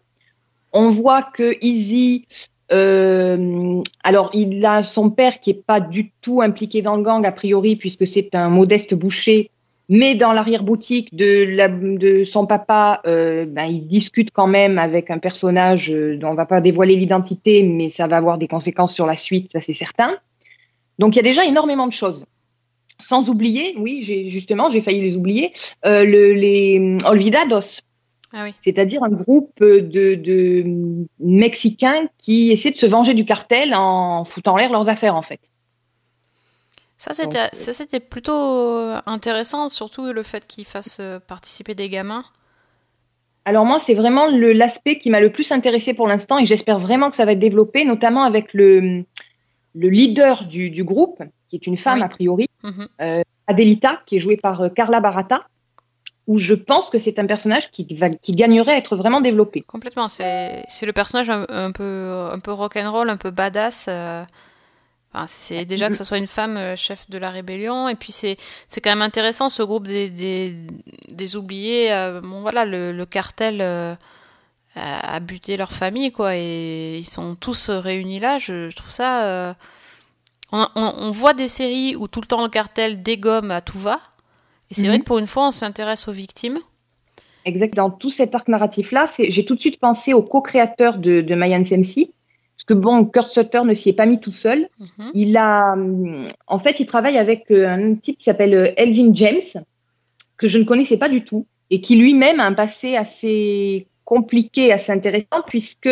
On 0.74 0.90
voit 0.90 1.22
que 1.22 1.56
Easy, 1.62 2.26
euh, 2.72 3.82
alors 4.04 4.32
il 4.34 4.66
a 4.66 4.84
son 4.84 5.12
père 5.12 5.40
qui 5.40 5.52
est 5.52 5.66
pas 5.66 5.80
du 5.80 6.12
tout 6.22 6.42
impliqué 6.42 6.82
dans 6.82 6.96
le 6.96 7.04
gang 7.04 7.24
a 7.26 7.32
priori, 7.32 7.76
puisque 7.76 8.08
c'est 8.08 8.34
un 8.36 8.50
modeste 8.50 8.96
boucher 8.96 9.50
mais 9.90 10.16
dans 10.16 10.32
l'arrière-boutique 10.32 11.14
de, 11.14 12.24
son 12.24 12.46
papa, 12.46 13.02
euh, 13.06 13.46
ben, 13.46 13.66
il 13.66 13.86
discute 13.86 14.32
quand 14.32 14.48
même 14.48 14.80
avec 14.80 15.12
un 15.12 15.20
personnage 15.20 15.92
euh, 15.92 16.18
dont 16.18 16.30
on 16.30 16.36
va 16.36 16.46
pas 16.46 16.62
dévoiler 16.62 16.96
l'identité, 16.96 17.64
mais 17.64 17.90
ça 17.90 18.08
va 18.08 18.16
avoir 18.16 18.38
des 18.38 18.48
conséquences 18.48 18.94
sur 18.94 19.06
la 19.06 19.18
suite, 19.18 19.52
ça 19.52 19.60
c'est 19.60 19.74
certain. 19.74 20.16
Donc 21.00 21.16
il 21.16 21.18
y 21.18 21.20
a 21.20 21.24
déjà 21.24 21.46
énormément 21.46 21.86
de 21.86 21.92
choses. 21.92 22.26
Sans 22.98 23.30
oublier, 23.30 23.76
oui, 23.78 24.02
justement, 24.30 24.70
j'ai 24.70 24.80
failli 24.80 25.02
les 25.02 25.18
oublier, 25.18 25.52
le, 25.84 26.34
les 26.34 26.98
Olvidados. 27.06 27.82
Ah 28.34 28.44
oui. 28.46 28.54
C'est-à-dire 28.60 29.04
un 29.04 29.10
groupe 29.10 29.52
de, 29.60 29.80
de 30.16 30.64
Mexicains 31.20 32.08
qui 32.18 32.52
essaient 32.52 32.72
de 32.72 32.78
se 32.78 32.86
venger 32.88 33.14
du 33.14 33.26
cartel 33.26 33.74
en 33.76 34.26
foutant 34.26 34.54
en 34.54 34.58
l'air 34.58 34.72
leurs 34.72 34.90
affaires, 34.90 35.16
en 35.16 35.22
fait. 35.22 35.52
Ça, 36.98 37.14
c'était, 37.14 38.00
plutôt 38.00 38.92
intéressant, 39.06 39.70
surtout 39.70 40.12
le 40.14 40.24
fait 40.24 40.48
qu'ils 40.48 40.66
fassent 40.66 41.02
participer 41.28 41.76
des 41.76 41.90
gamins. 41.90 42.24
Alors 43.46 43.66
moi, 43.66 43.80
c'est 43.82 43.94
vraiment 43.94 44.28
l'aspect 44.28 44.98
qui 44.98 45.10
m'a 45.10 45.20
le 45.20 45.30
plus 45.30 45.52
intéressé 45.52 45.94
pour 45.94 46.08
l'instant 46.08 46.40
et 46.40 46.46
j'espère 46.46 46.80
vraiment 46.80 47.10
que 47.10 47.18
ça 47.18 47.26
va 47.26 47.34
être 47.34 47.40
développé, 47.40 47.84
notamment 47.84 48.24
avec 48.24 48.54
le, 48.54 49.04
le 49.76 49.90
leader 49.90 50.46
du, 50.46 50.70
du 50.70 50.84
groupe, 50.86 51.22
qui 51.50 51.58
est 51.58 51.68
une 51.68 51.76
femme 51.78 52.00
Oui. 52.00 52.06
a 52.06 52.08
priori, 52.10 52.48
Mhm. 52.64 52.88
euh, 53.02 53.22
Adelita, 53.48 54.02
qui 54.06 54.16
est 54.16 54.20
jouée 54.20 54.38
par 54.38 54.62
euh, 54.62 54.70
Carla 54.70 55.02
Barata, 55.02 55.46
où 56.28 56.40
je 56.40 56.54
pense 56.54 56.90
que 56.90 57.00
c'est 57.00 57.20
un 57.20 57.26
personnage 57.26 57.70
qui, 57.72 57.86
va, 57.96 58.10
qui 58.10 58.34
gagnerait 58.34 58.74
à 58.74 58.78
être 58.78 58.96
vraiment 58.96 59.22
développé. 59.22 59.62
Complètement. 59.62 60.08
C'est, 60.08 60.64
le 60.82 60.94
personnage 60.94 61.30
un, 61.30 61.46
un 61.50 61.72
peu, 61.72 62.30
un 62.32 62.40
peu 62.40 62.52
rock'n'roll, 62.52 63.10
un 63.10 63.18
peu 63.18 63.32
badass. 63.32 63.88
euh, 63.90 64.24
Enfin, 65.16 65.28
c'est 65.28 65.66
déjà 65.66 65.90
que 65.90 65.96
ce 65.96 66.04
soit 66.04 66.18
une 66.18 66.26
femme 66.26 66.58
euh, 66.58 66.76
chef 66.76 67.08
de 67.08 67.20
la 67.20 67.30
rébellion, 67.30 67.88
et 67.88 67.94
puis 67.94 68.12
c'est 68.12 68.36
quand 68.84 68.90
même 68.90 69.04
intéressant 69.04 69.48
ce 69.48 69.62
groupe 69.62 69.86
des 69.86 70.10
des, 70.10 70.56
des 71.12 71.36
oubliés. 71.36 71.94
euh, 71.94 72.20
bon 72.20 72.42
voilà, 72.42 72.66
le, 72.66 72.92
le 72.92 73.06
cartel 73.06 73.62
a, 73.62 73.96
a 74.76 75.20
buté 75.20 75.56
leur 75.56 75.72
famille 75.72 76.12
quoi, 76.12 76.36
et 76.36 76.98
ils 76.98 77.06
sont 77.08 77.36
tous 77.36 77.70
réunis 77.70 78.20
là. 78.20 78.40
Je, 78.40 78.72
je 78.72 78.76
trouve 78.76 78.90
ça. 78.90 79.26
euh, 79.26 79.54
on, 80.52 80.68
on, 80.76 80.94
on 80.98 81.12
voit 81.12 81.36
des 81.36 81.48
séries 81.48 81.96
où 81.96 82.08
tout 82.08 82.22
le 82.22 82.26
temps 82.26 82.42
le 82.42 82.50
cartel 82.50 83.04
dégomme 83.04 83.52
à 83.52 83.62
tout 83.62 83.78
va, 83.78 84.00
et 84.70 84.74
c'est 84.74 84.82
Mhm. 84.84 84.88
vrai 84.88 85.00
que 85.00 85.04
pour 85.06 85.20
une 85.20 85.28
fois 85.28 85.48
on 85.48 85.52
s'intéresse 85.52 86.08
aux 86.08 86.12
victimes. 86.12 86.60
Exact. 87.46 87.76
Dans 87.76 87.90
tout 87.90 88.10
cet 88.10 88.34
arc 88.36 88.48
narratif-là, 88.48 89.06
j'ai 89.20 89.44
tout 89.46 89.56
de 89.56 89.60
suite 89.60 89.80
pensé 89.80 90.14
au 90.14 90.22
co-créateur 90.22 90.98
de, 90.98 91.20
de 91.22 91.36
Mayan 91.36 91.60
MC, 91.60 92.10
parce 92.56 92.64
que 92.66 92.74
bon, 92.74 93.04
Kurt 93.06 93.28
Sutter 93.28 93.62
ne 93.66 93.74
s'y 93.74 93.90
est 93.90 93.94
pas 93.94 94.06
mis 94.06 94.20
tout 94.22 94.32
seul. 94.32 94.70
Mhm. 94.98 95.12
Il 95.14 95.36
a, 95.38 95.76
en 96.48 96.60
fait, 96.60 96.80
il 96.80 96.86
travaille 96.86 97.18
avec 97.18 97.52
euh, 97.52 97.68
un 97.68 97.96
type 97.96 98.18
qui 98.18 98.24
s'appelle 98.24 98.54
euh, 98.54 98.72
Elvin 98.78 99.12
James, 99.14 99.64
que 100.38 100.48
je 100.48 100.58
ne 100.58 100.64
connaissais 100.64 100.98
pas 100.98 101.10
du 101.10 101.24
tout, 101.26 101.46
et 101.70 101.82
qui 101.82 101.96
lui-même 101.98 102.40
a 102.40 102.46
un 102.46 102.54
passé 102.54 102.96
assez 102.96 103.88
compliqué, 104.06 104.72
assez 104.72 104.92
intéressant, 104.94 105.42
puisque 105.48 105.90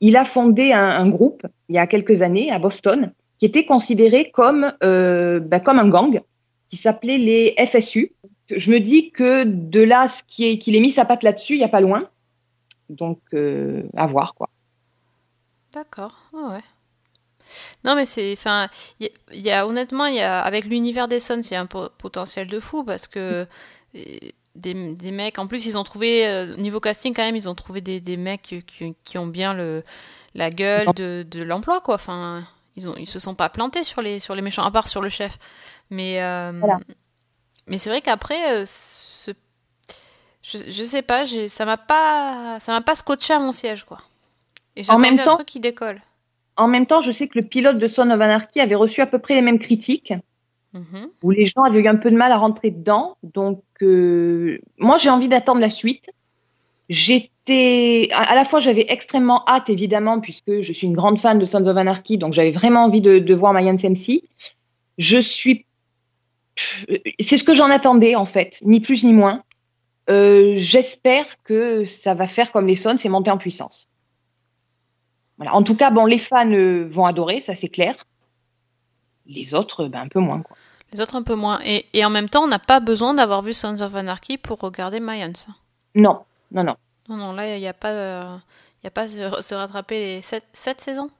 il 0.00 0.16
a 0.16 0.24
fondé 0.26 0.72
un, 0.72 0.80
un 0.86 1.08
groupe 1.08 1.46
il 1.70 1.76
y 1.76 1.78
a 1.78 1.86
quelques 1.86 2.20
années 2.20 2.50
à 2.50 2.58
Boston, 2.58 3.10
qui 3.38 3.46
était 3.46 3.64
considéré 3.64 4.30
comme, 4.30 4.72
euh, 4.82 5.40
ben, 5.40 5.60
comme 5.60 5.78
un 5.78 5.88
gang, 5.88 6.20
qui 6.74 6.80
s'appelait 6.80 7.18
les 7.18 7.54
FSU. 7.66 8.12
Je 8.50 8.70
me 8.70 8.80
dis 8.80 9.10
que 9.10 9.44
de 9.44 9.80
là, 9.80 10.08
ce 10.08 10.22
qui 10.26 10.44
est, 10.46 10.58
qu'il 10.58 10.74
ait 10.74 10.80
mis 10.80 10.90
sa 10.90 11.04
patte 11.04 11.22
là-dessus, 11.22 11.54
il 11.54 11.58
n'y 11.58 11.64
a 11.64 11.68
pas 11.68 11.80
loin. 11.80 12.08
Donc, 12.90 13.20
euh, 13.32 13.84
à 13.96 14.06
voir, 14.08 14.34
quoi. 14.34 14.48
D'accord, 15.72 16.16
ah 16.34 16.54
ouais. 16.54 16.62
Non 17.84 17.94
mais 17.94 18.06
c'est, 18.06 18.32
enfin, 18.32 18.70
il 19.00 19.10
y, 19.32 19.40
y 19.40 19.50
a 19.50 19.66
honnêtement, 19.66 20.06
il 20.06 20.14
y 20.14 20.20
a 20.20 20.40
avec 20.40 20.64
l'univers 20.64 21.08
des 21.08 21.20
Suns, 21.20 21.42
il 21.42 21.52
y 21.52 21.56
a 21.56 21.60
un 21.60 21.66
po- 21.66 21.90
potentiel 21.98 22.46
de 22.46 22.58
fou 22.58 22.84
parce 22.84 23.06
que 23.06 23.46
euh, 23.96 24.18
des, 24.56 24.94
des 24.94 25.10
mecs, 25.12 25.38
en 25.38 25.46
plus 25.46 25.66
ils 25.66 25.76
ont 25.76 25.82
trouvé 25.82 26.26
euh, 26.26 26.56
niveau 26.56 26.80
casting 26.80 27.12
quand 27.14 27.22
même, 27.22 27.36
ils 27.36 27.48
ont 27.48 27.54
trouvé 27.54 27.82
des, 27.82 28.00
des 28.00 28.16
mecs 28.16 28.42
qui, 28.42 28.62
qui, 28.62 28.94
qui 29.04 29.18
ont 29.18 29.26
bien 29.26 29.52
le 29.52 29.84
la 30.34 30.50
gueule 30.50 30.94
de, 30.94 31.24
de 31.30 31.42
l'emploi 31.42 31.80
quoi. 31.82 31.96
Enfin, 31.96 32.46
ils 32.76 32.88
ont 32.88 32.94
ils 32.96 33.08
se 33.08 33.18
sont 33.18 33.34
pas 33.34 33.48
plantés 33.48 33.84
sur 33.84 34.02
les 34.02 34.20
sur 34.20 34.34
les 34.34 34.42
méchants 34.42 34.62
à 34.64 34.70
part 34.70 34.88
sur 34.88 35.00
le 35.02 35.08
chef. 35.08 35.38
Mais 35.90 36.22
euh, 36.22 36.52
Voilà. 36.58 36.80
mais 37.66 37.78
c'est 37.78 37.90
vrai 37.90 38.00
qu'après, 38.00 38.52
euh, 38.52 38.64
ce, 38.66 39.30
je, 40.42 40.58
je 40.68 40.82
sais 40.84 41.02
pas, 41.02 41.24
j'ai- 41.24 41.48
ça 41.48 41.64
m'a 41.64 41.76
pas 41.76 42.58
ça 42.60 42.72
m'a 42.72 42.80
pas 42.80 42.94
scotché 42.94 43.32
à 43.34 43.38
mon 43.38 43.52
siège 43.52 43.84
quoi. 43.84 43.98
Et 44.76 44.82
En 44.90 44.98
même 44.98 45.14
j'attendais 45.16 45.22
un 45.22 45.24
temps- 45.24 45.34
truc 45.36 45.46
qui 45.48 45.60
décolle. 45.60 46.00
En 46.56 46.68
même 46.68 46.86
temps, 46.86 47.00
je 47.00 47.10
sais 47.12 47.26
que 47.28 47.38
le 47.38 47.44
pilote 47.46 47.78
de 47.78 47.86
Son 47.88 48.10
of 48.10 48.20
Anarchy 48.20 48.60
avait 48.60 48.74
reçu 48.76 49.00
à 49.00 49.06
peu 49.06 49.18
près 49.18 49.34
les 49.34 49.42
mêmes 49.42 49.58
critiques, 49.58 50.12
Mhm. 50.72 51.08
où 51.22 51.30
les 51.32 51.46
gens 51.46 51.62
avaient 51.64 51.80
eu 51.80 51.88
un 51.88 51.96
peu 51.96 52.10
de 52.12 52.16
mal 52.16 52.30
à 52.32 52.36
rentrer 52.36 52.70
dedans. 52.70 53.16
Donc, 53.24 53.62
euh, 53.82 54.58
moi, 54.78 54.96
j'ai 54.96 55.10
envie 55.10 55.28
d'attendre 55.28 55.60
la 55.60 55.70
suite. 55.70 56.10
J'étais, 56.88 57.30
à, 57.48 58.22
à 58.22 58.34
la 58.34 58.44
fois, 58.44 58.60
j'avais 58.60 58.86
extrêmement 58.88 59.44
hâte, 59.46 59.68
évidemment, 59.68 60.20
puisque 60.20 60.60
je 60.60 60.72
suis 60.72 60.86
une 60.86 60.94
grande 60.94 61.18
fan 61.18 61.38
de 61.38 61.44
Sons 61.44 61.66
of 61.66 61.76
Anarchy, 61.76 62.18
donc 62.18 62.32
j'avais 62.32 62.52
vraiment 62.52 62.84
envie 62.84 63.00
de, 63.00 63.18
de 63.18 63.34
voir 63.34 63.52
Mayan 63.52 63.74
MC. 63.74 64.22
Je 64.98 65.18
suis, 65.18 65.66
c'est 67.20 67.36
ce 67.36 67.44
que 67.44 67.54
j'en 67.54 67.70
attendais, 67.70 68.14
en 68.14 68.24
fait, 68.24 68.60
ni 68.62 68.80
plus 68.80 69.04
ni 69.04 69.12
moins. 69.12 69.42
Euh, 70.10 70.52
J'espère 70.56 71.26
que 71.42 71.84
ça 71.84 72.14
va 72.14 72.26
faire 72.26 72.52
comme 72.52 72.66
les 72.66 72.76
Sons, 72.76 72.96
c'est 72.96 73.08
monter 73.08 73.30
en 73.30 73.38
puissance. 73.38 73.86
Voilà. 75.36 75.54
En 75.54 75.62
tout 75.62 75.74
cas, 75.74 75.90
bon, 75.90 76.06
les 76.06 76.18
fans 76.18 76.50
euh, 76.50 76.88
vont 76.90 77.04
adorer, 77.06 77.40
ça 77.40 77.54
c'est 77.54 77.68
clair. 77.68 77.94
Les 79.26 79.54
autres, 79.54 79.86
ben, 79.86 80.02
un 80.02 80.08
peu 80.08 80.20
moins. 80.20 80.42
Quoi. 80.42 80.56
Les 80.92 81.00
autres 81.00 81.16
un 81.16 81.22
peu 81.22 81.34
moins. 81.34 81.60
Et, 81.64 81.86
et 81.92 82.04
en 82.04 82.10
même 82.10 82.28
temps, 82.28 82.44
on 82.44 82.48
n'a 82.48 82.58
pas 82.58 82.80
besoin 82.80 83.14
d'avoir 83.14 83.42
vu 83.42 83.52
Sons 83.52 83.80
of 83.80 83.94
Anarchy 83.94 84.38
pour 84.38 84.60
regarder 84.60 85.00
Mayans. 85.00 85.32
Non, 85.94 86.20
non, 86.52 86.62
non. 86.62 86.76
Non, 87.08 87.16
non, 87.16 87.32
là, 87.32 87.56
il 87.56 87.60
n'y 87.60 87.66
a 87.66 87.74
pas, 87.74 87.90
euh, 87.90 88.36
il 88.82 88.84
y 88.84 88.88
a 88.88 88.90
pas 88.90 89.08
se, 89.08 89.54
rattraper 89.54 89.98
les 89.98 90.22
7, 90.22 90.44
saisons? 90.80 91.10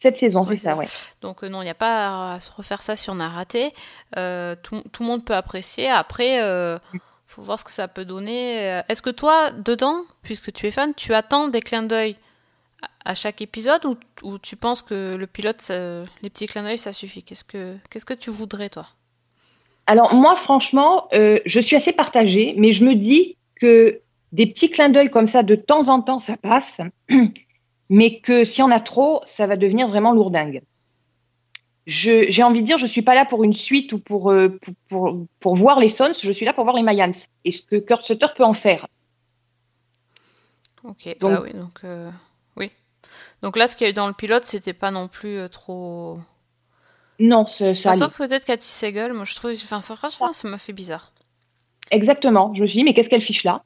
Cette 0.00 0.18
saison, 0.18 0.44
c'est 0.44 0.52
Oui, 0.52 0.58
ça, 0.60 0.76
ouais. 0.76 0.86
Donc 1.22 1.42
euh, 1.42 1.48
non, 1.48 1.60
il 1.60 1.64
n'y 1.64 1.70
a 1.70 1.74
pas 1.74 2.34
à 2.34 2.40
se 2.40 2.52
refaire 2.52 2.82
ça 2.82 2.94
si 2.94 3.10
on 3.10 3.18
a 3.18 3.28
raté. 3.28 3.72
Euh, 4.16 4.54
tout, 4.62 4.82
tout 4.92 5.02
le 5.02 5.08
monde 5.08 5.24
peut 5.24 5.34
apprécier. 5.34 5.88
Après, 5.88 6.40
euh, 6.40 6.78
faut 7.26 7.42
voir 7.42 7.58
ce 7.58 7.64
que 7.64 7.72
ça 7.72 7.88
peut 7.88 8.04
donner. 8.04 8.80
Est-ce 8.88 9.02
que 9.02 9.10
toi, 9.10 9.50
dedans, 9.50 10.02
puisque 10.22 10.52
tu 10.52 10.66
es 10.66 10.70
fan, 10.70 10.94
tu 10.94 11.14
attends 11.14 11.48
des 11.48 11.60
clins 11.60 11.82
d'œil 11.82 12.16
à, 13.04 13.14
chaque 13.16 13.42
épisode 13.42 13.84
ou, 13.86 13.96
ou 14.22 14.38
tu 14.38 14.54
penses 14.54 14.82
que 14.82 15.16
le 15.16 15.26
pilote, 15.26 15.60
ça- 15.60 16.04
les 16.22 16.30
petits 16.30 16.46
clins 16.46 16.62
d'œil, 16.62 16.78
ça 16.78 16.92
suffit? 16.92 17.24
Qu'est-ce 17.24 17.44
que 17.44 17.76
qu'est-ce 17.90 18.04
que 18.04 18.14
tu 18.14 18.30
voudrais 18.30 18.68
toi? 18.68 18.86
Alors 19.86 20.14
moi, 20.14 20.36
franchement, 20.36 21.08
je 21.12 21.60
suis 21.60 21.74
assez 21.74 21.92
partagée, 21.92 22.54
mais 22.56 22.72
je 22.72 22.84
me 22.84 22.94
dis 22.94 23.36
que 23.56 24.00
des 24.32 24.46
petits 24.46 24.70
clins 24.70 24.88
d'œil 24.90 25.10
comme 25.10 25.26
ça, 25.26 25.42
de 25.42 25.54
temps 25.54 25.88
en 25.88 26.00
temps, 26.02 26.18
ça 26.20 26.36
passe, 26.36 26.80
mais 27.90 28.20
que 28.20 28.44
si 28.44 28.62
on 28.62 28.70
a 28.70 28.80
trop, 28.80 29.20
ça 29.24 29.46
va 29.46 29.56
devenir 29.56 29.88
vraiment 29.88 30.12
lourdingue. 30.12 30.62
Je- 31.86 32.26
J'ai 32.28 32.42
envie 32.42 32.60
de 32.60 32.66
dire, 32.66 32.76
je 32.78 32.86
suis 32.86 33.00
pas 33.02 33.14
là 33.14 33.24
pour 33.24 33.44
une 33.44 33.54
suite 33.54 33.92
ou 33.94 33.98
pour, 33.98 34.30
euh, 34.30 34.48
pour, 34.60 34.74
pour, 34.90 35.26
pour 35.40 35.56
voir 35.56 35.80
les 35.80 35.88
Sons, 35.88 36.12
je 36.22 36.30
suis 36.30 36.44
là 36.44 36.52
pour 36.52 36.64
voir 36.64 36.76
les 36.76 36.82
Mayans 36.82 37.10
et 37.44 37.52
ce 37.52 37.62
que 37.62 37.76
Kurt 37.76 38.02
Sutter 38.02 38.26
peut 38.36 38.44
en 38.44 38.52
faire. 38.52 38.86
Ok, 40.84 41.16
Donc- 41.20 41.30
bah 41.32 41.40
oui, 41.42 41.52
donc 41.54 41.80
euh, 41.84 42.10
oui. 42.56 42.70
Donc 43.42 43.56
là, 43.56 43.66
ce 43.66 43.74
qu'il 43.76 43.84
y 43.86 43.88
a 43.88 43.90
eu 43.90 43.94
dans 43.94 44.06
le 44.06 44.12
pilote, 44.12 44.44
c'était 44.44 44.72
pas 44.74 44.90
non 44.90 45.08
plus 45.08 45.38
euh, 45.38 45.48
trop. 45.48 46.18
Non, 47.18 47.46
ça, 47.58 47.74
ça 47.74 47.90
Enfin, 47.90 47.98
sauf 47.98 48.16
peut-être 48.18 48.44
Cathy 48.44 48.68
Segal, 48.68 49.12
moi 49.12 49.24
je 49.24 49.34
trouve. 49.34 49.50
Enfin, 49.52 49.80
ça, 49.80 49.96
franchement, 49.96 50.32
ça 50.32 50.46
m'a 50.48 50.58
fait 50.58 50.72
bizarre. 50.72 51.12
Exactement. 51.90 52.54
Je 52.54 52.62
me 52.62 52.68
suis 52.68 52.78
dit, 52.78 52.84
mais 52.84 52.94
qu'est-ce 52.94 53.08
qu'elle 53.08 53.22
fiche 53.22 53.44
là? 53.44 53.64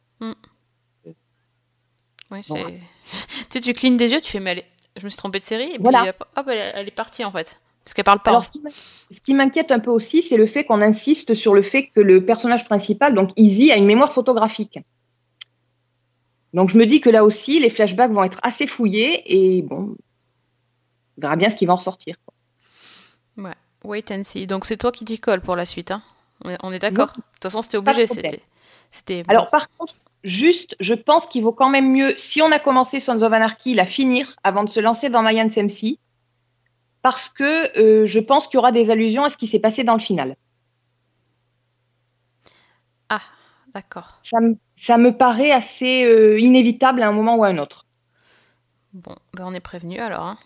Oui, 2.33 2.39
c'est. 2.43 2.55
tu 3.05 3.47
sais, 3.51 3.61
tu 3.61 3.73
clignes 3.73 3.97
des 3.97 4.11
yeux, 4.13 4.21
tu 4.21 4.31
fais, 4.33 4.41
mais 4.41 4.59
est- 4.59 4.67
je 4.99 5.05
me 5.05 5.09
suis 5.11 5.17
trompée 5.19 5.39
de 5.39 5.45
série, 5.45 5.73
et 5.75 5.79
Voilà. 5.79 6.01
puis 6.01 6.09
hop, 6.11 6.25
hop, 6.37 6.49
elle, 6.49 6.89
est 6.89 6.91
partie 6.91 7.25
en 7.25 7.31
fait. 7.31 7.59
Parce 7.85 7.95
qu'elle 7.95 8.05
parle 8.05 8.21
pas. 8.23 8.31
Alors, 8.31 8.47
ce 8.47 8.51
qui 8.53 8.61
m'in- 8.61 8.71
ce 8.71 9.21
qui 9.25 9.35
m'inquiète 9.35 9.71
un 9.73 9.79
peu 9.81 9.91
aussi, 9.91 10.23
c'est 10.23 10.37
le 10.37 10.47
fait 10.47 10.65
qu'on 10.65 10.81
insiste 10.83 11.35
sur 11.35 11.55
le 11.55 11.63
fait 11.63 11.89
que 11.89 12.01
le 12.01 12.25
personnage 12.25 12.65
principal, 12.65 13.15
donc 13.15 13.31
Izzy, 13.37 13.71
a 13.73 13.77
une 13.77 13.87
mémoire 13.87 14.13
photographique. 14.13 14.79
Donc, 16.55 16.69
je 16.69 16.77
me 16.77 16.85
dis 16.85 17.01
que 17.01 17.09
là 17.11 17.25
aussi, 17.25 17.59
les 17.61 17.71
flashbacks 17.71 18.13
vont 18.13 18.23
être 18.25 18.39
assez 18.43 18.67
fouillés 18.67 19.23
et 19.27 19.63
bon, 19.63 19.97
on 21.17 21.21
verra 21.21 21.37
bien 21.37 21.49
ce 21.51 21.57
qui 21.57 21.67
va 21.67 21.73
en 21.73 21.77
ressortir. 21.77 22.17
Ouais, 23.37 23.55
wait 23.85 24.13
and 24.13 24.23
see. 24.25 24.47
Donc 24.47 24.67
c'est 24.67 24.77
toi 24.77 24.93
qui 24.93 25.05
t'y 25.05 25.19
colle 25.19 25.41
pour 25.41 25.57
la 25.57 25.65
suite, 25.67 25.91
hein 25.91 26.03
On 26.45 26.73
est, 26.73 26.79
d'accord? 26.79 27.09
De 27.09 27.13
toute 27.15 27.43
façon, 27.43 27.63
c'était 27.63 27.79
obligé. 27.79 28.07
C'était. 28.91 29.25
Alors, 29.29 29.49
par 29.49 29.69
contre, 29.79 29.95
juste, 30.25 30.77
je 30.81 30.95
pense 30.95 31.27
qu'il 31.27 31.43
vaut 31.43 31.53
quand 31.53 31.69
même 31.69 31.91
mieux, 31.91 32.15
si 32.17 32.43
on 32.43 32.53
a 32.53 32.59
commencé 32.59 33.01
Sons 33.01 33.23
of 33.23 33.33
Anarchy, 33.33 33.75
la 33.75 33.87
finir 33.87 34.37
avant 34.45 34.65
de 34.65 34.69
se 34.69 34.81
lancer 34.81 35.11
dans 35.11 35.23
Mayans 35.23 35.47
MC, 35.57 35.99
parce 37.03 37.29
que 37.29 37.79
euh, 37.79 38.07
je 38.07 38.19
pense 38.21 38.47
qu'il 38.47 38.57
y 38.57 38.59
aura 38.59 38.73
des 38.73 38.91
allusions 38.91 39.25
à 39.25 39.31
ce 39.31 39.37
qui 39.37 39.47
s'est 39.47 39.59
passé 39.59 39.85
dans 39.85 39.95
le 39.95 40.01
final. 40.01 40.37
Ah, 43.09 43.23
d'accord. 43.75 44.21
Ça 44.23 44.41
me, 44.41 44.57
ça 44.81 44.99
me 44.99 45.17
paraît 45.17 45.51
assez 45.51 46.05
euh, 46.05 46.41
inévitable 46.41 47.03
à 47.03 47.09
un 47.09 47.13
moment 47.13 47.37
ou 47.37 47.45
à 47.45 47.49
un 47.49 47.59
autre. 47.59 47.87
Bon, 48.93 49.17
ben 49.35 49.45
on 49.47 49.55
est 49.55 49.61
prévenu 49.61 49.99
alors. 49.99 50.27
Hein. 50.27 50.39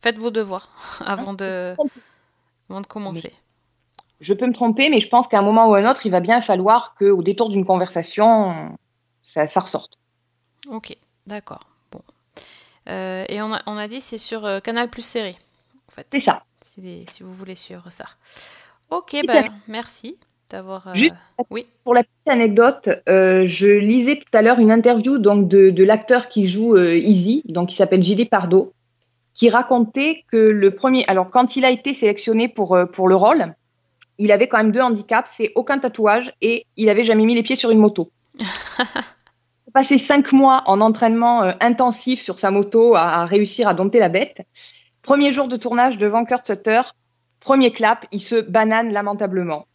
Faites 0.00 0.18
vos 0.18 0.30
devoirs 0.30 0.68
avant 1.04 1.34
de, 1.34 1.74
avant 2.70 2.80
de 2.80 2.86
commencer. 2.86 3.32
Je 4.20 4.34
peux 4.34 4.46
me 4.46 4.52
tromper, 4.52 4.88
mais 4.88 5.00
je 5.00 5.08
pense 5.08 5.26
qu'à 5.26 5.40
un 5.40 5.42
moment 5.42 5.68
ou 5.68 5.74
à 5.74 5.78
un 5.78 5.90
autre, 5.90 6.06
il 6.06 6.10
va 6.10 6.20
bien 6.20 6.40
falloir 6.40 6.94
qu'au 6.94 7.22
détour 7.22 7.48
d'une 7.48 7.64
conversation, 7.64 8.78
ça, 9.22 9.46
ça 9.46 9.60
ressorte. 9.60 9.94
Ok, 10.68 10.96
d'accord. 11.26 11.60
Bon. 11.90 12.00
Euh, 12.88 13.24
et 13.28 13.40
on 13.42 13.52
a, 13.52 13.62
on 13.66 13.76
a 13.76 13.88
dit 13.88 14.00
c'est 14.00 14.18
sur 14.18 14.44
euh, 14.44 14.60
Canal 14.60 14.88
Plus 14.90 15.02
Série, 15.02 15.36
en 15.88 15.92
fait. 15.92 16.06
C'est 16.12 16.20
ça. 16.20 16.42
Si, 16.64 16.80
les- 16.80 17.04
si 17.10 17.22
vous 17.22 17.32
voulez 17.32 17.56
suivre 17.56 17.84
ça. 17.90 18.04
Ok, 18.90 19.10
fait. 19.12 19.46
merci 19.68 20.16
d'avoir. 20.50 20.88
euh, 20.88 20.94
Juste- 20.94 21.14
Oui. 21.50 21.66
Pour 21.84 21.94
la 21.94 22.02
petite 22.02 22.28
anecdote, 22.28 22.88
euh, 23.08 23.44
je 23.46 23.66
lisais 23.66 24.16
tout 24.16 24.36
à 24.36 24.42
l'heure 24.42 24.58
une 24.58 24.70
interview 24.70 25.18
donc 25.18 25.48
de, 25.48 25.70
de 25.70 25.84
l'acteur 25.84 26.28
qui 26.28 26.46
joue 26.46 26.76
Easy, 26.78 27.42
donc 27.46 27.68
qui 27.70 27.74
s'appelle 27.76 28.02
J.D. 28.02 28.26
Pardo, 28.26 28.72
qui 29.34 29.48
racontait 29.48 30.24
que 30.30 30.36
le 30.36 30.74
premier, 30.74 31.04
alors 31.06 31.30
quand 31.30 31.56
il 31.56 31.64
a 31.64 31.70
été 31.70 31.94
sélectionné 31.94 32.48
pour 32.48 32.78
pour 32.92 33.08
le 33.08 33.14
rôle, 33.14 33.54
il 34.18 34.30
avait 34.30 34.46
quand 34.46 34.58
même 34.58 34.72
deux 34.72 34.80
handicaps, 34.82 35.30
c'est 35.34 35.52
aucun 35.54 35.78
tatouage 35.78 36.34
et 36.42 36.66
il 36.76 36.90
avait 36.90 37.02
jamais 37.04 37.24
mis 37.24 37.34
les 37.34 37.42
pieds 37.42 37.56
sur 37.56 37.70
une 37.70 37.78
moto. 37.80 38.10
Passé 39.74 39.98
cinq 39.98 40.32
mois 40.32 40.62
en 40.66 40.80
entraînement 40.80 41.42
euh, 41.42 41.52
intensif 41.60 42.20
sur 42.20 42.38
sa 42.38 42.50
moto 42.50 42.94
à, 42.94 43.20
à 43.20 43.24
réussir 43.24 43.68
à 43.68 43.74
dompter 43.74 43.98
la 43.98 44.08
bête. 44.10 44.46
Premier 45.02 45.32
jour 45.32 45.48
de 45.48 45.56
tournage 45.56 45.98
devant 45.98 46.24
Kurt 46.24 46.46
Sutter, 46.46 46.82
premier 47.40 47.72
clap, 47.72 48.06
il 48.12 48.20
se 48.20 48.40
banane 48.40 48.92
lamentablement. 48.92 49.66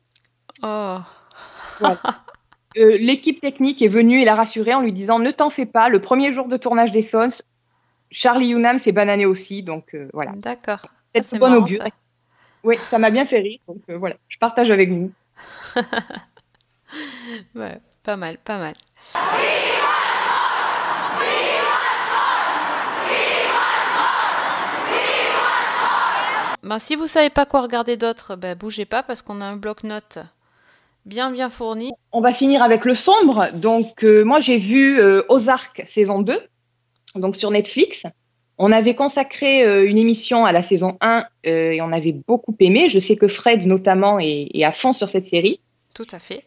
Oh, 0.64 0.98
Euh, 2.76 2.96
L'équipe 3.00 3.42
technique 3.42 3.82
est 3.82 3.88
venue 3.88 4.22
et 4.22 4.26
l'a 4.26 4.36
rassuré 4.36 4.74
en 4.76 4.82
lui 4.82 4.92
disant 4.94 5.18
ne 5.18 5.32
t'en 5.32 5.50
fais 5.50 5.66
pas, 5.66 5.90
le 5.90 6.00
premier 6.00 6.32
jour 6.32 6.48
de 6.48 6.58
tournage 6.58 6.92
des 6.92 7.02
Sons, 7.02 7.42
Charlie 8.12 8.52
Hunnam 8.54 8.78
s'est 8.78 8.92
banané 8.92 9.26
aussi, 9.26 9.64
donc 9.64 9.96
euh, 9.96 10.08
voilà. 10.14 10.34
d'accord. 10.36 10.86
C'est 11.24 11.40
bon 11.40 11.50
marrant, 11.50 11.64
augure. 11.64 11.82
ça. 11.82 11.90
Oui, 12.64 12.78
ça 12.92 13.00
m'a 13.00 13.10
bien 13.10 13.26
fait 13.26 13.40
rire, 13.40 13.60
donc 13.68 13.82
voilà, 13.90 14.16
je 14.28 14.38
partage 14.38 14.70
avec 14.70 14.92
vous. 14.92 15.12
Ouais, 17.56 17.80
pas 18.08 18.16
mal, 18.16 18.38
pas 18.38 18.58
mal. 18.58 18.74
Ben, 26.64 26.80
si 26.80 26.96
vous 26.96 27.08
savez 27.08 27.30
pas 27.30 27.46
quoi 27.46 27.62
regarder 27.62 27.98
d'autre, 27.98 28.38
ben, 28.38 28.58
bougez 28.58 28.86
pas 28.86 29.04
parce 29.04 29.22
qu'on 29.22 29.42
a 29.42 29.46
un 29.46 29.58
bloc-notes 29.58 30.20
bien 31.06 31.32
bien 31.32 31.50
fourni. 31.50 31.92
On 32.14 32.22
va 32.22 32.34
finir 32.34 32.64
avec 32.64 32.86
le 32.86 32.96
sombre. 32.96 33.50
Donc 33.54 34.06
euh, 34.06 34.24
moi 34.24 34.40
j'ai 34.40 34.58
vu 34.58 35.02
euh, 35.02 35.24
Ozark 35.28 35.84
saison 35.86 36.22
2, 36.22 36.40
donc 37.16 37.36
sur 37.36 37.52
Netflix. 37.52 38.04
On 38.58 38.72
avait 38.72 38.96
consacré 38.96 39.66
euh, 39.66 39.90
une 39.90 39.98
émission 39.98 40.46
à 40.46 40.54
la 40.54 40.64
saison 40.64 40.98
1 41.02 41.26
euh, 41.46 41.72
et 41.72 41.82
on 41.82 41.92
avait 41.92 42.16
beaucoup 42.26 42.56
aimé. 42.62 42.88
Je 42.88 43.00
sais 43.00 43.18
que 43.18 43.28
Fred 43.28 43.68
notamment 43.68 44.18
est, 44.18 44.48
est 44.54 44.64
à 44.64 44.72
fond 44.72 44.94
sur 44.94 45.10
cette 45.10 45.26
série. 45.26 45.60
Tout 45.94 46.08
à 46.12 46.20
fait. 46.20 46.46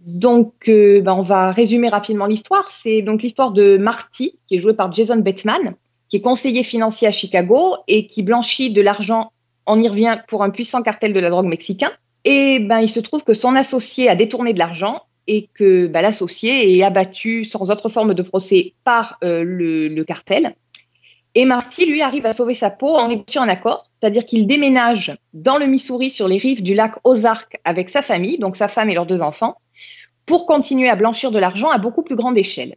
Donc, 0.00 0.68
euh, 0.68 1.00
ben, 1.00 1.14
on 1.14 1.22
va 1.22 1.50
résumer 1.50 1.88
rapidement 1.88 2.26
l'histoire. 2.26 2.70
C'est 2.70 3.02
donc 3.02 3.22
l'histoire 3.22 3.52
de 3.52 3.78
Marty, 3.78 4.38
qui 4.46 4.56
est 4.56 4.58
joué 4.58 4.74
par 4.74 4.92
Jason 4.92 5.16
Bateman, 5.16 5.74
qui 6.08 6.16
est 6.16 6.20
conseiller 6.20 6.62
financier 6.62 7.08
à 7.08 7.10
Chicago 7.10 7.76
et 7.88 8.06
qui 8.06 8.22
blanchit 8.22 8.72
de 8.72 8.82
l'argent, 8.82 9.32
on 9.66 9.80
y 9.80 9.88
revient, 9.88 10.18
pour 10.28 10.42
un 10.42 10.50
puissant 10.50 10.82
cartel 10.82 11.12
de 11.12 11.20
la 11.20 11.30
drogue 11.30 11.46
mexicain. 11.46 11.90
Et 12.24 12.58
ben, 12.58 12.80
il 12.80 12.88
se 12.88 13.00
trouve 13.00 13.24
que 13.24 13.34
son 13.34 13.54
associé 13.56 14.08
a 14.08 14.16
détourné 14.16 14.52
de 14.52 14.58
l'argent 14.58 15.02
et 15.26 15.48
que 15.54 15.86
ben, 15.86 16.02
l'associé 16.02 16.76
est 16.76 16.82
abattu 16.82 17.44
sans 17.44 17.70
autre 17.70 17.88
forme 17.88 18.14
de 18.14 18.22
procès 18.22 18.74
par 18.84 19.18
euh, 19.24 19.42
le, 19.42 19.88
le 19.88 20.04
cartel. 20.04 20.54
Et 21.34 21.44
Marty, 21.46 21.86
lui, 21.86 22.02
arrive 22.02 22.26
à 22.26 22.32
sauver 22.32 22.54
sa 22.54 22.70
peau 22.70 22.94
en 22.94 23.08
négociant 23.08 23.42
un 23.42 23.48
accord, 23.48 23.90
c'est-à-dire 24.04 24.26
qu'il 24.26 24.46
déménage 24.46 25.16
dans 25.32 25.56
le 25.56 25.64
Missouri 25.64 26.10
sur 26.10 26.28
les 26.28 26.36
rives 26.36 26.62
du 26.62 26.74
lac 26.74 26.92
Ozark 27.04 27.58
avec 27.64 27.88
sa 27.88 28.02
famille, 28.02 28.36
donc 28.36 28.54
sa 28.54 28.68
femme 28.68 28.90
et 28.90 28.94
leurs 28.94 29.06
deux 29.06 29.22
enfants, 29.22 29.56
pour 30.26 30.44
continuer 30.44 30.90
à 30.90 30.94
blanchir 30.94 31.30
de 31.30 31.38
l'argent 31.38 31.70
à 31.70 31.78
beaucoup 31.78 32.02
plus 32.02 32.14
grande 32.14 32.36
échelle. 32.36 32.76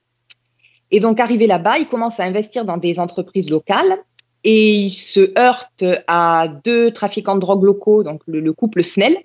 Et 0.89 1.01
donc, 1.01 1.19
arrivé 1.19 1.45
là-bas, 1.45 1.79
il 1.79 1.87
commence 1.87 2.17
à 2.21 2.23
investir 2.23 2.63
dans 2.63 2.77
des 2.77 2.97
entreprises 2.97 3.49
locales 3.49 3.97
et 4.45 4.75
il 4.75 4.89
se 4.89 5.37
heurte 5.37 5.83
à 6.07 6.47
deux 6.63 6.91
trafiquants 6.91 7.35
de 7.35 7.41
drogue 7.41 7.63
locaux, 7.63 8.04
donc 8.04 8.21
le, 8.25 8.39
le 8.39 8.54
couple 8.54 8.81
Snell, 8.81 9.17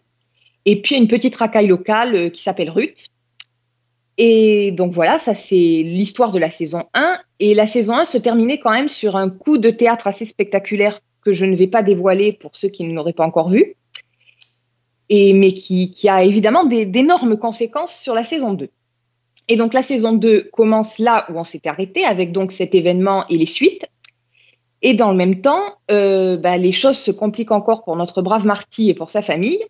et 0.64 0.83
puis 0.83 0.97
une 0.97 1.07
petite 1.07 1.37
racaille 1.37 1.68
locale 1.68 2.16
euh, 2.16 2.31
qui 2.31 2.43
s'appelle 2.43 2.70
Ruth. 2.70 3.11
Et 4.18 4.72
donc 4.72 4.91
voilà, 4.93 5.20
ça 5.20 5.37
c'est 5.37 5.55
l'histoire 5.85 6.33
de 6.33 6.41
la 6.41 6.51
saison 6.51 6.83
1. 6.95 7.16
Et 7.39 7.55
la 7.55 7.68
saison 7.68 7.95
1 7.95 8.07
se 8.07 8.18
terminait 8.18 8.59
quand 8.59 8.72
même 8.72 8.89
sur 8.89 9.14
un 9.14 9.31
coup 9.31 9.57
de 9.57 9.70
théâtre 9.70 10.09
assez 10.09 10.24
spectaculaire 10.24 10.99
que 11.25 11.33
je 11.33 11.45
ne 11.45 11.55
vais 11.55 11.66
pas 11.66 11.83
dévoiler 11.83 12.33
pour 12.33 12.57
ceux 12.57 12.68
qui 12.68 12.85
ne 12.85 12.95
l'auraient 12.95 13.12
pas 13.12 13.27
encore 13.27 13.51
vu, 13.51 13.77
mais 15.11 15.53
qui, 15.55 16.09
a 16.09 16.23
évidemment 16.23 16.64
d'énormes 16.64 17.37
conséquences 17.37 17.95
sur 17.95 18.14
la 18.14 18.25
saison 18.25 18.53
2. 18.53 18.68
Et 19.49 19.57
donc 19.57 19.75
la 19.75 19.83
saison 19.83 20.12
2 20.12 20.51
commence 20.53 20.99
là 20.99 21.27
où 21.29 21.39
on 21.39 21.45
s'était 21.45 21.68
arrêté, 21.68 22.05
avec 22.05 22.33
donc 22.33 22.53
cet 22.53 22.75
événement 22.75 23.27
et 23.29 23.37
les 23.37 23.47
suites. 23.47 23.87
Et 24.81 24.95
dans 24.95 25.11
le 25.11 25.16
même 25.16 25.41
temps, 25.41 25.62
euh, 25.91 26.37
bah, 26.37 26.57
les 26.57 26.73
choses 26.73 26.99
se 26.99 27.11
compliquent 27.11 27.53
encore 27.53 27.85
pour 27.85 27.97
notre 27.97 28.23
brave 28.23 28.47
Marty 28.47 28.89
et 28.89 28.95
pour 28.95 29.11
sa 29.11 29.23
famille. 29.23 29.61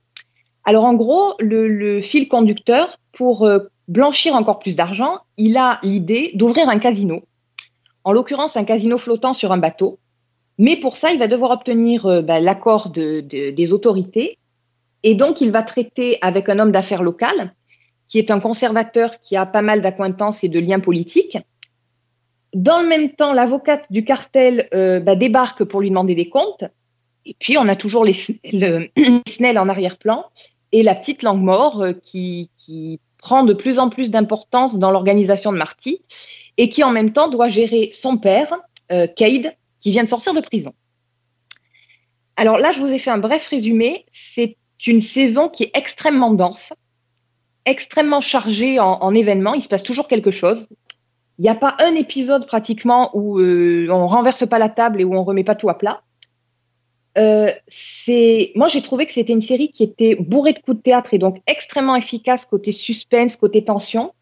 Alors 0.65 0.85
en 0.85 0.95
gros, 0.95 1.35
le, 1.39 1.69
le 1.69 2.01
fil 2.01 2.29
conducteur, 2.29 2.97
pour 3.13 3.45
euh, 3.45 3.59
blanchir 3.89 4.35
encore 4.35 4.59
plus 4.59 4.77
d'argent, 4.77 5.19
il 5.37 5.57
a 5.57 5.81
l'idée 5.83 6.31
d'ouvrir 6.35 6.69
un 6.69 6.79
casino, 6.79 7.23
en 8.05 8.13
l'occurrence 8.13 8.57
un 8.57 8.65
casino 8.65 8.99
flottant 8.99 9.35
sur 9.35 9.53
un 9.53 9.59
bateau. 9.59 9.99
Mais 10.59 10.77
pour 10.77 10.97
ça, 10.97 11.13
il 11.13 11.19
va 11.19 11.29
devoir 11.29 11.51
obtenir 11.51 12.07
euh, 12.07 12.23
bah, 12.23 12.41
l'accord 12.41 12.91
de, 12.91 13.21
de- 13.21 13.51
des 13.51 13.73
autorités. 13.73 14.39
Et 15.03 15.15
donc, 15.15 15.41
il 15.41 15.51
va 15.51 15.63
traiter 15.63 16.19
avec 16.21 16.49
un 16.49 16.59
homme 16.59 16.73
d'affaires 16.73 17.03
local, 17.03 17.55
qui 18.09 18.19
est 18.19 18.31
un 18.31 18.41
conservateur 18.41 19.21
qui 19.21 19.37
a 19.37 19.47
pas 19.47 19.63
mal 19.63 19.83
d'acquaintances 19.83 20.45
et 20.45 20.49
de 20.49 20.61
liens 20.61 20.81
politiques. 20.81 21.39
Dans 22.55 22.81
le 22.83 22.89
même 22.89 23.13
temps, 23.13 23.33
l'avocate 23.33 23.85
du 23.91 24.05
cartel 24.05 24.69
euh, 24.75 25.01
bah, 25.01 25.17
débarque 25.17 25.65
pour 25.65 25.81
lui 25.81 25.89
demander 25.89 26.15
des 26.15 26.29
comptes. 26.29 26.65
Et 27.25 27.35
puis, 27.39 27.57
on 27.57 27.67
a 27.69 27.77
toujours 27.77 28.05
les 28.05 28.13
Snell, 29.29 29.59
en 29.59 29.69
arrière-plan 29.69 30.27
et 30.73 30.83
la 30.83 30.95
petite 30.95 31.23
Langmore 31.23 31.83
euh, 31.83 31.93
qui, 31.93 32.51
qui 32.57 33.01
prend 33.19 33.45
de 33.45 33.55
plus 33.55 33.79
en 33.79 33.89
plus 33.89 34.11
d'importance 34.11 34.79
dans 34.79 34.91
l'organisation 34.91 35.53
de 35.53 35.59
Marty 35.59 36.03
et 36.59 36.69
qui 36.69 36.83
en 36.83 36.91
même 36.91 37.13
temps 37.13 37.29
doit 37.29 37.49
gérer 37.49 37.91
son 37.95 38.19
père, 38.19 38.53
euh, 38.91 39.07
Cade, 39.07 39.55
qui 39.83 39.91
vient 39.91 40.05
de 40.05 40.09
sortir 40.09 40.33
de 40.33 40.41
prison. 40.41 40.73
Alors 42.37 42.59
là, 42.59 42.73
je 42.73 42.81
vous 42.81 42.93
ai 42.93 42.99
fait 42.99 43.11
un 43.11 43.19
bref 43.19 43.47
résumé. 43.49 44.07
C'est 44.11 44.57
une 44.87 45.01
saison 45.01 45.49
qui 45.49 45.65
est 45.65 45.77
extrêmement 45.77 46.33
dense, 46.33 46.73
extrêmement 47.67 48.21
chargée 48.21 48.81
en, 48.81 49.03
en 49.03 49.15
événements. 49.15 49.55
Il 49.55 49.63
se 49.63 49.69
passe 49.69 49.83
toujours 49.83 50.09
quelque 50.09 50.31
chose. 50.31 50.69
Il 51.39 51.43
n'y 51.43 51.49
a 51.49 51.55
pas 51.55 51.77
un 51.81 51.95
épisode 51.95 52.47
pratiquement 52.47 53.11
où 53.15 53.41
euh, 53.41 53.89
on 53.91 54.07
renverse 54.07 54.47
pas 54.47 54.59
la 54.59 54.69
table 54.69 55.01
et 55.01 55.05
où 55.05 55.15
on 55.15 55.25
remet 55.25 55.45
pas 55.45 55.57
tout 55.57 55.69
à 55.69 55.77
plat. 55.77 56.03
Euh, 57.19 57.51
moi 58.55 58.69
j'ai 58.69 58.81
trouvé 58.81 59.05
que 59.05 59.13
c'était 59.13 59.35
une 59.35 59.43
série 59.43 59.71
qui 59.71 59.83
était 59.83 60.15
bourrée 60.15 60.55
de 60.55 60.61
coups 60.61 60.79
de 60.79 60.83
théâtre 60.83 61.13
et 61.13 61.19
donc 61.19 61.43
extrêmement 61.47 61.95
efficace 61.95 62.47
côté 62.47 62.73
suspense, 62.73 63.37
côté 63.37 63.65
tension. 63.65 64.15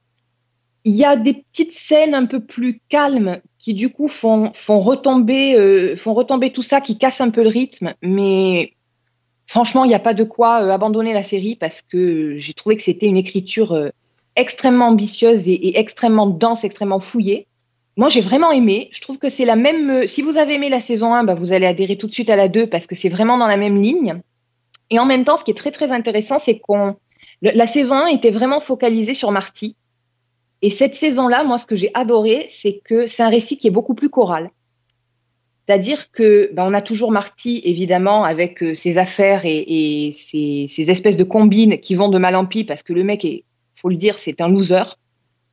Il 0.85 0.95
y 0.95 1.05
a 1.05 1.17
des 1.17 1.35
petites 1.35 1.73
scènes 1.73 2.15
un 2.15 2.27
peu 2.27 2.41
plus 2.41 2.81
calmes 2.89 3.41
qui 3.61 3.75
du 3.75 3.91
coup 3.91 4.09
font, 4.09 4.51
font 4.55 4.81
retomber, 4.81 5.55
euh, 5.55 5.95
font 5.95 6.15
retomber 6.15 6.51
tout 6.51 6.63
ça, 6.63 6.81
qui 6.81 6.99
cassent 6.99 7.21
un 7.21 7.31
peu 7.31 7.43
le 7.43 7.51
rythme. 7.51 7.95
Mais 8.03 8.73
franchement, 9.47 9.85
il 9.85 9.89
n'y 9.89 9.95
a 9.95 10.01
pas 10.01 10.15
de 10.15 10.25
quoi 10.25 10.63
euh, 10.63 10.71
abandonner 10.71 11.13
la 11.13 11.23
série 11.23 11.55
parce 11.57 11.83
que 11.83 12.37
j'ai 12.37 12.55
trouvé 12.55 12.77
que 12.77 12.83
c'était 12.83 13.07
une 13.07 13.19
écriture 13.19 13.73
euh, 13.73 13.91
extrêmement 14.35 14.89
ambitieuse 14.89 15.47
et, 15.47 15.53
et, 15.53 15.79
extrêmement 15.79 16.27
dense, 16.27 16.65
extrêmement 16.65 17.01
fouillée. 17.01 17.47
Moi, 17.97 18.09
j'ai 18.09 18.23
vraiment 18.23 18.51
aimé. 18.51 18.89
Je 18.93 19.01
trouve 19.03 19.19
que 19.19 19.29
c'est 19.29 19.45
la 19.45 19.57
même. 19.57 19.91
Euh, 19.91 20.07
si 20.07 20.23
vous 20.23 20.39
avez 20.39 20.55
aimé 20.55 20.71
la 20.71 20.81
saison 20.81 21.13
1, 21.13 21.25
bah, 21.25 21.35
vous 21.35 21.53
allez 21.53 21.67
adhérer 21.67 21.99
tout 21.99 22.07
de 22.07 22.13
suite 22.13 22.31
à 22.31 22.37
la 22.37 22.49
2 22.49 22.67
parce 22.67 22.87
que 22.87 22.95
c'est 22.95 23.11
vraiment 23.11 23.37
dans 23.37 23.47
la 23.47 23.59
même 23.59 23.81
ligne. 23.81 24.23
Et 24.89 24.99
en 24.99 25.05
même 25.05 25.25
temps, 25.25 25.37
ce 25.37 25.45
qui 25.45 25.51
est 25.51 25.55
très 25.55 25.71
très 25.71 25.93
intéressant, 25.93 26.39
c'est 26.39 26.59
qu'on 26.59 26.97
la 27.43 27.67
saison 27.67 27.95
1 27.95 28.07
était 28.07 28.31
vraiment 28.31 28.61
focalisée 28.61 29.15
sur 29.15 29.31
Marty. 29.33 29.77
Et 30.63 30.71
cette 30.71 30.95
saison-là, 30.95 31.45
moi, 31.45 31.59
ce 31.59 31.67
que 31.67 31.77
j'ai 31.77 31.91
adoré, 31.95 32.47
c'est 32.51 32.81
que 32.85 33.07
c'est 33.07 33.23
un 33.23 33.29
récit 33.29 33.57
qui 33.57 33.67
est 33.67 33.71
beaucoup 33.71 33.95
plus 33.95 34.11
choral. 34.11 34.51
C'est-à-dire 35.67 36.11
que 36.11 36.51
ben, 36.53 36.67
on 36.69 36.75
a 36.75 36.83
toujours 36.83 37.13
Marty, 37.13 37.63
évidemment, 37.65 38.25
avec 38.25 38.63
euh, 38.63 38.75
ses 38.75 38.99
affaires 38.99 39.45
et, 39.45 40.07
et 40.07 40.13
ses, 40.13 40.67
ses, 40.69 40.91
espèces 40.91 41.17
de 41.17 41.25
combines 41.25 41.79
qui 41.79 41.95
vont 41.95 42.09
de 42.09 42.19
mal 42.19 42.35
en 42.35 42.45
pis 42.45 42.65
parce 42.65 42.83
que 42.83 42.93
le 42.93 43.05
mec 43.05 43.25
est, 43.25 43.45
faut 43.75 43.89
le 43.89 43.97
dire, 43.97 44.19
c'est 44.19 44.41
un 44.41 44.49
loser, 44.49 44.83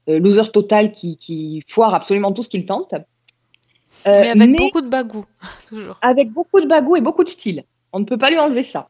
euh, 0.10 0.20
loser 0.20 0.52
total 0.52 0.92
qui, 0.92 1.18
qui, 1.18 1.64
foire 1.68 1.94
absolument 1.94 2.32
tout 2.32 2.44
ce 2.44 2.50
qu'il 2.50 2.66
tente. 2.66 2.94
Euh, 2.94 2.98
mais 4.06 4.30
avec 4.30 4.38
mais 4.38 4.56
beaucoup 4.58 4.82
de 4.82 4.90
bagou, 4.90 5.26
toujours. 5.68 5.98
Avec 6.02 6.32
beaucoup 6.32 6.62
de 6.62 6.68
bagou 6.68 6.96
et 6.96 7.02
beaucoup 7.02 7.24
de 7.24 7.30
style. 7.30 7.64
On 7.94 8.00
ne 8.00 8.06
peut 8.06 8.18
pas 8.18 8.30
lui 8.30 8.40
enlever 8.40 8.64
ça. 8.64 8.90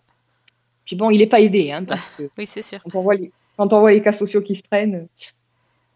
Puis 0.86 0.96
bon, 0.96 1.10
il 1.10 1.18
n'est 1.18 1.28
pas 1.28 1.42
aidé, 1.42 1.72
hein, 1.72 1.84
parce 1.84 2.10
que 2.18 2.30
oui, 2.38 2.48
c'est 2.48 2.62
sûr. 2.62 2.80
Quand 2.84 3.00
on, 3.00 3.02
voit 3.02 3.16
les, 3.16 3.32
quand 3.58 3.74
on 3.74 3.82
voit 3.82 3.92
les 3.92 4.02
cas 4.02 4.14
sociaux 4.14 4.42
qui 4.42 4.56
se 4.56 4.64
prennent. 4.64 5.08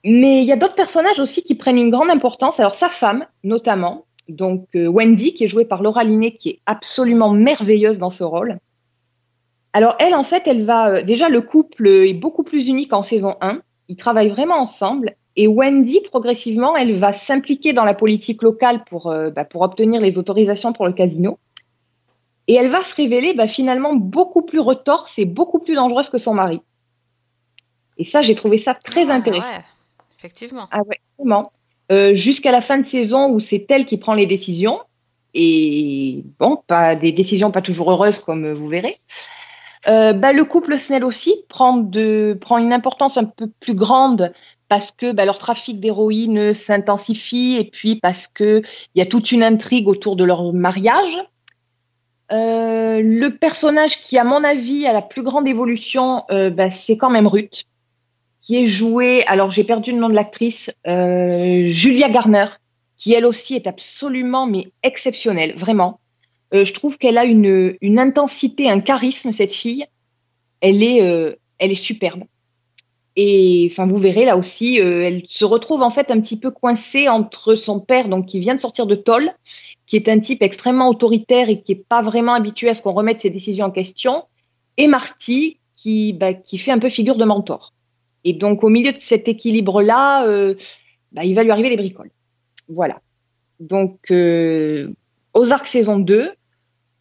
Mais 0.03 0.41
il 0.41 0.47
y 0.47 0.51
a 0.51 0.55
d'autres 0.55 0.75
personnages 0.75 1.19
aussi 1.19 1.43
qui 1.43 1.55
prennent 1.55 1.77
une 1.77 1.89
grande 1.89 2.09
importance. 2.09 2.59
Alors 2.59 2.75
sa 2.75 2.89
femme, 2.89 3.25
notamment, 3.43 4.05
donc 4.29 4.67
euh, 4.75 4.87
Wendy, 4.87 5.33
qui 5.33 5.43
est 5.43 5.47
jouée 5.47 5.65
par 5.65 5.83
Laura 5.83 6.03
Linney, 6.03 6.33
qui 6.33 6.49
est 6.49 6.59
absolument 6.65 7.31
merveilleuse 7.31 7.99
dans 7.99 8.09
ce 8.09 8.23
rôle. 8.23 8.57
Alors 9.73 9.95
elle, 9.99 10.15
en 10.15 10.23
fait, 10.23 10.47
elle 10.47 10.65
va 10.65 10.89
euh, 10.89 11.03
déjà 11.03 11.29
le 11.29 11.41
couple 11.41 11.87
est 11.87 12.13
beaucoup 12.13 12.43
plus 12.43 12.67
unique 12.67 12.93
en 12.93 13.03
saison 13.03 13.35
1. 13.41 13.61
Ils 13.89 13.95
travaillent 13.95 14.29
vraiment 14.29 14.59
ensemble. 14.59 15.15
Et 15.35 15.47
Wendy, 15.47 16.01
progressivement, 16.01 16.75
elle 16.75 16.97
va 16.97 17.13
s'impliquer 17.13 17.71
dans 17.71 17.85
la 17.85 17.93
politique 17.93 18.41
locale 18.41 18.83
pour, 18.83 19.07
euh, 19.07 19.29
bah, 19.29 19.45
pour 19.45 19.61
obtenir 19.61 20.01
les 20.01 20.17
autorisations 20.17 20.73
pour 20.73 20.87
le 20.87 20.93
casino. 20.93 21.39
Et 22.47 22.55
elle 22.55 22.69
va 22.69 22.81
se 22.81 22.95
révéler 22.95 23.33
bah, 23.33 23.47
finalement 23.47 23.93
beaucoup 23.95 24.41
plus 24.41 24.59
retorse 24.59 25.17
et 25.19 25.25
beaucoup 25.25 25.59
plus 25.59 25.75
dangereuse 25.75 26.09
que 26.09 26.17
son 26.17 26.33
mari. 26.33 26.61
Et 27.97 28.03
ça, 28.03 28.21
j'ai 28.21 28.35
trouvé 28.35 28.57
ça 28.57 28.73
très 28.73 29.09
ah, 29.09 29.13
intéressant. 29.13 29.53
Ouais, 29.53 29.63
effectivement. 30.21 30.67
Ah 30.71 30.81
ouais. 30.87 30.99
Euh, 31.91 32.13
Jusqu'à 32.13 32.51
la 32.51 32.61
fin 32.61 32.77
de 32.77 32.85
saison 32.85 33.31
où 33.31 33.39
c'est 33.39 33.65
elle 33.69 33.85
qui 33.85 33.97
prend 33.97 34.13
les 34.13 34.27
décisions. 34.27 34.79
Et 35.33 36.23
bon, 36.39 36.61
pas 36.67 36.95
des 36.95 37.11
décisions 37.11 37.51
pas 37.51 37.61
toujours 37.61 37.91
heureuses 37.91 38.19
comme 38.19 38.51
vous 38.51 38.67
verrez. 38.67 38.99
Euh, 39.87 40.13
bah, 40.13 40.31
le 40.31 40.45
couple 40.45 40.77
Snell 40.77 41.03
aussi 41.03 41.33
prend, 41.49 41.77
de, 41.77 42.37
prend 42.39 42.59
une 42.59 42.73
importance 42.73 43.17
un 43.17 43.23
peu 43.23 43.47
plus 43.59 43.73
grande 43.73 44.31
parce 44.67 44.91
que 44.91 45.11
bah, 45.11 45.25
leur 45.25 45.39
trafic 45.39 45.79
d'héroïne 45.79 46.53
s'intensifie 46.53 47.57
et 47.59 47.63
puis 47.63 47.95
parce 47.95 48.27
que 48.27 48.61
il 48.93 48.99
y 48.99 49.01
a 49.01 49.05
toute 49.05 49.31
une 49.31 49.43
intrigue 49.43 49.87
autour 49.87 50.15
de 50.15 50.23
leur 50.23 50.53
mariage. 50.53 51.17
Euh, 52.31 53.01
le 53.03 53.29
personnage 53.29 53.99
qui, 54.01 54.17
à 54.17 54.23
mon 54.23 54.43
avis, 54.43 54.85
a 54.85 54.93
la 54.93 55.01
plus 55.01 55.23
grande 55.23 55.47
évolution, 55.47 56.23
bah, 56.29 56.69
c'est 56.69 56.95
quand 56.95 57.09
même 57.09 57.27
Ruth, 57.27 57.65
qui 58.41 58.57
est 58.57 58.65
jouée. 58.65 59.23
Alors 59.27 59.49
j'ai 59.49 59.63
perdu 59.63 59.93
le 59.93 59.99
nom 59.99 60.09
de 60.09 60.15
l'actrice, 60.15 60.69
euh, 60.87 61.67
Julia 61.67 62.09
Garner, 62.09 62.47
qui 62.97 63.13
elle 63.13 63.25
aussi 63.25 63.55
est 63.55 63.67
absolument 63.67 64.47
mais 64.47 64.71
exceptionnelle, 64.83 65.55
vraiment. 65.55 66.01
Euh, 66.53 66.65
je 66.65 66.73
trouve 66.73 66.97
qu'elle 66.97 67.17
a 67.17 67.23
une, 67.23 67.77
une 67.79 67.99
intensité, 67.99 68.69
un 68.69 68.81
charisme 68.81 69.31
cette 69.31 69.53
fille. 69.53 69.85
Elle 70.59 70.83
est, 70.83 71.01
euh, 71.01 71.35
elle 71.59 71.71
est 71.71 71.75
superbe. 71.75 72.23
Et 73.15 73.67
enfin, 73.69 73.87
vous 73.87 73.97
verrez 73.97 74.25
là 74.25 74.37
aussi, 74.37 74.79
euh, 74.79 75.03
elle 75.03 75.23
se 75.27 75.43
retrouve 75.43 75.81
en 75.81 75.89
fait 75.89 76.11
un 76.11 76.21
petit 76.21 76.37
peu 76.37 76.49
coincée 76.49 77.09
entre 77.09 77.55
son 77.55 77.79
père, 77.79 78.07
donc 78.07 78.25
qui 78.25 78.39
vient 78.39 78.55
de 78.55 78.59
sortir 78.59 78.85
de 78.85 78.95
tôle, 78.95 79.31
qui 79.85 79.97
est 79.97 80.07
un 80.07 80.19
type 80.19 80.41
extrêmement 80.41 80.87
autoritaire 80.87 81.49
et 81.49 81.61
qui 81.61 81.73
est 81.73 81.85
pas 81.87 82.01
vraiment 82.01 82.33
habitué 82.33 82.69
à 82.69 82.73
ce 82.73 82.81
qu'on 82.81 82.93
remette 82.93 83.19
ses 83.19 83.29
décisions 83.29 83.65
en 83.65 83.71
question, 83.71 84.23
et 84.77 84.87
Marty, 84.87 85.57
qui, 85.75 86.13
bah, 86.13 86.33
qui 86.33 86.57
fait 86.57 86.71
un 86.71 86.79
peu 86.79 86.87
figure 86.87 87.17
de 87.17 87.25
mentor. 87.25 87.73
Et 88.23 88.33
donc, 88.33 88.63
au 88.63 88.69
milieu 88.69 88.91
de 88.91 88.99
cet 88.99 89.27
équilibre-là, 89.27 90.27
euh, 90.27 90.55
bah, 91.11 91.23
il 91.23 91.33
va 91.35 91.43
lui 91.43 91.51
arriver 91.51 91.69
des 91.69 91.77
bricoles. 91.77 92.11
Voilà. 92.67 93.01
Donc, 93.59 93.99
euh, 94.11 94.93
Ozark 95.33 95.65
saison 95.65 95.99
2, 95.99 96.31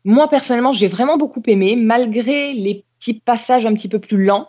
moi 0.04 0.28
personnellement, 0.28 0.72
j'ai 0.72 0.88
vraiment 0.88 1.18
beaucoup 1.18 1.42
aimé, 1.46 1.76
malgré 1.76 2.54
les 2.54 2.84
petits 2.98 3.14
passages 3.14 3.66
un 3.66 3.74
petit 3.74 3.88
peu 3.88 3.98
plus 3.98 4.24
lents 4.24 4.48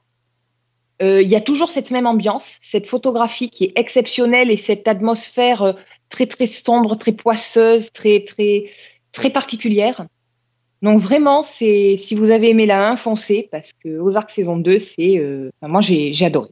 il 1.02 1.08
euh, 1.08 1.22
y 1.24 1.36
a 1.36 1.42
toujours 1.42 1.72
cette 1.72 1.90
même 1.90 2.06
ambiance, 2.06 2.60
cette 2.62 2.86
photographie 2.86 3.50
qui 3.50 3.64
est 3.64 3.72
exceptionnelle 3.76 4.52
et 4.52 4.56
cette 4.56 4.88
atmosphère 4.88 5.64
euh, 5.64 5.74
très 6.10 6.28
très 6.28 6.46
sombre, 6.46 6.96
très 6.96 7.12
poisseuse, 7.12 7.92
très 7.92 8.24
très 8.24 8.66
très 9.12 9.32
particulière. 9.32 10.06
Donc 10.84 11.00
vraiment, 11.00 11.42
c'est 11.42 11.96
si 11.98 12.14
vous 12.14 12.30
avez 12.30 12.50
aimé 12.50 12.68
la 12.68 12.92
1, 12.92 12.98
foncez 12.98 13.50
parce 13.52 13.72
que 13.74 13.98
Ozark 14.00 14.30
saison 14.30 14.58
2, 14.58 14.78
c'est 14.78 15.22
moi 15.62 15.82
j'ai 15.82 16.26
adoré. 16.26 16.50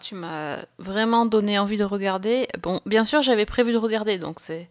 Tu 0.00 0.14
m'as 0.14 0.58
vraiment 0.78 1.26
donné 1.26 1.58
envie 1.58 1.78
de 1.78 1.84
regarder. 1.84 2.48
Bon, 2.62 2.80
bien 2.86 3.04
sûr, 3.04 3.22
j'avais 3.22 3.46
prévu 3.46 3.72
de 3.72 3.78
regarder, 3.78 4.18
donc 4.18 4.40
c'est 4.40 4.68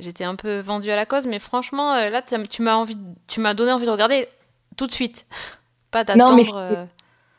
j'étais 0.00 0.24
un 0.24 0.34
peu 0.34 0.60
vendue 0.60 0.90
à 0.90 0.96
la 0.96 1.06
cause, 1.06 1.26
mais 1.26 1.38
franchement, 1.38 1.94
là, 1.94 2.22
tu 2.22 2.62
m'as 2.62 2.74
envie, 2.74 2.96
tu 3.26 3.40
m'as 3.40 3.54
donné 3.54 3.72
envie 3.72 3.86
de 3.86 3.90
regarder 3.90 4.28
tout 4.76 4.86
de 4.86 4.92
suite, 4.92 5.26
pas 5.90 6.04
d'attendre. 6.04 6.88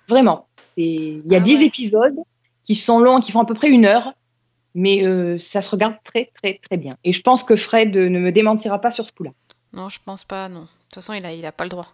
Vraiment. 0.08 0.48
Il 0.78 1.22
y 1.26 1.36
a 1.36 1.38
ah 1.38 1.42
dix 1.42 1.56
ouais. 1.56 1.66
épisodes 1.66 2.16
qui 2.66 2.76
sont 2.76 3.00
longs, 3.00 3.20
qui 3.20 3.32
font 3.32 3.42
à 3.42 3.46
peu 3.46 3.54
près 3.54 3.70
une 3.70 3.86
heure, 3.86 4.14
mais 4.74 5.06
euh, 5.06 5.40
ça 5.40 5.62
se 5.62 5.72
regarde 5.72 5.96
très, 6.04 6.32
très, 6.36 6.60
très 6.60 6.78
bien. 6.78 6.98
Et 7.04 7.14
je 7.14 7.22
pense 7.22 7.44
que 7.44 7.56
Fred 7.56 7.96
ne 7.96 8.20
me 8.20 8.32
démentira 8.32 8.80
pas 8.80 8.92
sur 8.92 9.06
ce 9.06 9.12
coup-là. 9.14 9.32
Non, 9.74 9.90
je 9.90 10.00
pense 10.04 10.24
pas, 10.24 10.50
non. 10.50 10.62
De 10.62 10.66
toute 10.66 10.96
façon, 10.96 11.14
il 11.14 11.26
a, 11.26 11.34
il 11.34 11.46
a 11.46 11.52
pas 11.52 11.64
le 11.64 11.70
droit. 11.70 11.88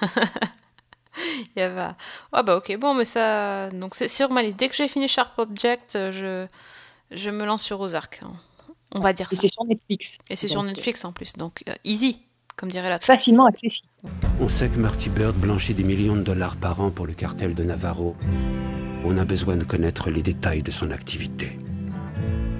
il 1.56 1.62
va. 1.62 1.96
Oh 2.32 2.42
bah 2.44 2.56
ok, 2.56 2.76
bon, 2.78 2.94
mais 2.94 3.04
ça. 3.04 3.70
Donc 3.70 3.94
c'est 3.94 4.08
sur 4.08 4.30
ma 4.30 4.42
liste. 4.42 4.58
Dès 4.58 4.68
que 4.68 4.74
j'ai 4.74 4.88
fini 4.88 5.08
Sharp 5.08 5.38
Object, 5.38 5.92
je, 6.10 6.46
je 7.10 7.30
me 7.30 7.44
lance 7.44 7.62
sur 7.62 7.80
Ozark. 7.80 8.22
On 8.94 9.00
va 9.00 9.12
dire 9.12 9.28
Et 9.32 9.36
ça. 9.36 9.40
c'est 9.42 9.52
sur 9.52 9.64
Netflix. 9.64 10.04
Et 10.28 10.36
c'est 10.36 10.48
sur 10.48 10.62
Netflix 10.62 11.04
en 11.04 11.12
plus, 11.12 11.32
donc 11.34 11.62
uh, 11.66 11.72
easy, 11.84 12.18
comme 12.56 12.70
dirait 12.70 12.90
la 12.90 12.98
Facilement 12.98 13.46
accessible. 13.46 13.88
On 14.40 14.48
sait 14.48 14.68
que 14.68 14.76
Marty 14.78 15.08
Bird 15.08 15.34
blanchit 15.36 15.74
des 15.74 15.84
millions 15.84 16.16
de 16.16 16.22
dollars 16.22 16.56
par 16.56 16.80
an 16.80 16.90
pour 16.90 17.06
le 17.06 17.14
cartel 17.14 17.54
de 17.54 17.64
Navarro. 17.64 18.16
On 19.04 19.16
a 19.16 19.24
besoin 19.24 19.56
de 19.56 19.64
connaître 19.64 20.10
les 20.10 20.22
détails 20.22 20.62
de 20.62 20.70
son 20.70 20.90
activité. 20.90 21.58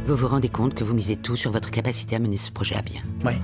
Vous 0.04 0.16
vous 0.16 0.26
rendez 0.26 0.48
compte 0.48 0.74
que 0.74 0.82
vous 0.82 0.94
misez 0.94 1.16
tout 1.16 1.36
sur 1.36 1.52
votre 1.52 1.70
capacité 1.70 2.16
à 2.16 2.18
mener 2.18 2.36
ce 2.36 2.50
projet 2.50 2.74
à 2.74 2.82
bien 2.82 3.02
Oui. 3.24 3.34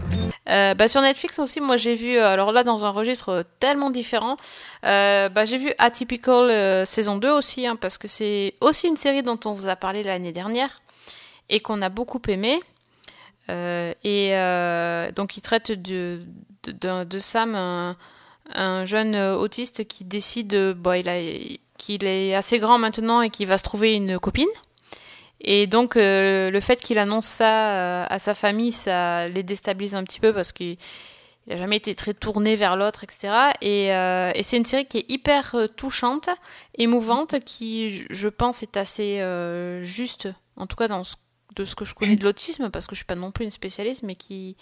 Euh, 0.48 0.74
bah, 0.74 0.88
sur 0.88 1.00
Netflix 1.00 1.38
aussi, 1.38 1.60
moi 1.60 1.76
j'ai 1.76 1.94
vu, 1.94 2.18
alors 2.18 2.50
là 2.50 2.64
dans 2.64 2.84
un 2.84 2.90
registre 2.90 3.44
tellement 3.60 3.90
différent, 3.90 4.36
euh, 4.84 5.28
bah, 5.28 5.44
j'ai 5.44 5.56
vu 5.56 5.72
Atypical 5.78 6.50
euh, 6.50 6.84
saison 6.84 7.16
2 7.16 7.30
aussi, 7.30 7.64
hein, 7.64 7.76
parce 7.76 7.96
que 7.96 8.08
c'est 8.08 8.54
aussi 8.60 8.88
une 8.88 8.96
série 8.96 9.22
dont 9.22 9.38
on 9.44 9.52
vous 9.52 9.68
a 9.68 9.76
parlé 9.76 10.02
l'année 10.02 10.32
dernière 10.32 10.80
et 11.48 11.60
qu'on 11.60 11.80
a 11.80 11.90
beaucoup 11.90 12.20
aimé. 12.26 12.58
Euh, 13.50 13.94
et 14.02 14.36
euh, 14.36 15.12
donc 15.12 15.36
il 15.36 15.42
traite 15.42 15.70
de, 15.70 16.22
de, 16.64 17.04
de 17.04 17.18
Sam, 17.20 17.54
un, 17.54 17.96
un, 18.52 18.84
jeune 18.84 19.14
autiste 19.14 19.86
qui 19.86 20.04
décide 20.04 20.72
bon, 20.72 20.98
il 20.98 21.08
a, 21.08 21.20
qu'il 21.78 22.04
est 22.04 22.34
assez 22.34 22.58
grand 22.58 22.78
maintenant 22.78 23.22
et 23.22 23.30
qu'il 23.30 23.46
va 23.46 23.58
se 23.58 23.64
trouver 23.64 23.94
une 23.94 24.18
copine. 24.18 24.48
Et 25.40 25.66
donc, 25.68 25.96
euh, 25.96 26.50
le 26.50 26.60
fait 26.60 26.80
qu'il 26.80 26.98
annonce 26.98 27.26
ça 27.26 27.70
euh, 27.70 28.06
à 28.08 28.18
sa 28.18 28.34
famille, 28.34 28.72
ça 28.72 29.28
les 29.28 29.42
déstabilise 29.42 29.94
un 29.94 30.02
petit 30.04 30.18
peu 30.18 30.32
parce 30.34 30.50
qu'il 30.52 30.76
n'a 31.46 31.56
jamais 31.56 31.76
été 31.76 31.94
très 31.94 32.12
tourné 32.12 32.56
vers 32.56 32.74
l'autre, 32.76 33.04
etc. 33.04 33.52
Et, 33.60 33.94
euh, 33.94 34.32
et 34.34 34.42
c'est 34.42 34.56
une 34.56 34.64
série 34.64 34.86
qui 34.86 34.98
est 34.98 35.10
hyper 35.10 35.54
touchante, 35.76 36.28
émouvante, 36.76 37.38
qui, 37.44 38.04
je 38.10 38.28
pense, 38.28 38.62
est 38.64 38.76
assez 38.76 39.22
juste, 39.82 40.28
en 40.56 40.66
tout 40.66 40.76
cas 40.76 40.88
dans 40.88 41.04
ce- 41.04 41.14
de 41.54 41.64
ce 41.64 41.74
que 41.76 41.84
je 41.84 41.94
connais 41.94 42.16
de 42.16 42.24
l'autisme, 42.24 42.68
parce 42.70 42.86
que 42.86 42.94
je 42.94 42.98
suis 42.98 43.06
pas 43.06 43.14
non 43.14 43.30
plus 43.30 43.44
une 43.44 43.50
spécialiste, 43.50 44.02
mais 44.02 44.16
qui, 44.16 44.56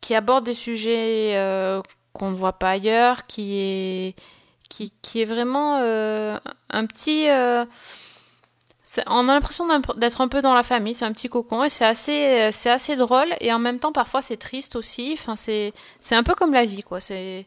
qui 0.00 0.14
aborde 0.14 0.44
des 0.44 0.54
sujets 0.54 1.34
qu'on 2.12 2.30
ne 2.30 2.36
voit 2.36 2.58
pas 2.58 2.70
ailleurs, 2.70 3.26
qui 3.26 3.58
est, 3.58 4.14
qui, 4.70 4.92
qui 5.02 5.20
est 5.20 5.24
vraiment 5.26 5.76
un 5.78 6.86
petit... 6.86 7.26
euh, 8.98 9.02
on 9.08 9.28
a 9.28 9.32
l'impression 9.34 9.66
d'être 9.96 10.20
un 10.20 10.28
peu 10.28 10.42
dans 10.42 10.54
la 10.54 10.62
famille, 10.62 10.94
c'est 10.94 11.04
un 11.04 11.12
petit 11.12 11.28
cocon 11.28 11.64
et 11.64 11.70
c'est 11.70 11.84
assez, 11.84 12.50
c'est 12.52 12.70
assez 12.70 12.96
drôle 12.96 13.34
et 13.40 13.52
en 13.52 13.58
même 13.58 13.80
temps 13.80 13.92
parfois 13.92 14.22
c'est 14.22 14.36
triste 14.36 14.76
aussi. 14.76 15.10
Enfin, 15.14 15.36
c'est, 15.36 15.72
c'est 16.00 16.14
un 16.14 16.22
peu 16.22 16.34
comme 16.34 16.52
la 16.52 16.64
vie 16.64 16.82
quoi. 16.82 17.00
C'est, 17.00 17.46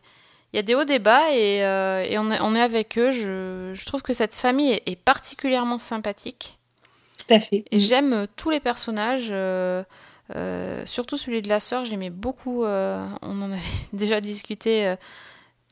il 0.53 0.55
y 0.57 0.59
a 0.59 0.63
des 0.63 0.75
hauts 0.75 0.83
des 0.85 0.99
bas 0.99 1.31
et, 1.31 1.63
euh, 1.63 2.03
et 2.03 2.17
on, 2.17 2.29
est, 2.31 2.39
on 2.41 2.55
est 2.55 2.61
avec 2.61 2.97
eux. 2.97 3.11
Je, 3.11 3.71
je 3.73 3.85
trouve 3.85 4.01
que 4.01 4.13
cette 4.13 4.35
famille 4.35 4.71
est, 4.71 4.83
est 4.85 4.95
particulièrement 4.97 5.79
sympathique 5.79 6.57
Tout 7.19 7.33
à 7.35 7.39
fait. 7.39 7.63
et 7.71 7.79
j'aime 7.79 8.13
euh, 8.13 8.25
tous 8.35 8.49
les 8.49 8.59
personnages. 8.59 9.27
euh, 9.31 9.83
euh, 10.35 10.85
surtout 10.85 11.17
celui 11.17 11.41
de 11.41 11.49
la 11.49 11.59
sœur, 11.59 11.85
j'aimais 11.85 12.09
beaucoup. 12.11 12.63
euh, 12.65 13.03
on 13.21 13.41
en 13.41 13.51
avait 13.51 13.61
déjà 13.93 14.21
discuté. 14.21 14.87
euh, 14.87 14.95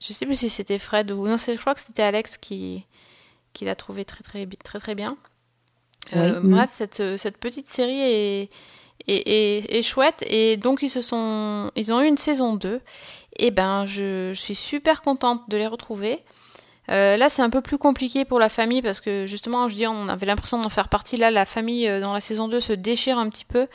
je 0.02 0.14
sais 0.14 0.26
plus 0.26 0.36
si 0.40 0.50
c'était 0.50 0.80
Fred 0.80 1.12
ou 1.12 1.28
non, 1.28 1.38
je 1.38 1.56
crois 1.58 1.74
que 1.76 1.80
c'était 1.82 2.04
Alex 2.04 2.38
qui, 2.38 2.86
qui 3.54 3.66
l'a 3.66 3.76
trouvé 3.76 4.06
très 4.06 4.24
très 4.24 4.46
bi- 4.46 4.58
très 4.58 4.80
très 4.80 4.96
bien. 4.96 5.18
Euh, 6.16 6.40
Oui. 6.42 6.50
Bref, 6.52 6.70
cette, 6.72 7.00
euh, 7.00 7.18
cette 7.18 7.38
petite 7.38 7.70
série 7.70 8.00
est, 8.02 8.50
est, 9.08 9.28
est- 9.30 9.78
est 9.78 9.82
chouette 9.82 10.24
et 10.28 10.58
donc 10.58 10.82
ils 10.82 10.90
se 10.90 11.02
sont 11.02 11.72
ils 11.76 11.92
ont 11.94 12.02
eu 12.02 12.08
une 12.08 12.18
saison 12.18 12.56
2 12.56 12.82
et 13.38 13.52
ben 13.52 13.86
je, 13.86 14.32
je 14.34 14.40
suis 14.40 14.56
super 14.56 15.02
contente 15.02 15.42
de 15.50 15.58
les 15.58 15.68
retrouver. 15.68 16.24
Euh, 16.90 17.18
là, 17.18 17.28
c'est 17.28 17.42
un 17.42 17.50
peu 17.50 17.60
plus 17.62 17.78
compliqué 17.78 18.24
pour 18.24 18.40
la 18.40 18.48
famille 18.48 18.82
parce 18.82 19.02
que 19.02 19.26
justement, 19.28 19.68
je 19.68 19.76
dis, 19.76 19.86
on 19.88 20.08
avait 20.08 20.26
l'impression 20.26 20.62
d'en 20.62 20.70
faire 20.70 20.88
partie. 20.88 21.18
Là, 21.18 21.30
la 21.32 21.46
famille 21.46 21.86
dans 22.00 22.14
la 22.14 22.22
saison 22.22 22.48
2 22.48 22.62
se 22.62 22.72
déchire 22.72 23.18
un 23.18 23.30
petit 23.30 23.44
peu. 23.44 23.68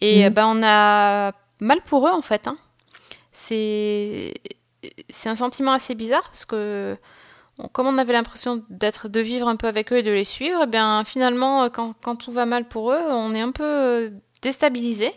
Et 0.00 0.24
Mhm. 0.28 0.32
ben, 0.34 0.46
on 0.46 0.62
a 0.64 1.32
mal 1.60 1.80
pour 1.82 2.06
eux 2.06 2.12
en 2.12 2.22
fait. 2.22 2.46
hein. 2.46 2.56
C'est 3.32 4.34
un 5.28 5.34
sentiment 5.34 5.72
assez 5.72 5.94
bizarre 5.94 6.22
parce 6.24 6.44
que 6.44 6.96
comme 7.72 7.86
on 7.86 7.98
avait 7.98 8.12
l'impression 8.12 8.64
d'être 8.68 9.08
de 9.08 9.20
vivre 9.20 9.48
un 9.48 9.56
peu 9.56 9.66
avec 9.68 9.92
eux 9.92 9.98
et 9.98 10.02
de 10.02 10.10
les 10.10 10.24
suivre, 10.24 10.60
eh 10.64 10.66
bien 10.66 11.04
finalement, 11.04 11.64
euh, 11.64 11.68
quand, 11.68 12.16
tout 12.16 12.32
va 12.32 12.46
mal 12.46 12.66
pour 12.66 12.92
eux, 12.92 13.00
on 13.10 13.34
est 13.34 13.40
un 13.40 13.52
peu 13.52 13.64
euh, 13.64 14.10
déstabilisé. 14.42 15.12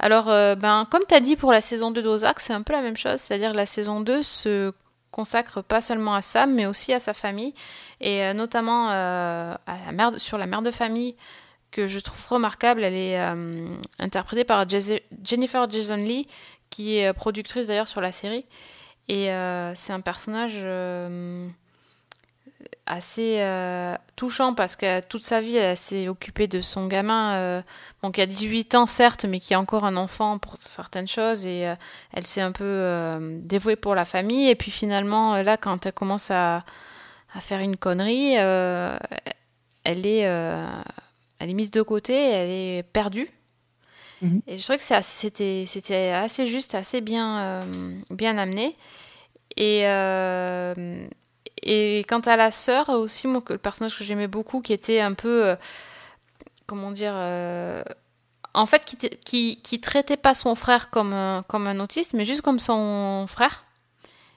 Alors, 0.00 0.28
euh, 0.28 0.54
ben, 0.54 0.86
comme 0.90 1.02
tu 1.08 1.14
as 1.14 1.20
dit 1.20 1.36
pour 1.36 1.52
la 1.52 1.60
saison 1.60 1.90
2 1.90 2.02
d'Ozark, 2.02 2.40
c'est 2.40 2.52
un 2.52 2.62
peu 2.62 2.72
la 2.72 2.82
même 2.82 2.96
chose, 2.96 3.20
c'est-à-dire 3.20 3.54
la 3.54 3.66
saison 3.66 4.00
2 4.00 4.22
se 4.22 4.72
consacre 5.10 5.62
pas 5.62 5.80
seulement 5.80 6.14
à 6.14 6.22
Sam, 6.22 6.54
mais 6.54 6.66
aussi 6.66 6.92
à 6.92 7.00
sa 7.00 7.14
famille, 7.14 7.54
et 8.00 8.32
notamment 8.34 8.90
à 8.90 9.58
la 9.86 9.92
mère 9.92 10.12
de- 10.12 10.18
sur 10.18 10.38
la 10.38 10.46
mère 10.46 10.62
de 10.62 10.70
famille, 10.70 11.16
que 11.72 11.86
je 11.86 11.98
trouve 11.98 12.24
remarquable. 12.28 12.84
Elle 12.84 12.94
est 12.94 13.18
interprétée 13.98 14.44
par 14.44 14.66
Jennifer 14.68 15.68
Jason 15.68 15.96
Lee, 15.96 16.28
qui 16.70 16.98
est 16.98 17.12
productrice 17.14 17.66
d'ailleurs 17.66 17.88
sur 17.88 18.00
la 18.00 18.12
série. 18.12 18.44
Et 19.08 19.30
c'est 19.74 19.92
un 19.92 20.00
personnage 20.00 20.58
assez 22.88 23.40
euh, 23.40 23.94
touchant 24.16 24.54
parce 24.54 24.74
que 24.76 25.00
toute 25.06 25.22
sa 25.22 25.40
vie, 25.40 25.56
elle 25.56 25.76
s'est 25.76 26.08
occupée 26.08 26.48
de 26.48 26.60
son 26.60 26.86
gamin, 26.86 27.34
euh, 27.36 27.62
bon, 28.02 28.10
qui 28.10 28.20
a 28.20 28.26
18 28.26 28.74
ans 28.74 28.86
certes, 28.86 29.24
mais 29.24 29.38
qui 29.40 29.52
est 29.52 29.56
encore 29.56 29.84
un 29.84 29.96
enfant 29.96 30.38
pour 30.38 30.56
certaines 30.56 31.06
choses. 31.08 31.46
Et 31.46 31.68
euh, 31.68 31.74
elle 32.12 32.26
s'est 32.26 32.40
un 32.40 32.52
peu 32.52 33.12
dévouée 33.42 33.76
pour 33.76 33.94
la 33.94 34.04
famille. 34.04 34.48
Et 34.48 34.54
puis 34.54 34.70
finalement, 34.70 35.36
là, 35.42 35.56
quand 35.56 35.86
elle 35.86 35.92
commence 35.92 36.30
à, 36.30 36.64
à 37.34 37.40
faire 37.40 37.60
une 37.60 37.76
connerie, 37.76 38.34
elle, 38.34 38.98
est, 40.06 40.20
elle 40.20 41.50
est 41.50 41.54
mise 41.54 41.70
de 41.70 41.82
côté, 41.82 42.14
elle 42.14 42.50
est 42.50 42.82
perdue. 42.82 43.30
Mhm. 44.22 44.40
Et 44.48 44.58
je 44.58 44.62
trouvais 44.64 44.78
que 44.78 44.94
assez- 44.94 45.16
c'était 45.28 45.64
c'était 45.68 46.10
assez 46.10 46.46
juste, 46.46 46.74
assez 46.74 47.00
bien, 47.00 47.60
bien 48.10 48.36
amené. 48.36 48.76
Et, 49.56 49.82
euh, 49.86 51.06
et 51.62 52.04
quant 52.08 52.20
à 52.20 52.36
la 52.36 52.50
sœur 52.50 52.88
aussi, 52.90 53.26
moi, 53.26 53.42
le 53.48 53.58
personnage 53.58 53.96
que 53.96 54.04
j'aimais 54.04 54.28
beaucoup, 54.28 54.60
qui 54.60 54.72
était 54.72 55.00
un 55.00 55.14
peu, 55.14 55.46
euh, 55.46 55.56
comment 56.66 56.90
dire, 56.90 57.14
euh, 57.14 57.82
en 58.54 58.66
fait, 58.66 58.84
qui, 58.84 58.96
qui, 58.96 59.62
qui 59.62 59.80
traitait 59.80 60.16
pas 60.16 60.34
son 60.34 60.54
frère 60.54 60.90
comme 60.90 61.12
un, 61.12 61.44
comme 61.48 61.66
un 61.66 61.80
autiste, 61.80 62.14
mais 62.14 62.24
juste 62.24 62.42
comme 62.42 62.58
son 62.58 63.26
frère. 63.28 63.64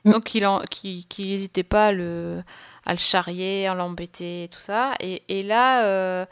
Mm. 0.05 0.11
Donc, 0.11 0.35
il 0.35 0.45
en, 0.45 0.59
qui, 0.61 1.05
qui 1.09 1.27
n'hésitait 1.27 1.63
pas 1.63 1.87
à 1.87 1.91
le, 1.91 2.43
à 2.85 2.91
le 2.91 2.99
charrier, 2.99 3.67
à 3.67 3.73
l'embêter, 3.73 4.45
et 4.45 4.47
tout 4.49 4.59
ça. 4.59 4.93
Et, 4.99 5.23
et 5.27 5.43
là, 5.43 5.85
euh, 5.85 6.25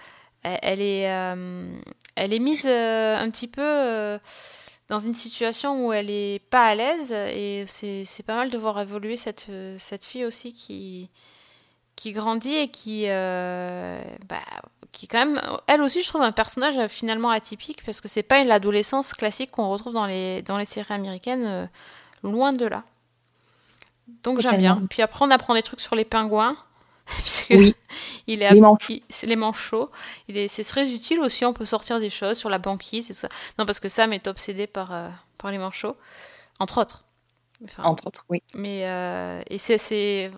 elle, 0.44 0.82
est, 0.82 1.04
elle 2.16 2.34
est 2.34 2.40
mise 2.40 2.68
un 2.68 3.30
petit 3.30 3.48
peu 3.48 4.20
dans 4.90 5.00
une 5.00 5.14
situation 5.14 5.86
où 5.86 5.94
elle 5.94 6.10
est 6.10 6.42
pas 6.50 6.66
à 6.66 6.76
l'aise 6.76 7.12
et 7.14 7.64
c'est 7.68 8.26
pas 8.26 8.36
mal 8.36 8.50
de 8.50 8.58
voir 8.58 8.80
évoluer 8.82 9.18
cette, 9.18 9.52
cette 9.78 10.04
fille 10.04 10.26
aussi 10.26 10.54
qui, 10.54 11.10
qui 12.00 12.14
grandit 12.14 12.56
et 12.56 12.70
qui, 12.70 13.04
euh, 13.08 14.02
bah, 14.28 14.38
qui 14.92 15.08
quand 15.08 15.20
même, 15.20 15.42
elle 15.68 15.82
aussi 15.82 16.02
je 16.02 16.08
trouve 16.08 16.22
un 16.22 16.32
personnage 16.32 16.88
finalement 16.88 17.30
atypique 17.30 17.84
parce 17.86 18.00
que 18.00 18.08
c'est 18.08 18.24
pas 18.24 18.42
l'adolescence 18.44 19.14
classique 19.14 19.52
qu'on 19.52 19.70
retrouve 19.70 19.94
dans 19.94 20.06
les, 20.06 20.42
dans 20.42 20.58
les 20.58 20.66
séries 20.66 20.94
américaines, 20.94 21.46
euh, 21.46 21.66
loin 22.24 22.54
de 22.54 22.66
là. 22.66 22.84
Donc 24.24 24.40
j'aime 24.40 24.58
bien. 24.58 24.82
Puis 24.90 25.02
après 25.02 25.26
on 25.26 25.30
apprend 25.30 25.54
des 25.54 25.62
trucs 25.62 25.82
sur 25.82 25.94
les 25.94 26.06
pingouins. 26.06 26.58
Puisque 27.24 27.48
Oui. 27.52 27.76
il 28.28 28.44
est 28.44 28.54
Les 28.54 28.60
manchots. 28.62 28.86
il- 28.90 29.04
c'est 29.10 29.28
les 29.28 29.36
manchots. 29.36 29.90
Il 30.28 30.38
est, 30.38 30.48
c'est 30.48 30.64
très 30.64 30.90
utile 30.92 31.20
aussi. 31.22 31.44
On 31.46 31.54
peut 31.54 31.66
sortir 31.66 32.00
des 32.00 32.10
choses 32.10 32.38
sur 32.38 32.50
la 32.50 32.60
banquise 32.60 33.10
et 33.10 33.14
tout 33.14 33.20
ça. 33.20 33.30
Non, 33.58 33.66
parce 33.66 33.80
que 33.80 33.90
Sam 33.90 34.14
est 34.14 34.28
obsédé 34.28 34.68
par, 34.68 34.94
euh, 34.94 35.08
par 35.38 35.52
les 35.52 35.58
manchots, 35.58 35.96
entre 36.60 36.80
autres. 36.82 37.04
Enfin, 37.66 37.84
Entre 37.84 38.08
autres, 38.08 38.24
oui. 38.30 38.42
mais 38.54 38.88
euh, 38.88 39.42
et 39.50 39.58
c'est 39.58 39.78
c'est 39.78 40.32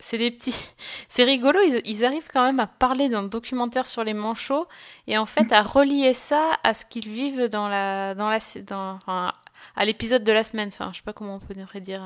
c'est 0.00 0.18
des 0.18 0.32
petits 0.32 0.56
c'est 1.08 1.22
rigolo 1.22 1.60
ils, 1.64 1.80
ils 1.84 2.04
arrivent 2.04 2.26
quand 2.32 2.42
même 2.44 2.58
à 2.58 2.66
parler 2.66 3.08
d'un 3.08 3.22
documentaire 3.22 3.86
sur 3.86 4.02
les 4.02 4.12
manchots 4.14 4.66
et 5.06 5.16
en 5.18 5.26
fait 5.26 5.52
à 5.52 5.62
relier 5.62 6.14
ça 6.14 6.50
à 6.64 6.74
ce 6.74 6.84
qu'ils 6.84 7.08
vivent 7.08 7.46
dans 7.48 7.68
la 7.68 8.16
dans 8.16 8.28
la 8.28 8.38
dans 8.66 8.94
enfin, 8.96 9.32
à 9.76 9.84
l'épisode 9.84 10.24
de 10.24 10.32
la 10.32 10.42
semaine 10.42 10.68
enfin 10.72 10.90
je 10.92 10.96
sais 10.98 11.04
pas 11.04 11.12
comment 11.12 11.36
on 11.36 11.38
pourrait 11.38 11.80
dire 11.80 12.02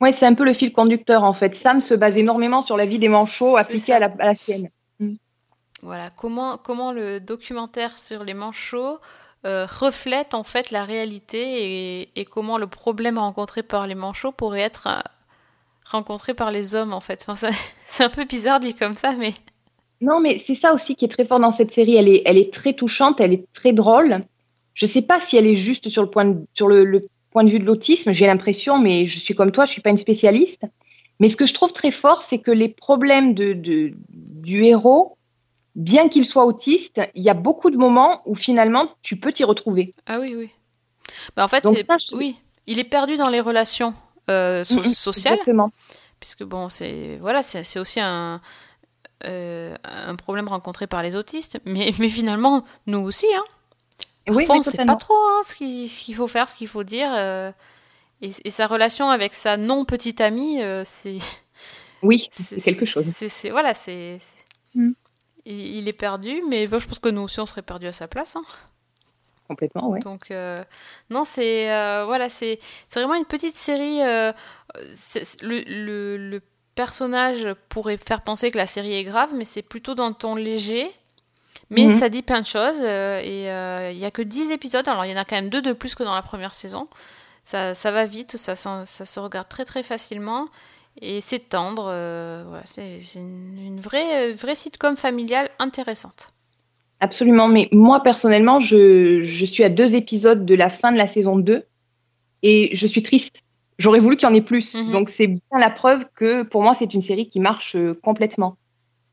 Ouais, 0.00 0.12
c'est 0.12 0.26
un 0.26 0.34
peu 0.34 0.44
le 0.44 0.52
fil 0.52 0.72
conducteur 0.72 1.24
en 1.24 1.32
fait. 1.32 1.54
Sam 1.54 1.80
se 1.80 1.94
base 1.94 2.16
énormément 2.16 2.62
sur 2.62 2.76
la 2.76 2.84
vie 2.84 2.98
des 2.98 3.08
manchots 3.08 3.56
appliquée 3.56 3.92
à 3.94 3.98
la, 3.98 4.12
à 4.18 4.26
la 4.26 4.34
sienne. 4.34 4.68
voilà 5.82 6.10
comment 6.10 6.58
comment 6.58 6.92
le 6.92 7.20
documentaire 7.20 7.98
sur 7.98 8.24
les 8.24 8.34
manchots 8.34 8.98
euh, 9.46 9.66
reflète 9.66 10.34
en 10.34 10.44
fait 10.44 10.70
la 10.70 10.84
réalité 10.84 12.00
et, 12.02 12.20
et 12.20 12.24
comment 12.24 12.58
le 12.58 12.66
problème 12.66 13.18
rencontré 13.18 13.62
par 13.62 13.86
les 13.86 13.94
manchots 13.94 14.32
pourrait 14.32 14.60
être 14.60 14.86
euh, 14.88 15.00
rencontré 15.84 16.34
par 16.34 16.50
les 16.50 16.74
hommes 16.74 16.92
en 16.92 17.00
fait 17.00 17.24
enfin, 17.26 17.50
c'est 17.86 18.04
un 18.04 18.10
peu 18.10 18.24
bizarre 18.24 18.60
dit 18.60 18.74
comme 18.74 18.96
ça 18.96 19.12
mais 19.12 19.34
Non, 20.00 20.20
mais 20.20 20.42
c'est 20.46 20.54
ça 20.56 20.74
aussi 20.74 20.94
qui 20.96 21.04
est 21.04 21.08
très 21.08 21.24
fort 21.24 21.40
dans 21.40 21.50
cette 21.50 21.72
série. 21.72 21.96
Elle 21.96 22.08
est, 22.08 22.22
elle 22.26 22.36
est 22.38 22.52
très 22.52 22.74
touchante, 22.74 23.20
elle 23.20 23.32
est 23.32 23.46
très 23.54 23.72
drôle. 23.72 24.20
Je 24.74 24.84
sais 24.84 25.02
pas 25.02 25.20
si 25.20 25.36
elle 25.38 25.46
est 25.46 25.56
juste 25.56 25.88
sur 25.88 26.02
le 26.02 26.10
point 26.10 26.26
de, 26.26 26.44
sur 26.52 26.68
le, 26.68 26.84
le 26.84 27.00
point 27.36 27.44
de 27.44 27.50
vue 27.50 27.58
de 27.58 27.66
l'autisme, 27.66 28.12
j'ai 28.12 28.24
l'impression, 28.26 28.78
mais 28.78 29.04
je 29.04 29.18
suis 29.18 29.34
comme 29.34 29.52
toi, 29.52 29.66
je 29.66 29.72
suis 29.72 29.82
pas 29.82 29.90
une 29.90 29.98
spécialiste. 29.98 30.62
Mais 31.20 31.28
ce 31.28 31.36
que 31.36 31.44
je 31.44 31.52
trouve 31.52 31.70
très 31.70 31.90
fort, 31.90 32.22
c'est 32.22 32.38
que 32.38 32.50
les 32.50 32.70
problèmes 32.70 33.34
de, 33.34 33.52
de- 33.52 33.92
du 34.08 34.64
héros, 34.64 35.18
bien 35.74 36.08
qu'il 36.08 36.24
soit 36.24 36.46
autiste, 36.46 36.98
il 37.14 37.22
y 37.22 37.28
a 37.28 37.34
beaucoup 37.34 37.70
de 37.70 37.76
moments 37.76 38.22
où 38.24 38.34
finalement 38.34 38.88
tu 39.02 39.18
peux 39.18 39.32
t'y 39.32 39.44
retrouver. 39.44 39.92
Ah 40.06 40.18
oui, 40.18 40.34
oui. 40.34 40.48
Bah, 41.36 41.44
en 41.44 41.48
fait, 41.48 41.62
Donc 41.62 41.76
c'est- 41.76 41.84
ça, 41.86 41.98
je- 41.98 42.16
oui, 42.16 42.36
il 42.66 42.78
est 42.78 42.84
perdu 42.84 43.18
dans 43.18 43.28
les 43.28 43.40
relations 43.42 43.92
euh, 44.30 44.64
so- 44.64 44.82
sociales, 44.84 45.34
Exactement. 45.34 45.70
puisque 46.20 46.42
bon, 46.42 46.70
c'est 46.70 47.18
voilà, 47.20 47.42
c'est 47.42 47.78
aussi 47.78 48.00
un 48.00 48.40
euh, 49.24 49.74
un 49.84 50.14
problème 50.16 50.48
rencontré 50.48 50.86
par 50.86 51.02
les 51.02 51.16
autistes, 51.16 51.60
mais, 51.66 51.92
mais 51.98 52.08
finalement, 52.08 52.64
nous 52.86 53.00
aussi, 53.00 53.26
hein. 53.36 53.44
Oui, 54.28 54.46
Parfois, 54.46 54.54
oui, 54.56 54.58
on 54.60 54.62
sait 54.62 54.70
totalement. 54.72 54.94
pas 54.94 54.96
trop 54.96 55.14
hein, 55.14 55.42
ce 55.44 55.54
qu'il 55.54 56.14
faut 56.14 56.26
faire, 56.26 56.48
ce 56.48 56.54
qu'il 56.54 56.68
faut 56.68 56.84
dire, 56.84 57.12
euh, 57.14 57.52
et, 58.22 58.30
et 58.44 58.50
sa 58.50 58.66
relation 58.66 59.10
avec 59.10 59.34
sa 59.34 59.56
non 59.56 59.84
petite 59.84 60.20
amie, 60.20 60.62
euh, 60.62 60.82
c'est 60.84 61.18
Oui, 62.02 62.28
c'est 62.48 62.60
quelque 62.60 62.84
chose. 62.84 63.06
c'est- 63.28 63.50
voilà, 63.50 63.74
c'est 63.74 64.20
Mhm. 64.74 64.94
il, 65.44 65.76
il 65.78 65.88
est 65.88 65.92
perdu, 65.92 66.42
mais 66.48 66.66
bon, 66.66 66.78
je 66.78 66.86
pense 66.88 66.98
que 66.98 67.08
nous 67.08 67.22
aussi, 67.22 67.40
on 67.40 67.46
serait 67.46 67.62
perdu 67.62 67.86
à 67.86 67.92
sa 67.92 68.08
place. 68.08 68.36
Hein. 68.36 68.44
Complètement, 69.48 69.88
ouais. 69.90 70.00
Donc 70.00 70.30
euh, 70.32 70.56
non, 71.10 71.24
c'est 71.24 71.66
voilà, 72.04 72.28
c'est 72.30 72.58
vraiment 72.92 73.14
une 73.14 73.24
petite 73.26 73.56
série. 73.56 74.00
le, 75.42 75.62
le, 75.66 76.16
le 76.16 76.40
personnages 76.74 77.48
pourraient 77.68 77.96
faire 77.96 78.22
penser 78.22 78.50
que 78.50 78.58
la 78.58 78.66
série 78.66 78.94
est 78.94 79.04
grave, 79.04 79.30
mais 79.34 79.44
c'est 79.46 79.62
plutôt 79.62 79.94
dans 79.94 80.08
le 80.08 80.14
ton 80.14 80.34
léger. 80.34 80.90
Mais 81.70 81.84
Mhm. 81.84 81.90
ça 81.90 82.08
dit 82.08 82.22
plein 82.22 82.40
de 82.40 82.46
choses. 82.46 82.78
euh, 82.80 83.20
et 83.22 83.50
euh, 83.50 83.90
il 83.92 83.98
y 83.98 84.04
a 84.04 84.10
que 84.10 84.22
10 84.22 84.50
épisodes. 84.50 84.86
Alors, 84.88 85.04
il 85.04 85.10
y 85.10 85.14
en 85.14 85.20
a 85.20 85.24
quand 85.24 85.36
même 85.36 85.50
deux 85.50 85.62
de 85.62 85.72
plus 85.72 85.94
que 85.94 86.02
dans 86.04 86.14
la 86.14 86.22
première 86.22 86.54
saison. 86.54 86.88
Ça, 87.44 87.74
ça 87.74 87.90
va 87.92 88.06
vite, 88.06 88.36
ça, 88.36 88.56
ça, 88.56 88.84
ça 88.84 89.04
se 89.06 89.20
regarde 89.20 89.48
très 89.48 89.64
très 89.64 89.82
facilement. 89.82 90.48
Et 91.02 91.20
c'est 91.20 91.40
tendre. 91.50 91.86
euh, 91.90 92.44
voilà, 92.48 92.64
c'est 92.66 93.00
une, 93.16 93.58
une 93.58 93.80
vraie, 93.80 94.32
vraie 94.32 94.54
sitcom 94.54 94.96
familiale 94.96 95.50
intéressante. 95.58 96.32
Absolument, 97.00 97.48
mais 97.48 97.68
moi 97.72 98.02
personnellement, 98.02 98.58
je, 98.58 99.20
je 99.22 99.44
suis 99.46 99.62
à 99.64 99.68
deux 99.68 99.94
épisodes 99.94 100.46
de 100.46 100.54
la 100.54 100.70
fin 100.70 100.92
de 100.92 100.96
la 100.96 101.06
saison 101.06 101.36
2 101.36 101.64
et 102.42 102.70
je 102.74 102.86
suis 102.86 103.02
triste. 103.02 103.42
J'aurais 103.78 104.00
voulu 104.00 104.16
qu'il 104.16 104.26
y 104.28 104.32
en 104.32 104.34
ait 104.34 104.40
plus. 104.40 104.74
Mhm. 104.74 104.90
Donc 104.92 105.10
c'est 105.10 105.26
bien 105.26 105.58
la 105.60 105.68
preuve 105.70 106.04
que 106.14 106.42
pour 106.42 106.62
moi, 106.62 106.74
c'est 106.74 106.94
une 106.94 107.02
série 107.02 107.28
qui 107.28 107.40
marche 107.40 107.76
complètement. 108.02 108.56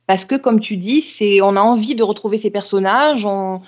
Parce 0.07 0.25
que 0.25 0.35
comme 0.35 0.59
tu 0.59 0.77
dis, 0.77 1.01
c'est 1.01 1.41
on 1.41 1.55
a 1.55 1.61
envie 1.61 1.95
de 1.95 2.03
retrouver 2.03 2.37
ces 2.37 2.49
personnages, 2.51 3.25
on, 3.25 3.61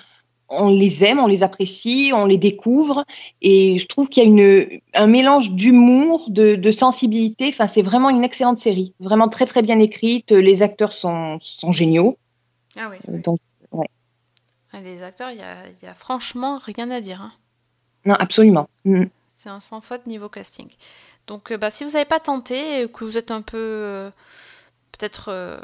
on 0.48 0.68
les 0.68 1.02
aime, 1.04 1.18
on 1.18 1.26
les 1.26 1.42
apprécie, 1.42 2.10
on 2.14 2.26
les 2.26 2.38
découvre 2.38 3.04
et 3.42 3.78
je 3.78 3.86
trouve 3.86 4.08
qu'il 4.08 4.22
y 4.22 4.26
a 4.26 4.28
une, 4.28 4.80
un 4.94 5.06
mélange 5.06 5.50
d'humour, 5.52 6.26
de, 6.28 6.54
de 6.54 6.70
sensibilité. 6.70 7.48
Enfin, 7.48 7.66
c'est 7.66 7.82
vraiment 7.82 8.10
une 8.10 8.22
excellente 8.24 8.58
série, 8.58 8.92
vraiment 9.00 9.28
très 9.28 9.46
très 9.46 9.62
bien 9.62 9.78
écrite. 9.80 10.30
Les 10.30 10.62
acteurs 10.62 10.92
sont, 10.92 11.38
sont 11.40 11.72
géniaux. 11.72 12.18
Ah 12.76 12.90
oui. 12.90 12.98
Donc 13.22 13.38
Les 14.74 15.02
acteurs, 15.02 15.30
il 15.30 15.38
y 15.38 15.42
a, 15.42 15.56
il 15.68 15.84
y 15.84 15.88
a 15.88 15.94
franchement 15.94 16.58
rien 16.58 16.90
à 16.90 17.00
dire. 17.00 17.22
hein. 17.22 17.32
non, 18.04 18.14
absolument. 18.14 18.68
Mhm. 18.84 19.08
C'est 19.32 19.48
un 19.48 19.60
sans 19.60 19.80
faute 19.80 20.06
niveau 20.06 20.28
casting. 20.28 20.68
Donc, 21.26 21.50
euh, 21.50 21.56
bah, 21.56 21.70
si 21.70 21.84
vous 21.84 21.90
n'avez 21.90 22.04
pas 22.04 22.20
tenté, 22.20 22.86
que 22.92 23.04
vous 23.04 23.16
êtes 23.18 23.30
un 23.30 23.42
peu 23.42 23.56
euh, 23.58 24.10
peut-être 24.92 25.28
euh, 25.28 25.58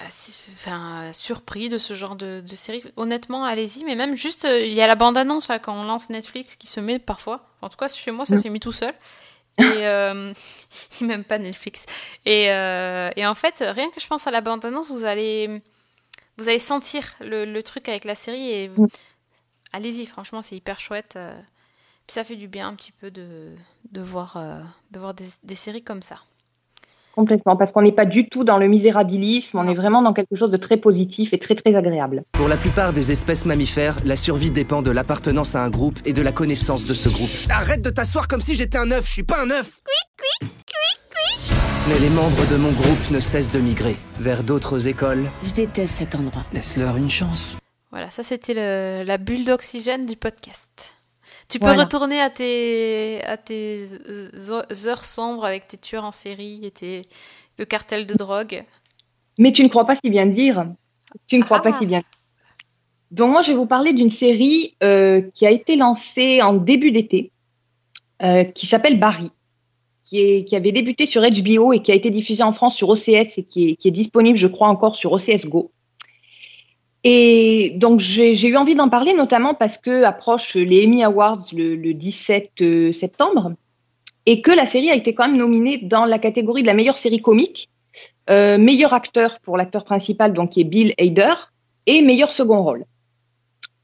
enfin, 0.00 1.10
surpris 1.12 1.68
de 1.68 1.78
ce 1.78 1.94
genre 1.94 2.16
de, 2.16 2.40
de 2.40 2.56
série, 2.56 2.82
honnêtement, 2.96 3.44
allez-y. 3.44 3.84
Mais 3.84 3.94
même 3.94 4.14
juste, 4.16 4.44
euh, 4.44 4.60
il 4.60 4.72
y 4.72 4.80
a 4.82 4.86
la 4.86 4.94
bande-annonce 4.94 5.48
quand 5.62 5.74
on 5.78 5.84
lance 5.84 6.10
Netflix 6.10 6.56
qui 6.56 6.66
se 6.66 6.80
met 6.80 6.98
parfois. 6.98 7.48
En 7.62 7.68
tout 7.68 7.76
cas, 7.76 7.88
chez 7.88 8.10
moi, 8.10 8.24
ça 8.26 8.34
Mm. 8.34 8.38
s'est 8.38 8.48
mis 8.50 8.60
tout 8.60 8.72
seul. 8.72 8.94
Et 9.58 9.86
euh, 9.86 10.32
même 11.00 11.24
pas 11.24 11.38
Netflix. 11.38 11.86
Et, 12.26 12.50
euh, 12.50 13.10
et 13.16 13.26
en 13.26 13.34
fait, 13.34 13.56
rien 13.60 13.88
que 13.90 14.00
je 14.00 14.06
pense 14.06 14.26
à 14.26 14.30
la 14.30 14.40
bande-annonce, 14.42 14.90
vous 14.90 15.04
allez, 15.04 15.62
vous 16.36 16.48
allez 16.48 16.58
sentir 16.58 17.14
le, 17.20 17.44
le 17.46 17.62
truc 17.62 17.88
avec 17.88 18.04
la 18.04 18.14
série 18.14 18.50
et 18.50 18.68
Mm. 18.68 18.86
allez-y. 19.72 20.06
Franchement, 20.06 20.42
c'est 20.42 20.56
hyper 20.56 20.78
chouette. 20.80 21.18
Puis 22.06 22.14
ça 22.14 22.22
fait 22.22 22.36
du 22.36 22.48
bien 22.48 22.68
un 22.68 22.74
petit 22.74 22.92
peu 22.92 23.10
de, 23.10 23.54
de 23.90 24.00
voir, 24.00 24.36
de 24.90 24.98
voir 24.98 25.14
des, 25.14 25.26
des 25.42 25.56
séries 25.56 25.82
comme 25.82 26.02
ça. 26.02 26.20
Complètement, 27.16 27.56
parce 27.56 27.72
qu'on 27.72 27.80
n'est 27.80 27.92
pas 27.92 28.04
du 28.04 28.28
tout 28.28 28.44
dans 28.44 28.58
le 28.58 28.68
misérabilisme, 28.68 29.56
on 29.58 29.66
est 29.66 29.74
vraiment 29.74 30.02
dans 30.02 30.12
quelque 30.12 30.36
chose 30.36 30.50
de 30.50 30.58
très 30.58 30.76
positif 30.76 31.32
et 31.32 31.38
très 31.38 31.54
très 31.54 31.74
agréable. 31.74 32.24
Pour 32.32 32.46
la 32.46 32.58
plupart 32.58 32.92
des 32.92 33.10
espèces 33.10 33.46
mammifères, 33.46 33.96
la 34.04 34.16
survie 34.16 34.50
dépend 34.50 34.82
de 34.82 34.90
l'appartenance 34.90 35.54
à 35.54 35.62
un 35.62 35.70
groupe 35.70 35.98
et 36.04 36.12
de 36.12 36.20
la 36.20 36.32
connaissance 36.32 36.86
de 36.86 36.92
ce 36.92 37.08
groupe. 37.08 37.30
Arrête 37.48 37.80
de 37.82 37.88
t'asseoir 37.88 38.28
comme 38.28 38.42
si 38.42 38.54
j'étais 38.54 38.76
un 38.76 38.90
œuf, 38.90 39.06
je 39.06 39.12
suis 39.12 39.22
pas 39.22 39.42
un 39.42 39.50
œuf 39.50 39.80
Mais 41.88 41.98
les 42.00 42.10
membres 42.10 42.46
de 42.50 42.56
mon 42.56 42.72
groupe 42.72 43.10
ne 43.10 43.18
cessent 43.20 43.50
de 43.52 43.60
migrer 43.60 43.96
vers 44.20 44.42
d'autres 44.42 44.86
écoles, 44.86 45.30
Je 45.42 45.52
déteste 45.52 45.94
cet 45.94 46.14
endroit. 46.16 46.44
Laisse-leur 46.52 46.98
une 46.98 47.08
chance. 47.10 47.56
Voilà, 47.92 48.10
ça 48.10 48.24
c'était 48.24 48.52
le- 48.52 49.04
la 49.06 49.16
bulle 49.16 49.44
d'oxygène 49.46 50.04
du 50.04 50.16
podcast. 50.16 50.68
Tu 51.48 51.58
peux 51.58 51.66
Voilà. 51.66 51.84
retourner 51.84 52.20
à 52.20 52.30
tes, 52.30 53.22
à 53.24 53.36
tes 53.36 53.84
heures 54.50 55.04
sombres 55.04 55.44
avec 55.44 55.68
tes 55.68 55.76
tueurs 55.78 56.04
en 56.04 56.12
série 56.12 56.60
et 56.64 56.70
tes, 56.70 57.02
le 57.58 57.64
cartel 57.64 58.06
de 58.06 58.14
drogue. 58.14 58.64
Mais 59.38 59.52
tu 59.52 59.62
ne 59.62 59.68
crois 59.68 59.86
pas 59.86 59.96
si 60.02 60.10
bien 60.10 60.26
dire. 60.26 60.66
Tu 61.26 61.38
ne 61.38 61.44
crois 61.44 61.58
Ah. 61.58 61.62
pas 61.62 61.72
si 61.78 61.86
bien. 61.86 62.02
Donc 63.12 63.30
moi, 63.30 63.42
je 63.42 63.52
vais 63.52 63.56
vous 63.56 63.66
parler 63.66 63.92
d'une 63.92 64.10
série 64.10 64.74
euh, 64.82 65.22
qui 65.34 65.46
a 65.46 65.50
été 65.50 65.76
lancée 65.76 66.42
en 66.42 66.52
début 66.54 66.90
d'été, 66.90 67.30
euh, 68.22 68.42
qui 68.44 68.66
s'appelle 68.66 68.98
Barry, 68.98 69.30
qui, 70.02 70.20
est, 70.20 70.44
qui 70.44 70.56
avait 70.56 70.72
débuté 70.72 71.06
sur 71.06 71.22
HBO 71.22 71.72
et 71.72 71.80
qui 71.80 71.92
a 71.92 71.94
été 71.94 72.10
diffusée 72.10 72.42
en 72.42 72.50
France 72.52 72.74
sur 72.74 72.88
OCS 72.88 73.38
et 73.38 73.44
qui 73.44 73.70
est, 73.70 73.76
qui 73.76 73.86
est 73.88 73.92
disponible, 73.92 74.36
je 74.36 74.48
crois, 74.48 74.68
encore 74.68 74.96
sur 74.96 75.12
OCS 75.12 75.46
Go. 75.46 75.70
Et 77.08 77.74
donc 77.76 78.00
j'ai 78.00 78.48
eu 78.48 78.56
envie 78.56 78.74
d'en 78.74 78.88
parler 78.88 79.14
notamment 79.14 79.54
parce 79.54 79.78
que 79.78 80.02
approchent 80.02 80.56
les 80.56 80.84
Emmy 80.86 81.04
Awards 81.04 81.44
le, 81.52 81.76
le 81.76 81.94
17 81.94 82.50
euh, 82.62 82.92
septembre 82.92 83.52
et 84.26 84.42
que 84.42 84.50
la 84.50 84.66
série 84.66 84.90
a 84.90 84.96
été 84.96 85.14
quand 85.14 85.28
même 85.28 85.36
nominée 85.36 85.78
dans 85.78 86.04
la 86.04 86.18
catégorie 86.18 86.62
de 86.62 86.66
la 86.66 86.74
meilleure 86.74 86.98
série 86.98 87.22
comique 87.22 87.70
euh, 88.28 88.58
meilleur 88.58 88.92
acteur 88.92 89.38
pour 89.38 89.56
l'acteur 89.56 89.84
principal, 89.84 90.32
donc 90.32 90.50
qui 90.50 90.60
est 90.60 90.64
Bill 90.64 90.94
Hader, 90.98 91.34
et 91.86 92.02
meilleur 92.02 92.32
second 92.32 92.60
rôle. 92.60 92.84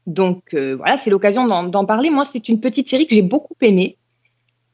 Donc 0.05 0.53
euh, 0.53 0.75
voilà, 0.75 0.97
c'est 0.97 1.09
l'occasion 1.09 1.47
d'en 1.47 1.63
d'en 1.63 1.85
parler. 1.85 2.09
Moi, 2.09 2.25
c'est 2.25 2.49
une 2.49 2.59
petite 2.59 2.89
série 2.89 3.07
que 3.07 3.15
j'ai 3.15 3.21
beaucoup 3.21 3.55
aimée. 3.61 3.97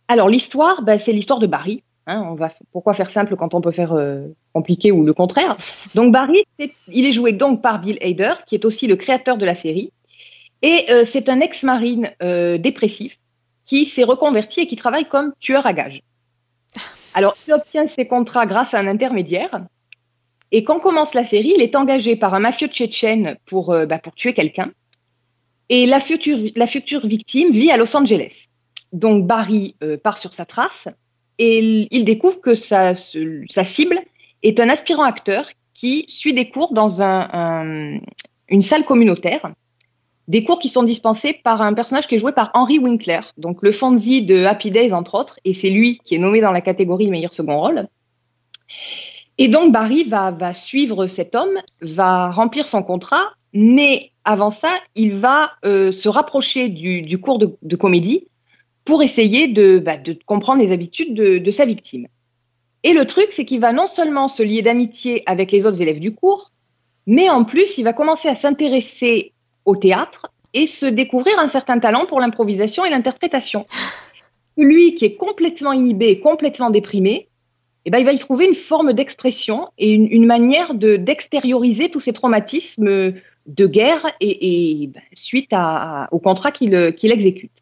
Alors 0.07 0.27
l'histoire, 0.27 0.81
bah, 0.81 0.97
c'est 0.97 1.11
l'histoire 1.11 1.37
de 1.37 1.45
Barry. 1.45 1.83
Hein, 2.07 2.23
on 2.25 2.33
va, 2.33 2.49
pourquoi 2.71 2.93
faire 2.93 3.09
simple 3.09 3.35
quand 3.35 3.53
on 3.53 3.61
peut 3.61 3.71
faire 3.71 3.93
euh, 3.93 4.27
compliqué 4.53 4.91
ou 4.91 5.03
le 5.03 5.13
contraire? 5.13 5.57
Donc 5.93 6.11
Barry, 6.11 6.43
c'est- 6.57 6.73
il 6.87 7.05
est 7.05 7.13
joué 7.13 7.33
donc 7.33 7.61
par 7.61 7.79
Bill 7.79 7.99
Hader, 8.01 8.33
qui 8.47 8.55
est 8.55 8.65
aussi 8.65 8.87
le 8.87 8.95
créateur 8.95 9.37
de 9.37 9.45
la 9.45 9.53
série, 9.53 9.91
et 10.61 10.85
euh, 10.89 11.05
c'est 11.05 11.29
un 11.29 11.39
ex-marine 11.39 12.11
euh, 12.23 12.57
dépressif 12.57 13.19
qui 13.63 13.85
s'est 13.85 14.03
reconverti 14.03 14.61
et 14.61 14.67
qui 14.67 14.75
travaille 14.75 15.05
comme 15.05 15.33
tueur 15.39 15.67
à 15.67 15.73
gages. 15.73 16.01
Alors, 17.13 17.35
il 17.47 17.53
obtient 17.53 17.85
ses 17.87 18.07
contrats 18.07 18.47
grâce 18.47 18.73
à 18.73 18.79
un 18.79 18.87
intermédiaire. 18.87 19.65
Et 20.51 20.63
quand 20.63 20.79
commence 20.79 21.13
la 21.13 21.27
série, 21.27 21.53
il 21.55 21.61
est 21.61 21.75
engagé 21.75 22.15
par 22.15 22.33
un 22.33 22.39
mafieux 22.39 22.67
tchétchène 22.67 23.37
pour, 23.45 23.75
bah, 23.87 23.99
pour 23.99 24.15
tuer 24.15 24.33
quelqu'un. 24.33 24.71
Et 25.69 25.85
la 25.85 25.99
future, 25.99 26.37
la 26.55 26.65
future 26.65 27.05
victime 27.05 27.51
vit 27.51 27.69
à 27.69 27.77
Los 27.77 27.95
Angeles. 27.95 28.45
Donc 28.91 29.27
Barry 29.27 29.75
part 30.03 30.17
sur 30.17 30.33
sa 30.33 30.45
trace 30.45 30.87
et 31.39 31.87
il- 31.89 32.05
découvre 32.05 32.39
que 32.41 32.53
sa, 32.53 32.93
cible 32.93 33.97
est 34.43 34.59
un 34.59 34.69
aspirant 34.69 35.03
acteur 35.03 35.49
qui 35.73 36.05
suit 36.09 36.33
des 36.33 36.49
cours 36.49 36.73
dans 36.73 37.01
un, 37.01 37.29
un- 37.31 37.99
une 38.49 38.61
salle 38.61 38.83
communautaire. 38.83 39.51
Des 40.27 40.43
cours 40.43 40.59
qui 40.59 40.69
sont 40.69 40.83
dispensés 40.83 41.33
par 41.33 41.61
un 41.61 41.73
personnage 41.73 42.07
qui 42.07 42.15
est 42.15 42.19
joué 42.19 42.33
par 42.33 42.51
Henry 42.53 42.77
Winkler, 42.77 43.21
donc 43.37 43.63
le 43.63 43.71
Fonzie 43.71 44.21
de 44.23 44.43
Happy 44.43 44.69
Days 44.69 44.93
entre 44.93 45.15
autres, 45.15 45.39
et 45.43 45.53
c'est 45.55 45.71
lui 45.71 45.99
qui 46.03 46.13
est 46.15 46.19
nommé 46.19 46.41
dans 46.41 46.51
la 46.51 46.61
catégorie 46.61 47.09
meilleur 47.09 47.33
second 47.33 47.59
rôle. 47.59 47.87
Et 49.39 49.47
donc 49.47 49.71
Barry 49.71 50.03
va, 50.03 50.53
suivre 50.53 51.07
cet 51.07 51.33
homme, 51.33 51.57
va 51.81 52.29
remplir 52.29 52.67
son 52.67 52.83
contrat, 52.83 53.31
mais 53.53 54.11
avant 54.25 54.51
ça, 54.51 54.71
il 54.95 55.13
va 55.13 55.53
euh, 55.65 55.91
se 55.91 56.09
rapprocher 56.09 56.69
du, 56.69 57.17
cours 57.19 57.39
de 57.39 57.75
comédie 57.75 58.27
pour 58.85 59.03
essayer 59.03 59.47
de, 59.47 59.79
bah, 59.79 59.97
de 59.97 60.17
comprendre 60.25 60.61
les 60.61 60.71
habitudes 60.71 61.13
de, 61.13 61.37
de 61.37 61.51
sa 61.51 61.65
victime. 61.65 62.07
Et 62.83 62.93
le 62.93 63.05
truc, 63.05 63.27
c'est 63.31 63.45
qu'il 63.45 63.59
va 63.59 63.73
non 63.73 63.87
seulement 63.87 64.27
se 64.27 64.41
lier 64.41 64.61
d'amitié 64.61 65.23
avec 65.25 65.51
les 65.51 65.65
autres 65.65 65.81
élèves 65.81 65.99
du 65.99 66.13
cours, 66.15 66.51
mais 67.05 67.29
en 67.29 67.43
plus, 67.43 67.77
il 67.77 67.83
va 67.83 67.93
commencer 67.93 68.27
à 68.27 68.35
s'intéresser 68.35 69.33
au 69.65 69.75
théâtre 69.75 70.31
et 70.53 70.65
se 70.65 70.85
découvrir 70.85 71.37
un 71.39 71.47
certain 71.47 71.79
talent 71.79 72.05
pour 72.05 72.19
l'improvisation 72.19 72.85
et 72.85 72.89
l'interprétation. 72.89 73.65
Lui 74.57 74.95
qui 74.95 75.05
est 75.05 75.15
complètement 75.15 75.73
inhibé 75.73 76.19
complètement 76.19 76.69
déprimé, 76.69 77.29
eh 77.85 77.91
ben, 77.91 77.99
il 77.99 78.05
va 78.05 78.13
y 78.13 78.19
trouver 78.19 78.45
une 78.45 78.55
forme 78.55 78.93
d'expression 78.93 79.69
et 79.77 79.91
une, 79.93 80.07
une 80.11 80.25
manière 80.25 80.73
de 80.73 80.97
d'extérioriser 80.97 81.89
tous 81.89 81.99
ces 81.99 82.13
traumatismes 82.13 83.13
de 83.45 83.67
guerre 83.67 84.05
et, 84.19 84.83
et 84.83 84.87
ben, 84.87 85.01
suite 85.13 85.49
à, 85.51 86.07
au 86.11 86.19
contrat 86.19 86.51
qu'il 86.51 86.73
exécute. 86.73 87.58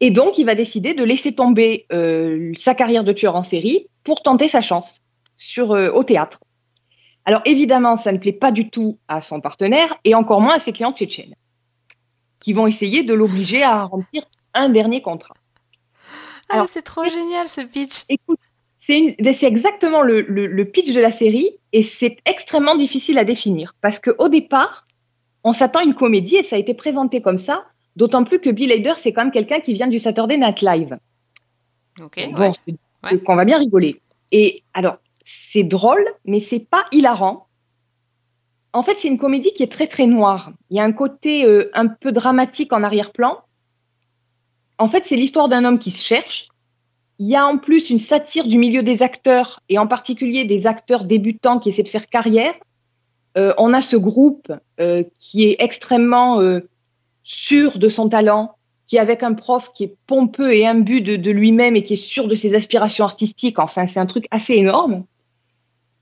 Et 0.00 0.10
donc, 0.10 0.38
il 0.38 0.44
va 0.44 0.54
décider 0.54 0.94
de 0.94 1.02
laisser 1.04 1.34
tomber 1.34 1.86
euh, 1.92 2.52
sa 2.56 2.74
carrière 2.74 3.04
de 3.04 3.12
tueur 3.12 3.34
en 3.34 3.42
série 3.42 3.86
pour 4.04 4.22
tenter 4.22 4.48
sa 4.48 4.60
chance 4.60 5.00
sur, 5.36 5.72
euh, 5.72 5.90
au 5.90 6.04
théâtre. 6.04 6.40
Alors 7.24 7.42
évidemment, 7.44 7.96
ça 7.96 8.10
ne 8.12 8.18
plaît 8.18 8.32
pas 8.32 8.52
du 8.52 8.70
tout 8.70 8.98
à 9.08 9.20
son 9.20 9.40
partenaire 9.40 9.96
et 10.04 10.14
encore 10.14 10.40
moins 10.40 10.54
à 10.54 10.58
ses 10.60 10.72
clients 10.72 10.92
tchétchènes, 10.94 11.34
qui 12.40 12.52
vont 12.54 12.66
essayer 12.66 13.02
de 13.02 13.12
l'obliger 13.12 13.62
à 13.62 13.84
remplir 13.84 14.24
un 14.54 14.68
dernier 14.70 15.02
contrat. 15.02 15.34
Ah, 16.48 16.54
Alors, 16.54 16.68
c'est 16.68 16.82
trop 16.82 17.04
génial 17.06 17.48
ce 17.48 17.60
pitch. 17.60 18.04
Écoute, 18.08 18.38
c'est 18.80 19.42
exactement 19.42 20.00
le, 20.00 20.22
le- 20.22 20.46
le 20.46 20.64
pitch 20.64 20.94
de 20.94 21.00
la 21.00 21.10
série 21.10 21.50
et 21.72 21.82
c'est 21.82 22.16
extrêmement 22.24 22.76
difficile 22.76 23.18
à 23.18 23.24
définir 23.24 23.74
parce 23.82 23.98
qu'au 23.98 24.30
départ, 24.30 24.86
on 25.44 25.52
s'attend 25.52 25.80
à 25.80 25.84
une 25.84 25.94
comédie 25.94 26.36
et 26.36 26.42
ça 26.42 26.56
a 26.56 26.58
été 26.58 26.72
présenté 26.72 27.20
comme 27.20 27.36
ça, 27.36 27.66
d'autant 27.96 28.24
plus 28.24 28.40
que 28.40 28.50
Bill 28.50 28.70
Hader, 28.72 28.94
c'est 28.96 29.12
quand 29.12 29.24
même 29.24 29.32
quelqu'un 29.32 29.60
qui 29.60 29.72
vient 29.72 29.88
du 29.88 29.98
Saturday 29.98 30.36
Night 30.38 30.62
Live. 30.62 30.98
Ok, 32.00 32.28
Bon, 32.32 32.40
ouais. 32.42 32.50
c'est- 32.66 32.76
Ouais. 33.04 33.18
qu'on 33.20 33.36
va 33.36 33.44
bien 33.44 33.58
rigoler. 33.58 34.00
Et 34.32 34.62
alors, 34.74 34.98
c'est 35.24 35.62
drôle, 35.62 36.04
mais 36.24 36.40
c'est 36.40 36.60
pas 36.60 36.84
hilarant. 36.92 37.46
En 38.72 38.82
fait, 38.82 38.96
c'est 38.98 39.08
une 39.08 39.18
comédie 39.18 39.52
qui 39.52 39.62
est 39.62 39.72
très 39.72 39.86
très 39.86 40.06
noire. 40.06 40.52
Il 40.70 40.76
y 40.76 40.80
a 40.80 40.84
un 40.84 40.92
côté 40.92 41.44
euh, 41.46 41.70
un 41.74 41.86
peu 41.86 42.12
dramatique 42.12 42.72
en 42.72 42.82
arrière-plan. 42.82 43.38
En 44.78 44.88
fait, 44.88 45.04
c'est 45.04 45.16
l'histoire 45.16 45.48
d'un 45.48 45.64
homme 45.64 45.78
qui 45.78 45.90
se 45.90 46.04
cherche 46.04 46.48
il 47.20 47.26
y 47.26 47.34
a 47.34 47.44
en 47.46 47.58
plus 47.58 47.90
une 47.90 47.98
satire 47.98 48.46
du 48.46 48.58
milieu 48.58 48.84
des 48.84 49.02
acteurs, 49.02 49.60
et 49.68 49.76
en 49.76 49.88
particulier 49.88 50.44
des 50.44 50.68
acteurs 50.68 51.04
débutants 51.04 51.58
qui 51.58 51.68
essaient 51.68 51.82
de 51.82 51.88
faire 51.88 52.06
carrière. 52.06 52.54
Euh, 53.36 53.52
on 53.58 53.74
a 53.74 53.82
ce 53.82 53.96
groupe 53.96 54.52
euh, 54.78 55.02
qui 55.18 55.42
est 55.44 55.56
extrêmement 55.58 56.40
sûr 57.28 57.76
de 57.78 57.90
son 57.90 58.08
talent, 58.08 58.54
qui 58.86 58.96
est 58.96 59.00
avec 59.00 59.22
un 59.22 59.34
prof 59.34 59.70
qui 59.74 59.84
est 59.84 59.96
pompeux 60.06 60.54
et 60.54 60.66
imbu 60.66 61.02
de, 61.02 61.30
lui-même 61.30 61.76
et 61.76 61.84
qui 61.84 61.92
est 61.92 61.96
sûr 61.96 62.26
de 62.26 62.34
ses 62.34 62.54
aspirations 62.54 63.04
artistiques. 63.04 63.58
Enfin, 63.58 63.84
c'est 63.84 64.00
un 64.00 64.06
truc 64.06 64.26
assez 64.30 64.54
énorme. 64.54 65.04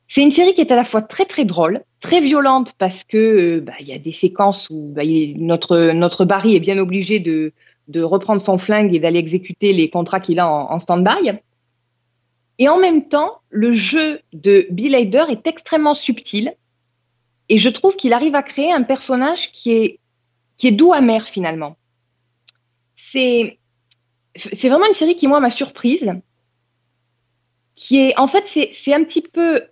C'est 0.06 0.22
une 0.22 0.30
série 0.30 0.54
qui 0.54 0.60
est 0.60 0.70
à 0.70 0.76
la 0.76 0.84
fois 0.84 1.02
très 1.02 1.24
très 1.24 1.44
drôle, 1.44 1.82
très 1.98 2.20
violente 2.20 2.74
parce 2.78 3.02
que 3.02 3.16
euh, 3.16 3.60
bah, 3.60 3.72
il 3.80 3.88
y 3.88 3.92
a 3.92 3.98
des 3.98 4.12
séquences 4.12 4.68
où 4.70 4.92
bah, 4.94 5.02
notre 5.36 5.90
notre 5.90 6.24
Barry 6.24 6.54
est 6.54 6.60
bien 6.60 6.78
obligé 6.78 7.18
de 7.18 7.52
de 7.88 8.02
reprendre 8.02 8.40
son 8.40 8.56
flingue 8.56 8.94
et 8.94 9.00
d'aller 9.00 9.18
exécuter 9.18 9.72
les 9.72 9.90
contrats 9.90 10.20
qu'il 10.20 10.38
a 10.38 10.48
en, 10.48 10.70
en 10.70 10.78
stand-by. 10.78 11.32
Et 12.60 12.68
en 12.68 12.78
même 12.78 13.08
temps, 13.08 13.40
le 13.50 13.72
jeu 13.72 14.20
de 14.32 14.68
Bill 14.70 14.94
Hader 14.94 15.24
est 15.28 15.48
extrêmement 15.48 15.94
subtil 15.94 16.54
et 17.48 17.58
je 17.58 17.68
trouve 17.68 17.96
qu'il 17.96 18.12
arrive 18.12 18.36
à 18.36 18.44
créer 18.44 18.72
un 18.72 18.82
personnage 18.82 19.50
qui 19.50 19.72
est 19.72 19.98
qui 20.56 20.68
est 20.68 20.72
doux 20.72 20.92
amer 20.92 21.26
finalement. 21.26 21.76
C'est 22.94 23.58
c'est 24.34 24.68
vraiment 24.68 24.86
une 24.86 24.94
série 24.94 25.16
qui 25.16 25.28
moi 25.28 25.40
m'a 25.40 25.50
surprise 25.50 26.12
qui 27.74 27.98
est 27.98 28.18
en 28.18 28.26
fait 28.26 28.46
c'est 28.46 28.94
un 28.94 29.04
petit 29.04 29.22
peu 29.22 29.62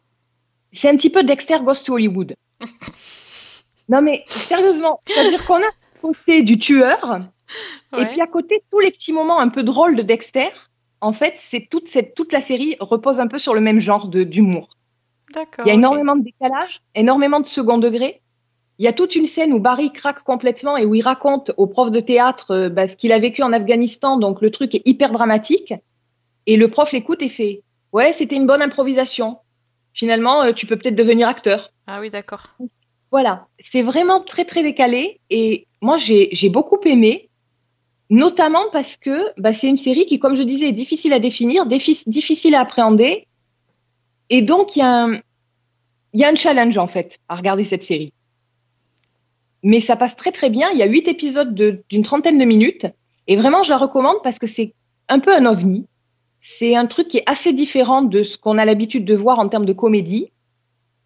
c'est 0.72 0.88
un 0.88 0.96
petit 0.96 1.10
peu 1.10 1.22
Dexter 1.22 1.58
Goes 1.62 1.82
to 1.84 1.94
Hollywood. 1.94 2.34
non 3.88 4.02
mais 4.02 4.24
sérieusement, 4.26 5.00
c'est-à-dire 5.06 5.44
qu'on 5.44 5.56
a 5.56 5.60
le 5.60 6.00
côté 6.00 6.42
du 6.42 6.58
tueur 6.58 7.20
et 7.96 8.06
puis 8.06 8.20
à 8.20 8.26
côté 8.26 8.62
tous 8.70 8.80
les 8.80 8.90
petits 8.90 9.12
moments 9.12 9.40
un 9.40 9.48
peu 9.48 9.62
drôles 9.62 9.96
de 9.96 10.02
Dexter. 10.02 10.50
En 11.00 11.12
fait, 11.12 11.36
c'est 11.36 11.68
toute 11.70 11.88
cette 11.88 12.14
toute 12.14 12.32
la 12.32 12.40
série 12.40 12.76
repose 12.80 13.20
un 13.20 13.26
peu 13.26 13.38
sur 13.38 13.54
le 13.54 13.60
même 13.60 13.78
genre 13.78 14.08
de 14.08 14.22
d'humour. 14.22 14.70
D'accord. 15.34 15.66
Il 15.66 15.68
y 15.68 15.70
a 15.70 15.74
énormément 15.74 16.16
de 16.16 16.22
décalage, 16.22 16.80
énormément 16.94 17.40
de 17.40 17.46
second 17.46 17.78
degré. 17.78 18.22
Il 18.78 18.84
y 18.84 18.88
a 18.88 18.92
toute 18.92 19.14
une 19.14 19.26
scène 19.26 19.52
où 19.52 19.60
Barry 19.60 19.92
craque 19.92 20.22
complètement 20.24 20.76
et 20.76 20.84
où 20.84 20.94
il 20.94 21.02
raconte 21.02 21.52
au 21.56 21.66
prof 21.66 21.90
de 21.90 22.00
théâtre 22.00 22.50
euh, 22.50 22.68
bah, 22.68 22.88
ce 22.88 22.96
qu'il 22.96 23.12
a 23.12 23.18
vécu 23.18 23.42
en 23.42 23.52
Afghanistan. 23.52 24.18
Donc 24.18 24.40
le 24.42 24.50
truc 24.50 24.74
est 24.74 24.82
hyper 24.84 25.12
dramatique. 25.12 25.74
Et 26.46 26.56
le 26.56 26.68
prof 26.68 26.90
l'écoute 26.92 27.22
et 27.22 27.28
fait 27.28 27.62
Ouais, 27.92 28.12
c'était 28.12 28.34
une 28.36 28.46
bonne 28.46 28.62
improvisation. 28.62 29.38
Finalement, 29.92 30.42
euh, 30.42 30.52
tu 30.52 30.66
peux 30.66 30.76
peut-être 30.76 30.96
devenir 30.96 31.28
acteur. 31.28 31.70
Ah 31.86 32.00
oui, 32.00 32.10
d'accord. 32.10 32.48
Voilà, 33.12 33.46
c'est 33.70 33.82
vraiment 33.82 34.20
très 34.20 34.44
très 34.44 34.64
décalé. 34.64 35.20
Et 35.30 35.68
moi, 35.80 35.96
j'ai 35.98 36.48
beaucoup 36.48 36.80
aimé, 36.84 37.28
notamment 38.10 38.64
parce 38.72 38.96
que 38.96 39.16
bah, 39.40 39.52
c'est 39.52 39.68
une 39.68 39.76
série 39.76 40.06
qui, 40.06 40.18
comme 40.18 40.34
je 40.34 40.42
disais, 40.42 40.68
est 40.70 40.72
difficile 40.72 41.12
à 41.12 41.20
définir, 41.20 41.66
défi- 41.66 42.02
difficile 42.08 42.56
à 42.56 42.60
appréhender. 42.62 43.28
Et 44.30 44.42
donc, 44.42 44.74
il 44.74 44.80
y, 44.80 44.82
a 44.82 45.04
un- 45.04 45.14
il 46.12 46.20
y 46.20 46.24
a 46.24 46.28
un 46.28 46.34
challenge, 46.34 46.76
en 46.78 46.88
fait, 46.88 47.18
à 47.28 47.36
regarder 47.36 47.64
cette 47.64 47.84
série. 47.84 48.12
Mais 49.64 49.80
ça 49.80 49.96
passe 49.96 50.14
très 50.14 50.30
très 50.30 50.50
bien. 50.50 50.70
Il 50.70 50.78
y 50.78 50.82
a 50.82 50.86
huit 50.86 51.08
épisodes 51.08 51.54
de- 51.54 51.82
d'une 51.88 52.02
trentaine 52.04 52.38
de 52.38 52.44
minutes. 52.44 52.86
Et 53.26 53.34
vraiment, 53.36 53.62
je 53.62 53.70
la 53.70 53.78
recommande 53.78 54.18
parce 54.22 54.38
que 54.38 54.46
c'est 54.46 54.74
un 55.08 55.18
peu 55.18 55.34
un 55.34 55.46
ovni. 55.46 55.86
C'est 56.38 56.76
un 56.76 56.86
truc 56.86 57.08
qui 57.08 57.16
est 57.18 57.28
assez 57.28 57.52
différent 57.52 58.02
de 58.02 58.22
ce 58.22 58.36
qu'on 58.36 58.58
a 58.58 58.64
l'habitude 58.66 59.04
de 59.06 59.14
voir 59.14 59.38
en 59.38 59.48
termes 59.48 59.64
de 59.64 59.72
comédie. 59.72 60.30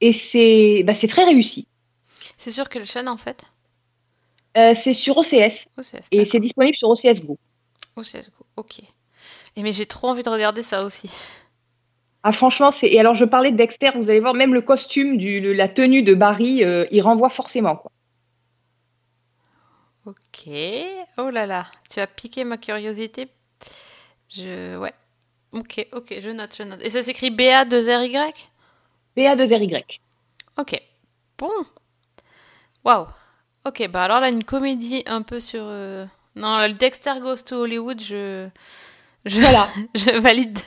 Et 0.00 0.12
c'est 0.12 0.82
bah, 0.84 0.92
très 0.94 1.24
réussi. 1.24 1.68
C'est 2.36 2.50
sur 2.52 2.68
quelle 2.68 2.84
chaîne 2.84 3.09
en 3.09 3.16
fait? 3.16 3.44
Euh, 4.56 4.74
c'est 4.82 4.92
sur 4.94 5.16
OCS 5.18 5.68
OCS. 5.78 6.09
et 6.11 6.24
c'est 6.24 6.40
disponible 6.40 6.76
sur 6.76 6.88
OCS 6.88 7.20
Go. 7.24 7.38
OCS, 7.96 8.30
ok. 8.56 8.80
Et 9.56 9.62
mais 9.62 9.72
j'ai 9.72 9.86
trop 9.86 10.09
envie 10.09 10.22
de 10.22 10.28
regarder 10.30 10.62
ça 10.64 10.84
aussi. 10.84 11.09
Ah 12.24 12.32
franchement, 12.32 12.72
c'est 12.72 12.88
et 12.88 12.98
alors 12.98 13.14
je 13.14 13.24
parlais 13.24 13.52
de 13.52 13.56
Dexter, 13.56 13.90
vous 13.94 14.11
allez 14.11 14.20
voir 14.20 14.34
même 14.34 14.54
le 14.54 14.61
costume 14.61 15.16
du 15.18 15.40
le- 15.40 15.52
la 15.52 15.68
tenue 15.68 16.02
de 16.02 16.14
Barry, 16.14 16.64
euh, 16.64 16.84
il 16.90 17.00
renvoie 17.02 17.28
forcément 17.28 17.76
quoi. 17.76 17.92
Ok. 20.09 20.48
Oh 21.18 21.28
là 21.30 21.44
là, 21.46 21.66
tu 21.90 22.00
as 22.00 22.06
piqué 22.06 22.44
ma 22.44 22.56
curiosité. 22.56 23.28
Je. 24.30 24.76
Ouais. 24.78 24.94
Ok, 25.52 25.86
ok, 25.92 26.14
je 26.20 26.30
note, 26.30 26.54
je 26.56 26.62
note. 26.62 26.80
Et 26.82 26.88
ça 26.90 27.02
s'écrit 27.02 27.30
BA2RY 27.30 28.32
BA2RY. 29.16 29.84
Ok. 30.56 30.80
Bon. 31.36 31.50
Waouh. 32.84 33.06
Ok, 33.66 33.86
bah 33.90 34.02
alors 34.04 34.20
là, 34.20 34.30
une 34.30 34.44
comédie 34.44 35.02
un 35.06 35.20
peu 35.20 35.40
sur. 35.40 35.62
euh, 35.64 36.06
Non, 36.36 36.59
le 36.66 36.72
Dexter 36.72 37.20
Goes 37.20 37.42
to 37.46 37.56
Hollywood, 37.56 38.00
je. 38.00 38.48
Je, 39.26 39.40
Voilà. 39.40 39.68
je 39.94 40.18
valide. 40.20 40.59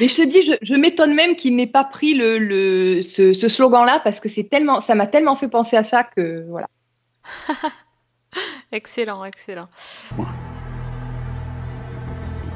Mais 0.00 0.08
je 0.08 0.16
te 0.16 0.22
dis, 0.22 0.44
je, 0.46 0.52
je 0.62 0.74
m'étonne 0.74 1.14
même 1.14 1.36
qu'il 1.36 1.54
n'ait 1.54 1.66
pas 1.66 1.84
pris 1.84 2.14
le, 2.14 2.38
le 2.38 3.02
ce, 3.02 3.34
ce 3.34 3.48
slogan-là 3.48 4.00
parce 4.04 4.20
que 4.20 4.28
c'est 4.30 4.44
tellement, 4.44 4.80
ça 4.80 4.94
m'a 4.94 5.06
tellement 5.06 5.34
fait 5.34 5.48
penser 5.48 5.76
à 5.76 5.84
ça 5.84 6.02
que 6.04 6.46
voilà. 6.48 6.66
Excellent, 8.72 9.24
excellent. 9.24 9.68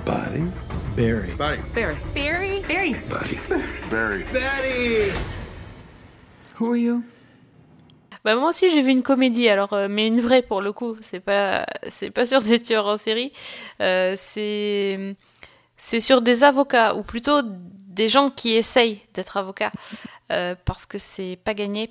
Buddy. 0.04 0.42
Barry. 0.96 1.32
Buddy. 1.36 1.62
Barry. 1.74 1.96
Barry 2.14 2.60
Buddy. 3.08 3.38
Barry. 3.90 4.24
Betty! 4.32 5.12
Who 6.58 6.72
are 6.72 6.76
you? 6.76 7.02
Bah 8.24 8.36
moi 8.36 8.50
aussi 8.50 8.70
j'ai 8.70 8.82
vu 8.82 8.90
une 8.90 9.02
comédie 9.02 9.48
alors 9.48 9.72
euh, 9.72 9.88
mais 9.90 10.06
une 10.06 10.20
vraie 10.20 10.42
pour 10.42 10.60
le 10.60 10.72
coup 10.72 10.94
c'est 11.00 11.18
pas 11.18 11.66
c'est 11.88 12.10
pas 12.12 12.24
sur 12.24 12.40
des 12.40 12.60
tueurs 12.60 12.86
en 12.86 12.96
série 12.96 13.32
Euh, 13.80 14.14
c'est 14.16 15.16
c'est 15.76 16.00
sur 16.00 16.22
des 16.22 16.44
avocats 16.44 16.94
ou 16.94 17.02
plutôt 17.02 17.40
des 17.42 18.08
gens 18.08 18.30
qui 18.30 18.52
essayent 18.54 19.00
d'être 19.14 19.36
avocats 19.38 19.72
euh, 20.30 20.54
parce 20.64 20.86
que 20.86 20.98
c'est 20.98 21.36
pas 21.42 21.54
gagné 21.54 21.90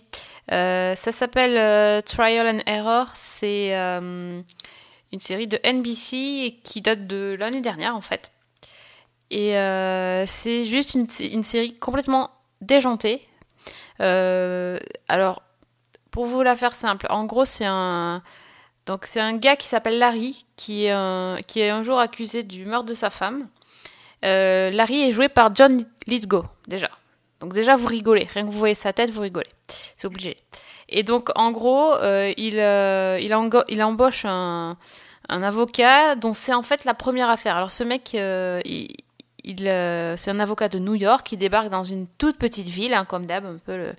Euh, 0.52 0.96
ça 0.96 1.12
s'appelle 1.14 1.56
euh, 1.56 2.02
Trial 2.02 2.46
and 2.46 2.60
Error 2.66 3.08
c'est 3.14 3.74
euh, 3.74 4.42
une 5.14 5.20
série 5.22 5.48
de 5.48 5.58
NBC 5.64 6.60
qui 6.62 6.82
date 6.82 7.08
de 7.08 7.38
l'année 7.40 7.62
dernière 7.62 7.96
en 7.96 8.02
fait 8.02 8.32
et 9.30 9.54
c'est 10.28 10.66
juste 10.66 10.94
une, 10.94 11.08
série 11.08 11.74
complètement 11.76 12.32
déjantée 12.60 13.26
alors 14.00 15.42
pour 16.10 16.26
vous 16.26 16.42
la 16.42 16.58
faire 16.58 16.76
simple, 16.76 17.08
en 17.10 17.24
gros, 17.24 17.46
c'est 17.46 17.66
un 17.66 18.22
donc 18.86 19.06
c'est 19.06 19.22
un 19.22 19.38
gars 19.38 19.56
qui 19.56 19.68
s'appelle 19.68 20.00
Larry 20.00 20.46
qui 20.58 20.84
est 20.84 20.92
un, 20.92 21.38
qui 21.48 21.62
est 21.62 21.70
un 21.70 21.82
jour 21.84 21.98
accusé 21.98 22.44
du 22.44 22.66
meurtre 22.66 22.88
de 22.88 22.94
sa 22.94 23.10
femme. 23.10 23.48
Larry 24.22 25.04
est 25.04 25.14
joué 25.14 25.30
par 25.30 25.56
John 25.56 25.86
Lithgow 26.08 26.44
déjà. 26.68 26.90
Donc 27.42 27.54
déjà 27.54 27.76
vous 27.76 27.88
rigolez, 27.88 28.28
rien 28.32 28.46
que 28.46 28.52
vous 28.52 28.58
voyez 28.58 28.76
sa 28.76 28.94
tête, 28.94 29.10
vous 29.10 29.22
rigolez. 29.22 29.50
C'est 29.98 30.08
obligé. 30.08 30.38
Et 30.90 31.04
donc 31.04 31.30
en 31.36 31.52
gros, 31.52 31.94
euh, 31.96 32.34
il 32.38 32.60
euh, 32.60 33.20
il, 33.20 33.84
embauche 33.84 34.26
un 34.26 34.78
un 35.30 35.44
avocat 35.44 36.16
dont 36.16 36.34
c'est 36.34 36.54
en 36.54 36.62
fait 36.62 36.86
la 36.86 36.94
première 36.94 37.30
affaire. 37.30 37.56
Alors 37.56 37.72
ce 37.72 37.84
mec, 37.84 38.12
euh, 38.14 38.62
il, 38.66 38.88
c'est 39.46 40.30
un 40.30 40.40
avocat 40.40 40.70
de 40.70 40.78
New 40.78 40.96
York 40.96 41.26
qui 41.26 41.38
débarque 41.38 41.70
dans 41.70 41.84
une 41.84 42.06
toute 42.20 42.38
petite 42.38 42.68
ville, 42.68 42.94
hein, 42.94 43.06
comme 43.06 43.26
d'hab, 43.26 43.46
un 43.46 43.58
peu 43.58 43.92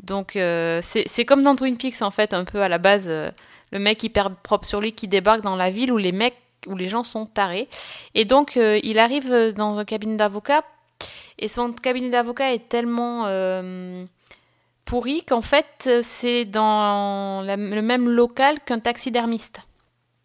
donc 0.00 0.32
c'est 0.32 1.24
comme 1.26 1.42
dans 1.42 1.54
Twin 1.54 1.76
Peaks 1.76 2.02
en 2.02 2.10
fait, 2.10 2.34
un 2.34 2.44
peu 2.44 2.62
à 2.62 2.68
la 2.68 2.78
base, 2.78 3.08
le 3.08 3.78
mec 3.78 4.02
hyper 4.02 4.34
propre 4.34 4.66
sur 4.66 4.80
lui 4.80 4.92
qui 4.92 5.06
débarque 5.06 5.42
dans 5.42 5.54
la 5.54 5.70
ville 5.70 5.92
où 5.92 5.98
les 5.98 6.10
mecs, 6.10 6.38
où 6.66 6.74
les 6.74 6.88
gens 6.88 7.04
sont 7.04 7.26
tarés. 7.26 7.68
Et 8.14 8.24
donc 8.24 8.56
il 8.56 8.98
arrive 8.98 9.52
dans 9.54 9.78
un 9.78 9.84
cabinet 9.84 10.16
d'avocat 10.16 10.64
et 11.40 11.48
son 11.48 11.72
cabinet 11.72 12.10
d'avocat 12.10 12.52
est 12.54 12.68
tellement 12.68 13.24
euh, 13.26 14.04
pourri 14.84 15.24
qu'en 15.24 15.40
fait 15.42 15.90
c'est 16.02 16.44
dans 16.44 17.42
la- 17.42 17.56
le 17.56 17.82
même 17.82 18.08
local 18.08 18.60
qu'un 18.60 18.78
taxidermiste. 18.80 19.60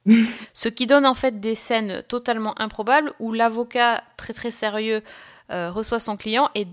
Ce 0.53 0.70
qui 0.70 0.86
donne 0.86 1.05
en 1.05 1.16
fait 1.16 1.39
des 1.39 1.55
scènes 1.55 2.03
totalement 2.07 2.53
improbables 2.61 3.13
où 3.20 3.32
l'avocat 3.34 4.03
très 4.18 4.34
très 4.34 4.51
sérieux 4.51 5.01
euh, 5.51 5.72
reçoit 5.72 5.99
son 5.99 6.16
client 6.18 6.49
et 6.55 6.68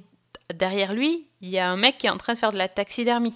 derrière 0.54 0.92
lui, 0.92 1.26
il 1.40 1.48
y 1.48 1.58
a 1.58 1.68
un 1.70 1.76
mec 1.76 1.96
qui 1.98 2.06
est 2.06 2.10
en 2.10 2.18
train 2.18 2.34
de 2.34 2.38
faire 2.38 2.52
de 2.52 2.58
la 2.58 2.68
taxidermie. 2.68 3.34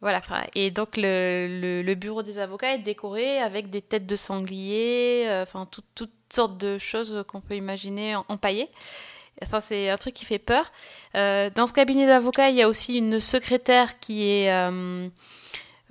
Voilà, 0.00 0.22
et 0.54 0.70
donc 0.70 0.96
le, 0.96 1.46
le- 1.60 1.82
le 1.82 1.94
bureau 1.94 2.22
des 2.22 2.38
avocats 2.38 2.72
est 2.72 2.78
décoré 2.78 3.38
avec 3.38 3.68
des 3.68 3.82
têtes 3.82 4.06
de 4.06 4.16
sanglier, 4.16 5.26
euh, 5.28 5.42
enfin 5.42 5.66
tout- 5.70 5.82
toutes 5.94 6.10
sortes 6.32 6.56
de 6.56 6.78
choses 6.78 7.22
qu'on 7.28 7.42
peut 7.42 7.54
imaginer 7.56 8.16
en- 8.16 8.24
empaillées. 8.28 8.70
Enfin, 9.42 9.60
c'est 9.60 9.88
un 9.88 9.96
truc 9.96 10.14
qui 10.14 10.24
fait 10.24 10.38
peur. 10.38 10.70
Euh, 11.14 11.50
dans 11.54 11.66
ce 11.66 11.72
cabinet 11.72 12.06
d'avocats, 12.06 12.50
il 12.50 12.56
y 12.56 12.62
a 12.62 12.68
aussi 12.68 12.98
une 12.98 13.20
secrétaire 13.20 13.98
qui 13.98 14.28
est 14.28 14.52
euh, 14.52 15.08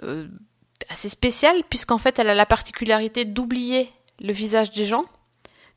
euh, 0.04 0.28
assez 0.90 1.10
spéciale, 1.10 1.64
puisqu'en 1.70 1.98
fait, 1.98 2.20
elle 2.20 2.30
a 2.30 2.36
la 2.36 2.46
particularité 2.46 3.26
d'oublier 3.26 3.92
le 4.22 4.34
visage 4.34 4.72
des 4.72 4.86
gens. 4.86 5.04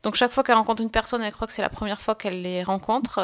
Donc 0.03 0.17
chaque 0.17 0.33
fois 0.33 0.43
qu'elle 0.43 0.57
rencontre 0.57 0.83
une 0.83 0.91
personne, 0.91 1.23
elle 1.23 1.33
croit 1.33 1.47
que 1.47 1.53
c'est 1.53 1.63
la 1.63 1.69
première 1.69 2.01
fois 2.01 2.15
qu'elle 2.15 2.43
les 2.43 2.63
rencontre. 2.63 3.21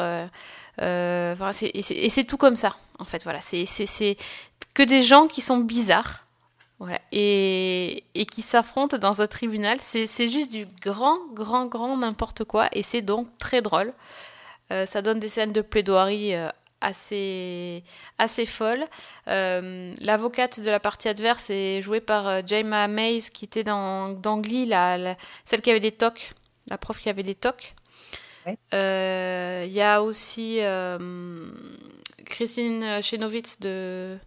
Et 0.81 2.09
c'est 2.09 2.23
tout 2.23 2.37
comme 2.37 2.55
ça, 2.55 2.75
en 2.97 3.05
fait. 3.05 3.23
Voilà, 3.23 3.41
c'est 3.41 3.65
que 4.73 4.83
des 4.83 5.03
gens 5.03 5.27
qui 5.27 5.41
sont 5.41 5.57
bizarres. 5.57 6.25
Et, 7.11 8.05
et 8.15 8.25
qui 8.25 8.41
s'affrontent 8.41 8.97
dans 8.97 9.21
un 9.21 9.27
tribunal. 9.27 9.79
C'est 9.81 10.29
juste 10.29 10.49
du 10.49 10.65
grand, 10.81 11.17
grand, 11.33 11.65
grand 11.65 11.97
n'importe 11.97 12.45
quoi. 12.45 12.69
Et 12.71 12.83
c'est 12.83 13.01
donc 13.01 13.27
très 13.37 13.61
drôle. 13.61 13.93
Euh, 14.71 14.85
ça 14.85 15.01
donne 15.01 15.19
des 15.19 15.29
scènes 15.29 15.53
de 15.53 15.61
plaidoirie 15.61 16.35
euh, 16.35 16.49
assez, 16.81 17.83
assez 18.17 18.45
folles. 18.45 18.85
Euh, 19.27 19.93
L'avocate 20.01 20.59
de 20.61 20.69
la 20.69 20.79
partie 20.79 21.07
adverse 21.09 21.49
est 21.49 21.81
jouée 21.81 22.01
par 22.01 22.27
euh, 22.27 22.41
Jaima 22.45 22.87
Mays, 22.87 23.21
qui 23.33 23.45
était 23.45 23.63
dans, 23.63 24.09
dans 24.09 24.37
Glee, 24.39 24.65
la, 24.65 24.97
la- 24.97 25.17
celle 25.45 25.61
qui 25.61 25.71
avait 25.71 25.79
des 25.79 25.91
tocs, 25.91 26.33
la 26.69 26.77
prof 26.77 26.99
qui 26.99 27.09
avait 27.09 27.23
des 27.23 27.35
tocs. 27.35 27.73
Ouais. 28.45 28.57
Euh, 28.73 29.63
Il 29.65 29.71
y 29.73 29.81
a 29.81 30.01
aussi 30.03 30.59
Christine 32.25 33.01
Chenowitz 33.01 33.59
de, 33.59 34.17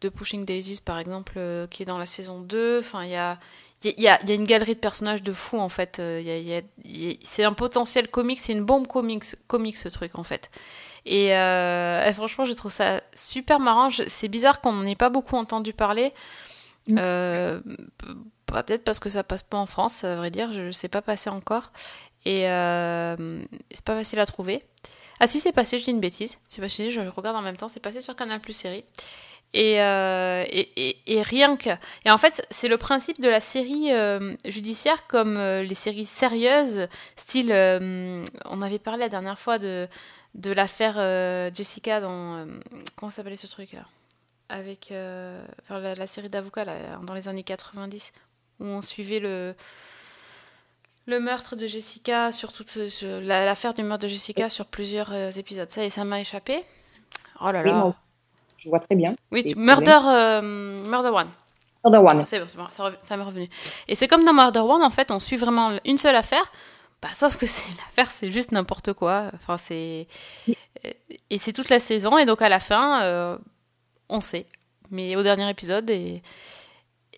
de 0.00 0.08
Pushing 0.08 0.44
Daisies, 0.44 0.80
par 0.84 0.98
exemple, 0.98 1.38
qui 1.70 1.82
est 1.82 1.86
dans 1.86 1.98
la 1.98 2.06
saison 2.06 2.40
2. 2.40 2.80
Enfin, 2.80 3.04
il 3.04 3.10
y 3.10 3.16
a, 3.16 3.38
il 3.84 4.00
y, 4.00 4.08
a, 4.08 4.22
y 4.22 4.30
y 4.30 4.34
une 4.34 4.44
galerie 4.44 4.74
de 4.74 4.80
personnages 4.80 5.22
de 5.22 5.32
fous, 5.32 5.58
en 5.58 5.68
fait. 5.68 5.98
Euh, 5.98 6.20
y 6.20 6.54
a- 6.54 7.12
c'est 7.24 7.44
un 7.44 7.52
potentiel 7.52 8.08
comique, 8.08 8.40
c'est 8.40 8.52
une 8.52 8.64
bombe 8.64 8.86
comique, 8.86 9.24
comique, 9.46 9.76
ce 9.76 9.88
truc, 9.88 10.18
en 10.18 10.22
fait. 10.22 10.50
Et, 11.04 11.34
euh, 11.36 12.06
et 12.06 12.12
franchement, 12.12 12.44
je 12.44 12.52
trouve 12.52 12.70
ça 12.70 13.00
super 13.14 13.58
marrant. 13.60 13.88
C'est 14.06 14.28
bizarre 14.28 14.60
qu'on 14.60 14.72
n'en 14.72 14.86
ait 14.86 14.94
pas 14.94 15.10
beaucoup 15.10 15.36
entendu 15.36 15.72
parler. 15.72 16.12
Mm. 16.88 16.96
Euh, 16.98 17.60
Peut-être 18.46 18.84
parce 18.84 19.00
que 19.00 19.08
ça 19.08 19.24
passe 19.24 19.42
pas 19.42 19.56
en 19.56 19.64
France, 19.66 20.04
à 20.04 20.14
vrai 20.16 20.30
dire. 20.30 20.52
Je 20.52 20.60
ne 20.60 20.72
sais 20.72 20.88
pas 20.88 21.00
passer 21.00 21.30
encore. 21.30 21.72
Et 22.26 22.48
euh, 22.50 23.42
c'est 23.70 23.84
pas 23.84 23.96
facile 23.96 24.20
à 24.20 24.26
trouver. 24.26 24.62
Ah 25.20 25.26
si, 25.26 25.40
c'est 25.40 25.52
passé, 25.52 25.78
je 25.78 25.84
dis 25.84 25.90
une 25.90 26.00
bêtise. 26.00 26.38
C'est 26.48 26.60
passé, 26.60 26.90
je 26.90 27.00
le 27.00 27.08
regarde 27.08 27.36
en 27.36 27.40
même 27.42 27.56
temps. 27.56 27.68
C'est 27.70 27.80
passé 27.80 28.00
sur 28.02 28.14
Canal 28.14 28.40
Plus 28.40 28.52
Série. 28.52 28.84
Et, 29.54 29.82
euh, 29.82 30.44
et, 30.48 30.70
et, 30.76 30.98
et 31.06 31.22
rien 31.22 31.56
que... 31.56 31.70
Et 32.04 32.10
en 32.10 32.16
fait, 32.16 32.46
c'est 32.50 32.68
le 32.68 32.78
principe 32.78 33.20
de 33.20 33.28
la 33.28 33.40
série 33.40 33.92
euh, 33.92 34.34
judiciaire 34.46 35.06
comme 35.06 35.36
euh, 35.36 35.62
les 35.62 35.74
séries 35.74 36.06
sérieuses, 36.06 36.88
style... 37.16 37.52
on 37.52 38.62
avait 38.62 38.78
parlé 38.78 39.00
la 39.00 39.08
dernière 39.10 39.38
fois 39.38 39.58
de, 39.58 39.88
de 40.34 40.52
l'affaire 40.52 40.94
Jessica 41.54 42.00
dans... 42.00 42.46
comment 42.96 43.10
s'appelait 43.10 43.36
ce 43.36 43.46
truc-là 43.46 43.84
Avec 44.48 44.92
enfin, 45.62 45.78
la, 45.80 45.94
la 45.94 46.06
série 46.06 46.28
d'avocats 46.28 46.64
dans 47.02 47.14
les 47.14 47.28
années 47.28 47.44
90, 47.44 48.12
où 48.60 48.64
on 48.64 48.80
suivait 48.80 49.20
le... 49.20 49.54
Le 51.06 51.18
meurtre 51.18 51.56
de 51.56 51.66
Jessica, 51.66 52.30
sur 52.30 52.52
toute 52.52 52.76
l'affaire 53.02 53.74
du 53.74 53.82
meurtre 53.82 54.04
de 54.04 54.08
Jessica 54.08 54.48
sur 54.48 54.66
plusieurs 54.66 55.36
épisodes. 55.36 55.68
Ça, 55.68 55.84
et 55.84 55.90
ça 55.90 56.04
m'a 56.04 56.20
échappé. 56.20 56.62
Oh 57.40 57.50
là 57.50 57.64
là. 57.64 57.92
Je 58.62 58.68
vois 58.68 58.78
très 58.80 58.94
bien. 58.94 59.14
Oui, 59.30 59.42
tu- 59.44 59.54
Murder, 59.56 59.98
euh, 60.06 60.82
Murder 60.88 61.08
One. 61.08 61.28
Murder 61.84 61.98
One. 62.06 62.24
C'est 62.24 62.38
bon, 62.38 62.46
c'est 62.48 62.56
bon, 62.58 62.66
ça, 62.70 62.84
rev- 62.84 62.96
ça 63.02 63.16
m'est 63.16 63.24
revenu. 63.24 63.48
Et 63.88 63.94
c'est 63.96 64.06
comme 64.08 64.24
dans 64.24 64.32
Murder 64.32 64.60
One, 64.60 64.82
en 64.82 64.90
fait, 64.90 65.10
on 65.10 65.18
suit 65.20 65.36
vraiment 65.36 65.72
une 65.84 65.98
seule 65.98 66.14
affaire. 66.16 66.50
Bah, 67.02 67.08
sauf 67.12 67.36
que 67.36 67.44
l'affaire, 67.78 68.06
c'est 68.06 68.30
juste 68.30 68.52
n'importe 68.52 68.92
quoi. 68.92 69.30
Enfin, 69.34 69.56
c'est 69.56 70.06
euh, 70.48 70.90
et 71.30 71.38
c'est 71.38 71.52
toute 71.52 71.68
la 71.70 71.80
saison. 71.80 72.16
Et 72.18 72.24
donc 72.26 72.40
à 72.42 72.48
la 72.48 72.60
fin, 72.60 73.02
euh, 73.02 73.36
on 74.08 74.20
sait. 74.20 74.46
Mais 74.90 75.16
au 75.16 75.22
dernier 75.24 75.48
épisode, 75.50 75.90
et 75.90 76.22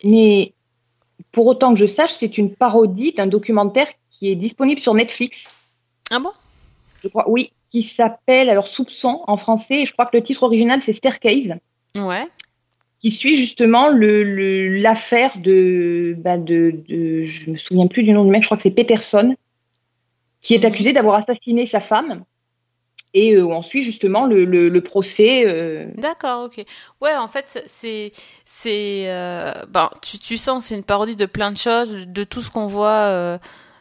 Mais 0.05 0.55
pour 1.33 1.47
autant 1.47 1.75
que 1.75 1.81
je 1.81 1.87
sache, 1.87 2.13
c'est 2.13 2.39
une 2.39 2.55
parodie 2.55 3.13
d'un 3.13 3.27
documentaire 3.27 3.89
qui 4.09 4.31
est 4.31 4.37
disponible 4.37 4.81
sur 4.81 4.95
Netflix. 4.95 5.49
ah 6.11 6.19
bon? 6.19 6.31
Je 7.03 7.09
crois, 7.09 7.29
oui, 7.29 7.53
qui 7.75 7.83
s'appelle 7.83 8.49
alors 8.51 8.69
Soupçon 8.69 9.23
en 9.27 9.37
français. 9.37 9.83
Et 9.83 9.87
je 9.87 9.93
crois 9.93 10.07
que 10.07 10.17
le 10.17 10.23
titre 10.23 10.45
original 10.45 10.81
c'est 10.81 10.93
Staircase, 10.93 11.55
Ouais. 11.97 12.29
qui 13.01 13.11
suit 13.11 13.37
justement 13.37 13.89
le 13.89 14.23
le- 14.23 14.77
l'affaire 14.79 15.33
de, 15.39 16.15
bah, 16.19 16.39
de 16.39 16.73
de 16.89 17.23
je 17.25 17.51
me 17.51 17.57
souviens 17.57 17.89
plus 17.89 18.05
du 18.05 18.13
nom 18.13 18.25
du 18.25 18.31
mec. 18.31 18.43
Je 18.43 18.47
crois 18.49 18.57
que 18.57 18.63
c'est 18.63 18.71
Peterson, 18.71 19.35
qui 20.41 20.55
est 20.55 20.59
Mhm. 20.59 20.65
accusé 20.67 20.93
d'avoir 20.93 21.17
assassiné 21.21 21.67
sa 21.67 21.81
femme. 21.81 22.23
Et 23.17 23.35
euh, 23.37 23.45
on 23.47 23.63
suit 23.63 23.83
justement 23.83 24.27
le, 24.27 24.45
le, 24.45 24.69
le 24.69 24.81
procès. 24.81 25.45
euh, 25.47 25.87
D'accord, 25.97 26.45
ok. 26.45 26.65
Ouais, 27.01 27.15
en 27.17 27.29
fait, 27.29 27.63
c'est, 27.67 28.11
c'est, 28.45 29.09
euh, 29.09 29.53
tu, 30.03 30.19
tu 30.19 30.37
sens, 30.37 30.67
c'est 30.67 30.75
une 30.77 30.83
parodie 30.85 31.15
de 31.17 31.27
plein 31.27 31.51
de 31.53 31.57
choses, 31.57 32.07
de 32.09 32.25
tout 32.25 32.41
ce 32.41 32.51
qu'on 32.51 32.67
voit, 32.67 33.07
euh, 33.11 33.39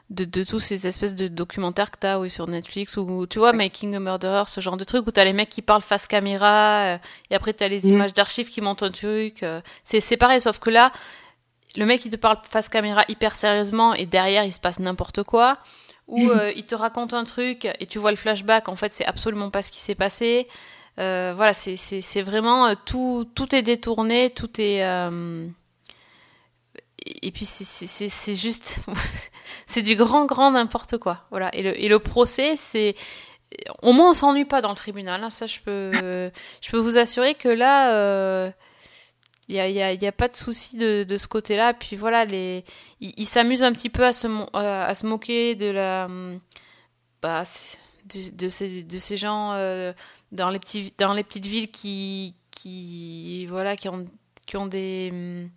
de, 0.09 0.25
de 0.25 0.43
tous 0.43 0.59
ces 0.59 0.85
espèces 0.85 1.15
de 1.15 1.27
documentaires 1.27 1.89
que 1.89 1.97
t'as, 1.99 2.19
oui, 2.19 2.29
sur 2.29 2.47
Netflix, 2.47 2.97
ou 2.97 3.25
tu 3.25 3.39
vois, 3.39 3.53
Making 3.53 3.95
a 3.95 3.99
Murderer, 3.99 4.43
ce 4.47 4.61
genre 4.61 4.77
de 4.77 4.83
truc, 4.83 5.07
où 5.07 5.11
t'as 5.11 5.23
les 5.23 5.33
mecs 5.33 5.49
qui 5.49 5.61
parlent 5.61 5.81
face 5.81 6.05
caméra, 6.07 6.95
euh, 6.95 6.97
et 7.31 7.35
après 7.35 7.53
t'as 7.53 7.67
les 7.67 7.85
Mm. 7.87 7.93
images 7.93 8.13
d'archives 8.13 8.49
qui 8.49 8.61
montent 8.61 8.83
un 8.83 8.91
truc. 8.91 9.41
euh, 9.43 9.61
c'est, 9.83 10.01
c'est 10.01 10.17
pareil, 10.17 10.39
sauf 10.41 10.59
que 10.59 10.69
là, 10.69 10.91
le 11.75 11.85
mec 11.85 12.05
il 12.05 12.11
te 12.11 12.15
parle 12.17 12.37
face 12.47 12.69
caméra 12.69 13.03
hyper 13.07 13.35
sérieusement, 13.35 13.93
et 13.95 14.05
derrière 14.05 14.43
il 14.45 14.53
se 14.53 14.59
passe 14.59 14.77
n'importe 14.79 15.23
quoi. 15.23 15.57
Ou 16.07 16.25
Mhm. 16.25 16.29
euh, 16.39 16.51
il 16.55 16.65
te 16.65 16.75
raconte 16.75 17.13
un 17.13 17.23
truc 17.23 17.65
et 17.79 17.85
tu 17.87 17.97
vois 17.97 18.11
le 18.11 18.17
flashback, 18.17 18.67
en 18.69 18.75
fait 18.75 18.91
c'est 18.91 19.05
absolument 19.05 19.49
pas 19.49 19.61
ce 19.63 19.71
qui 19.71 19.79
s'est 19.81 19.95
passé. 19.95 20.47
Voilà, 20.97 21.53
c'est 21.55 21.75
c'est- 21.77 22.01
c'est 22.01 22.21
vraiment 22.21 22.75
tout, 22.85 23.25
tout 23.33 23.55
est 23.55 23.63
détourné, 23.63 24.29
tout 24.29 24.51
est. 24.61 24.83
euh, 27.07 27.11
Et 27.21 27.31
puis 27.31 27.45
c'est- 27.45 28.35
juste. 28.35 28.79
c'est 29.65 29.81
du 29.81 29.95
grand, 29.95 30.25
grand 30.25 30.51
n'importe 30.51 30.97
quoi. 30.97 31.25
Voilà. 31.31 31.53
Et 31.55 31.61
le, 31.63 31.79
et 31.79 31.87
le 31.87 31.99
procès, 31.99 32.55
c'est. 32.55 32.95
Au 33.83 33.93
moins 33.93 34.09
on 34.11 34.13
s'ennuie 34.13 34.45
pas 34.45 34.61
dans 34.61 34.69
le 34.69 34.75
tribunal. 34.75 35.23
hein. 35.23 35.29
Ça, 35.29 35.45
je 35.47 35.59
peux, 35.59 35.91
je 36.61 36.71
peux 36.71 36.79
vous 36.79 36.97
assurer 36.97 37.35
que 37.35 37.49
là. 37.49 37.93
euh, 37.95 38.51
il 39.49 39.55
n'y 39.55 39.59
a, 39.59 39.91
y 39.93 39.97
y 40.01 40.07
a 40.07 40.11
pas 40.13 40.29
de 40.29 40.35
souci 40.37 40.77
de, 40.77 41.03
de 41.03 41.17
ce 41.17 41.27
côté-là. 41.27 41.73
Puis 41.73 41.95
voilà, 41.97 42.23
les, 42.25 42.63
ils 43.01 43.25
s'amusent 43.27 43.61
un 43.63 43.73
petit 43.73 43.89
peu 43.89 44.05
à 44.05 44.13
se, 44.13 44.27
à 44.57 44.95
se 44.95 45.05
moquer 45.05 45.55
de 45.55 45.67
la. 45.69 46.07
Bah, 47.21 47.43
de, 48.05 48.35
de 48.35 48.49
ces, 48.49 48.83
de 48.83 48.97
ces 48.97 49.17
gens 49.17 49.51
euh, 49.53 49.93
dans, 50.31 50.49
les 50.49 50.59
petits, 50.59 50.93
dans 50.97 51.13
les 51.13 51.23
petites 51.23 51.45
villes 51.45 51.71
qui, 51.71 52.35
qui, 52.51 53.45
voilà, 53.47 53.75
qui, 53.77 53.87
ont, 53.89 54.05
qui, 54.45 54.57
ont 54.57 54.65
des, 54.65 55.47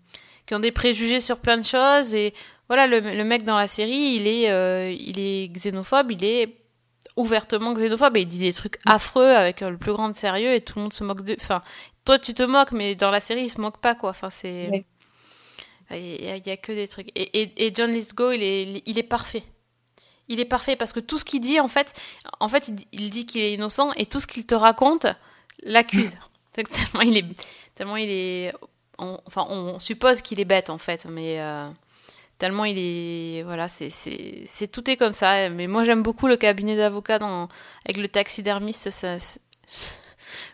qui 0.47 0.55
ont 0.55 0.61
des 0.61 0.73
préjugés 0.73 1.21
sur 1.21 1.39
plein 1.41 1.57
de 1.59 1.65
choses. 1.65 2.15
Et 2.15 2.35
voilà, 2.69 2.87
le, 2.87 3.01
le 3.01 3.25
mec 3.25 3.43
dans 3.45 3.57
la 3.57 3.69
série, 3.69 4.17
il 4.17 4.27
est, 4.27 4.51
euh, 4.51 4.91
il 4.91 5.19
est 5.19 5.49
xénophobe, 5.53 6.11
il 6.13 6.25
est 6.25 6.57
ouvertement 7.17 7.73
xénophobe 7.73 8.17
et 8.17 8.21
il 8.21 8.27
dit 8.27 8.39
des 8.39 8.53
trucs 8.53 8.79
affreux 8.85 9.31
avec 9.35 9.63
euh, 9.63 9.71
le 9.71 9.79
plus 9.79 9.93
grand 9.93 10.15
sérieux 10.15 10.53
et 10.55 10.61
tout 10.61 10.75
le 10.77 10.83
monde 10.83 10.93
se 10.93 11.05
moque 11.05 11.23
de. 11.23 11.35
Enfin, 11.41 11.61
toi 12.05 12.19
tu 12.19 12.35
te 12.35 12.43
moques, 12.43 12.73
mais 12.73 12.95
dans 12.95 13.11
la 13.11 13.21
série 13.21 13.45
il 13.45 13.51
se 13.51 13.61
moque 13.61 13.79
pas 13.79 13.95
quoi. 13.95 14.11
Enfin, 14.11 14.31
c'est. 14.31 14.69
Ouais. 14.71 14.85
Il 15.93 16.25
y, 16.25 16.29
a- 16.29 16.37
il 16.37 16.47
y 16.47 16.51
a 16.51 16.57
que 16.57 16.73
des 16.73 16.89
trucs. 16.89 17.09
Et, 17.15 17.43
et, 17.43 17.67
et 17.69 17.73
John 17.75 17.91
Lithgow, 17.93 18.33
il 18.33 18.43
est, 18.43 18.83
il 18.87 18.99
est 18.99 19.05
parfait. 19.05 19.45
Il 20.29 20.41
est 20.41 20.45
parfait 20.45 20.75
parce 20.75 20.93
que 20.93 20.99
tout 20.99 21.17
ce 21.17 21.25
qu'il 21.25 21.41
dit, 21.41 21.61
en 21.61 21.69
fait, 21.69 21.93
en 22.41 22.49
fait, 22.49 22.67
il, 22.67 22.75
dit- 22.75 22.89
il 22.91 23.11
dit 23.11 23.25
qu'il 23.25 23.41
est 23.41 23.53
innocent 23.55 23.93
et 23.93 24.05
tout 24.07 24.19
ce 24.19 24.27
qu'il 24.27 24.45
te 24.47 24.57
raconte 24.57 25.07
l'accuse. 25.63 26.17
Tellement 26.53 27.03
il 27.03 27.17
est, 27.19 27.25
tellement 27.77 27.97
il 27.97 28.09
est, 28.11 28.53
on- 28.99 29.19
enfin, 29.27 29.47
on 29.51 29.79
suppose 29.79 30.23
qu'il 30.23 30.41
est 30.41 30.45
bête 30.45 30.71
en 30.71 30.79
fait, 30.79 31.07
mais 31.09 31.41
euh, 31.41 31.67
tellement 32.39 32.65
il 32.65 32.77
est, 32.79 33.43
voilà, 33.45 33.69
c'est, 33.69 33.91
c'est, 33.91 34.45
c'est 34.49 34.69
tout 34.71 34.89
est 34.91 34.97
comme 34.97 35.13
ça. 35.13 35.49
Mais 35.51 35.67
moi, 35.67 35.85
j'aime 35.85 36.03
beaucoup 36.03 36.27
le 36.27 36.37
cabinet 36.37 36.77
d'avocats 36.77 37.19
dans, 37.19 37.49
avec 37.85 37.97
le 37.97 38.09
taxidermiste. 38.09 38.91
Ça, 38.91 39.19
c'est- 39.19 39.41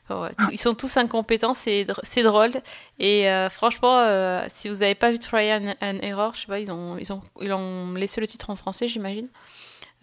Enfin, 0.04 0.22
ouais, 0.22 0.30
tout- 0.44 0.50
ils 0.52 0.60
sont 0.60 0.74
tous 0.74 0.96
incompétents, 0.96 1.54
c'est, 1.54 1.84
dr- 1.84 1.98
c'est 2.02 2.22
drôle. 2.22 2.50
Et 2.98 3.28
euh, 3.30 3.48
franchement, 3.48 3.98
euh, 4.00 4.44
si 4.50 4.68
vous 4.68 4.76
n'avez 4.76 4.94
pas 4.94 5.10
vu 5.10 5.18
Try 5.18 5.50
and, 5.52 5.74
Error, 6.02 6.34
je 6.34 6.40
sais 6.42 6.46
pas, 6.46 6.58
ils 6.60 6.70
ont, 6.70 6.98
ils 6.98 7.12
ont, 7.12 7.22
ils 7.40 7.52
ont 7.52 7.92
laissé 7.94 8.20
le 8.20 8.26
titre 8.26 8.50
en 8.50 8.56
français, 8.56 8.86
j'imagine. 8.86 9.28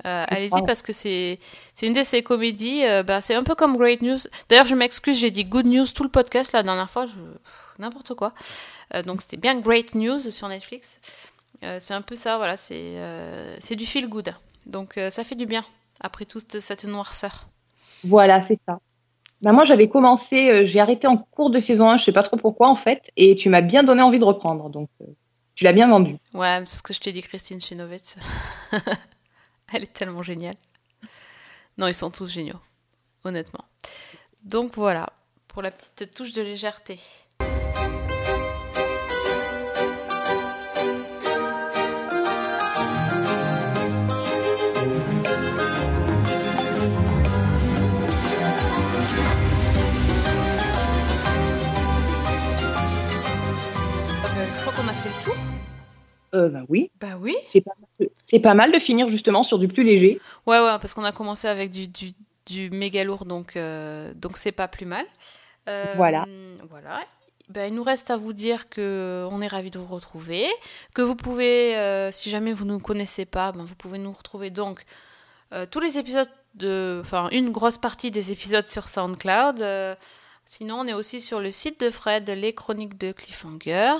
Euh, 0.06 0.24
allez-y 0.30 0.52
parce 0.66 0.82
que 0.82 0.94
c'est 0.94 1.40
c'est 1.76 1.86
une 1.86 1.94
de 1.94 2.04
ces 2.04 2.24
comédies. 2.24 2.86
euh, 2.86 3.04
bah, 3.04 3.20
c'est 3.22 3.36
un 3.36 3.44
peu 3.44 3.54
comme 3.54 3.78
Great 3.78 4.02
News. 4.02 4.18
D'ailleurs, 4.48 4.66
je 4.66 4.74
m'excuse, 4.76 5.20
j'ai 5.20 5.30
dit 5.30 5.44
Good 5.46 5.66
News 5.68 5.86
tout 5.94 6.04
le 6.04 6.10
podcast 6.10 6.54
la 6.54 6.64
dernière 6.64 6.90
fois. 6.90 7.06
Je... 7.06 7.12
N'importe 7.80 8.14
quoi. 8.14 8.34
Euh, 8.94 9.02
donc 9.04 9.22
c'était 9.22 9.38
bien 9.38 9.60
Great 9.60 9.96
News 9.96 10.20
sur 10.20 10.48
Netflix. 10.48 11.02
Euh, 11.64 11.78
c'est 11.80 11.94
un 11.94 12.02
peu 12.02 12.16
ça, 12.16 12.38
voilà. 12.38 12.58
C'est 12.58 12.76
euh, 12.76 13.58
c'est 13.62 13.76
du 13.76 13.86
feel 13.86 14.08
good. 14.08 14.34
Donc 14.66 15.00
ça 15.10 15.24
fait 15.24 15.36
du 15.36 15.46
bien 15.48 15.64
après 16.00 16.26
toute 16.26 16.60
cette 16.60 16.86
noirceur. 16.86 17.48
Voilà, 18.04 18.46
c'est 18.48 18.60
ça. 18.68 18.80
Bah 19.42 19.54
moi, 19.54 19.64
j'avais 19.64 19.88
commencé, 19.88 20.50
euh, 20.50 20.66
j'ai 20.66 20.80
arrêté 20.80 21.08
en 21.08 21.18
cours 21.18 21.50
de 21.50 21.60
saison 21.60 21.90
1, 21.90 21.98
je 21.98 22.06
sais 22.06 22.12
pas 22.12 22.24
trop 22.24 22.36
pourquoi 22.36 22.68
en 22.68 22.76
fait, 22.76 23.10
et 23.16 23.36
tu 23.36 23.50
m'as 23.50 23.62
bien 23.62 23.84
donné 23.84 24.02
envie 24.02 24.20
de 24.20 24.26
reprendre, 24.26 24.70
donc 24.70 24.90
euh, 25.02 25.06
tu 25.56 25.64
l'as 25.64 25.72
bien 25.72 25.88
vendu. 25.88 26.18
Ouais, 26.34 26.62
c'est 26.66 26.78
ce 26.78 26.84
que 26.84 26.94
je 26.94 27.00
t'ai 27.00 27.14
dit, 27.14 27.22
Christine 27.22 27.62
Chenowitz. 27.62 28.18
Elle 29.74 29.84
est 29.84 29.94
tellement 29.94 30.24
géniale. 30.24 30.56
Non, 31.78 31.88
ils 31.88 31.94
sont 31.94 32.12
tous 32.12 32.28
géniaux, 32.28 32.60
honnêtement. 33.24 33.64
Donc 34.44 34.76
voilà, 34.76 35.08
pour 35.48 35.62
la 35.62 35.72
petite 35.72 36.12
touche 36.14 36.34
de 36.34 36.42
légèreté. 36.42 37.00
Euh, 56.34 56.50
bah 56.50 56.62
oui, 56.70 56.92
Bah 57.00 57.18
oui. 57.20 57.36
c'est 57.48 57.62
pas, 57.62 57.72
mal- 57.80 58.10
c'est 58.24 58.40
pas 58.40 58.54
mal 58.54 58.72
de 58.72 58.80
finir 58.80 59.08
justement 59.10 59.44
sur 59.44 59.58
du 59.60 59.68
plus 59.68 59.84
léger. 59.84 60.20
Ouais, 60.46 60.60
ouais, 60.60 60.78
parce 60.80 60.94
qu'on 60.94 61.04
a 61.04 61.12
commencé 61.12 61.48
avec 61.48 61.72
du, 61.72 61.88
du, 61.88 62.12
du 62.46 62.70
méga 62.70 63.04
lourd, 63.04 63.26
donc 63.26 63.56
euh, 63.58 64.14
donc 64.16 64.38
c'est 64.38 64.52
pas 64.52 64.68
plus 64.68 64.86
mal. 64.86 65.06
Euh, 65.68 65.94
Voilà. 65.98 66.26
Voilà. 66.70 67.02
Ben, 67.50 67.68
il 67.72 67.76
nous 67.76 67.84
reste 67.84 68.12
à 68.12 68.18
vous 68.18 68.32
dire 68.34 68.70
que 68.70 69.28
on 69.32 69.42
est 69.42 69.48
ravis 69.48 69.72
de 69.72 69.80
vous 69.80 69.92
retrouver, 69.94 70.46
que 70.94 71.02
vous 71.02 71.16
pouvez, 71.16 71.76
euh, 71.78 72.12
si 72.12 72.30
jamais 72.30 72.54
vous 72.54 72.64
ne 72.66 72.74
nous 72.74 72.80
connaissez 72.80 73.26
pas, 73.26 73.52
ben, 73.52 73.64
vous 73.64 73.74
pouvez 73.76 73.98
nous 73.98 74.12
retrouver 74.14 74.52
donc 74.52 74.84
tous 75.72 75.80
les 75.80 75.98
épisodes 75.98 76.30
de, 76.54 77.00
enfin 77.02 77.28
une 77.32 77.50
grosse 77.52 77.80
partie 77.80 78.12
des 78.12 78.32
épisodes 78.32 78.68
sur 78.68 78.88
SoundCloud. 78.88 79.66
sinon, 80.46 80.82
on 80.82 80.86
est 80.86 80.94
aussi 80.94 81.22
sur 81.22 81.40
le 81.40 81.50
site 81.50 81.80
de 81.82 81.90
Fred, 81.90 82.30
les 82.30 82.54
chroniques 82.54 83.00
de 83.00 83.12
Cliffhanger. 83.12 83.96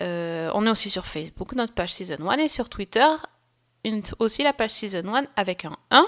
Euh, 0.00 0.50
on 0.54 0.66
est 0.66 0.70
aussi 0.70 0.90
sur 0.90 1.06
Facebook, 1.06 1.54
notre 1.54 1.74
page 1.74 1.92
Season 1.92 2.28
1 2.28 2.38
et 2.38 2.48
sur 2.48 2.68
Twitter, 2.68 3.06
une- 3.84 4.02
aussi 4.18 4.42
la 4.42 4.52
page 4.52 4.70
Season 4.70 5.02
1 5.14 5.24
avec 5.36 5.64
un 5.64 5.76
1. 5.90 6.04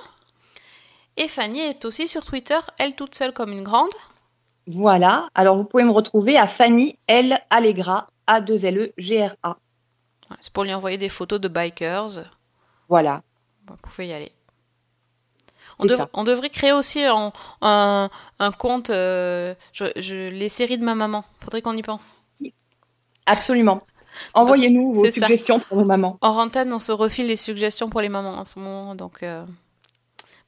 Et 1.16 1.26
Fanny 1.28 1.60
est 1.60 1.84
aussi 1.84 2.06
sur 2.08 2.24
Twitter, 2.24 2.58
elle 2.78 2.94
toute 2.94 3.14
seule 3.14 3.32
comme 3.32 3.52
une 3.52 3.62
grande. 3.64 3.90
Voilà. 4.66 5.28
Alors 5.34 5.56
vous 5.56 5.64
pouvez 5.64 5.82
me 5.84 5.90
retrouver 5.90 6.36
à 6.36 6.46
Fanny 6.46 6.96
L 7.08 7.38
Allegra 7.50 8.06
A 8.26 8.40
2 8.40 8.64
L 8.64 8.78
E 8.78 8.92
G 8.96 9.26
R 9.26 9.34
A. 9.42 9.50
Ouais, 10.30 10.36
C'est 10.40 10.52
pour 10.52 10.62
lui 10.64 10.72
envoyer 10.72 10.98
des 10.98 11.08
photos 11.08 11.40
de 11.40 11.48
bikers. 11.48 12.24
Voilà. 12.88 13.22
Vous 13.66 13.76
pouvez 13.82 14.06
y 14.08 14.12
aller. 14.12 14.30
On, 15.78 15.84
dev- 15.86 16.08
devrait 16.24 16.50
créer 16.50 16.72
aussi 16.72 17.02
un, 17.04 17.32
un, 17.62 18.10
un 18.38 18.52
compte, 18.52 18.90
euh, 18.90 19.54
je- 19.72 19.84
je- 19.96 20.28
les 20.28 20.48
séries 20.48 20.78
de 20.78 20.84
ma 20.84 20.94
maman. 20.94 21.24
Faudrait 21.40 21.62
qu'on 21.62 21.76
y 21.76 21.82
pense. 21.82 22.12
Absolument. 23.30 23.82
Envoyez-nous 24.34 24.92
vos 24.92 25.04
ça. 25.06 25.12
suggestions 25.12 25.60
pour 25.60 25.78
nos 25.78 25.84
mamans. 25.84 26.18
Hors 26.20 26.38
antenne, 26.38 26.72
on 26.72 26.78
se 26.78 26.92
refile 26.92 27.28
les 27.28 27.36
suggestions 27.36 27.88
pour 27.88 28.00
les 28.00 28.08
mamans 28.08 28.34
en 28.34 28.44
ce 28.44 28.58
moment. 28.58 28.94
Donc 28.94 29.22
euh, 29.22 29.44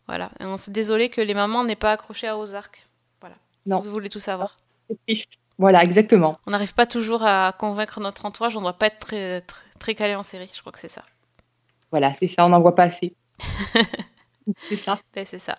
voilà. 0.09 0.31
Et 0.41 0.45
on 0.45 0.57
se 0.57 0.71
désolé 0.71 1.09
que 1.09 1.21
les 1.21 1.35
mamans 1.35 1.65
n'aient 1.65 1.77
pas 1.77 1.93
accroché 1.93 2.27
à 2.27 2.37
Ozark. 2.37 2.87
Voilà. 3.21 3.37
Non. 3.67 3.81
Si 3.81 3.87
vous 3.87 3.93
voulez 3.93 4.09
tout 4.09 4.19
savoir. 4.19 4.59
Voilà, 5.59 5.83
exactement. 5.83 6.39
On 6.47 6.51
n'arrive 6.51 6.75
pas 6.75 6.87
toujours 6.87 7.23
à 7.23 7.53
convaincre 7.57 8.01
notre 8.01 8.25
entourage. 8.27 8.57
On 8.57 8.61
ne 8.61 8.65
doit 8.65 8.73
pas 8.73 8.87
être 8.87 8.99
très, 8.99 9.41
très, 9.43 9.65
très 9.79 9.95
calé 9.95 10.15
en 10.15 10.23
série. 10.23 10.51
Je 10.53 10.61
crois 10.61 10.73
que 10.73 10.81
c'est 10.81 10.89
ça. 10.89 11.05
Voilà, 11.91 12.13
c'est 12.15 12.29
ça, 12.29 12.45
on 12.47 12.49
n'en 12.49 12.61
voit 12.61 12.75
pas 12.75 12.85
assez. 12.85 13.15
c'est 14.69 14.77
ça. 14.77 14.99
Ouais, 15.15 15.25
c'est 15.25 15.39
ça. 15.39 15.57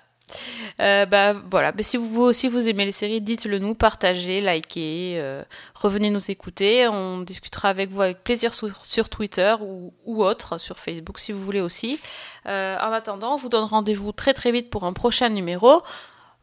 Euh, 0.80 1.06
bah 1.06 1.34
voilà, 1.50 1.72
bah, 1.72 1.84
si 1.84 1.98
vous, 1.98 2.22
aussi 2.22 2.48
vous 2.48 2.68
aimez 2.68 2.86
les 2.86 2.92
séries, 2.92 3.22
dites-le 3.22 3.60
nous, 3.60 3.76
partagez, 3.76 4.42
likez, 4.42 5.16
euh, 5.18 5.44
revenez 5.76 6.10
nous 6.10 6.32
écouter, 6.32 6.88
on 6.88 7.22
discutera 7.22 7.70
avec 7.70 7.92
vous 7.92 8.02
avec 8.02 8.24
plaisir 8.24 8.54
sur, 8.54 9.10
Twitter 9.10 9.56
ou, 9.62 10.24
autre, 10.24 10.60
sur 10.60 10.80
Facebook 10.80 11.20
si 11.20 11.32
vous 11.32 11.44
voulez 11.44 11.62
aussi. 11.62 12.00
Euh, 12.46 12.78
en 12.78 12.92
attendant, 12.92 13.36
on 13.36 13.38
vous 13.38 13.50
donne 13.50 13.66
rendez-vous 13.66 14.12
très 14.12 14.34
très 14.34 14.52
vite 14.52 14.70
pour 14.70 14.84
un 14.84 14.94
prochain 14.94 15.30
numéro. 15.30 15.82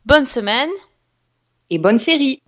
Bonne 0.07 0.27
semaine 0.27 0.71
Et 1.69 1.79
bonne 1.79 1.99
série. 1.99 2.41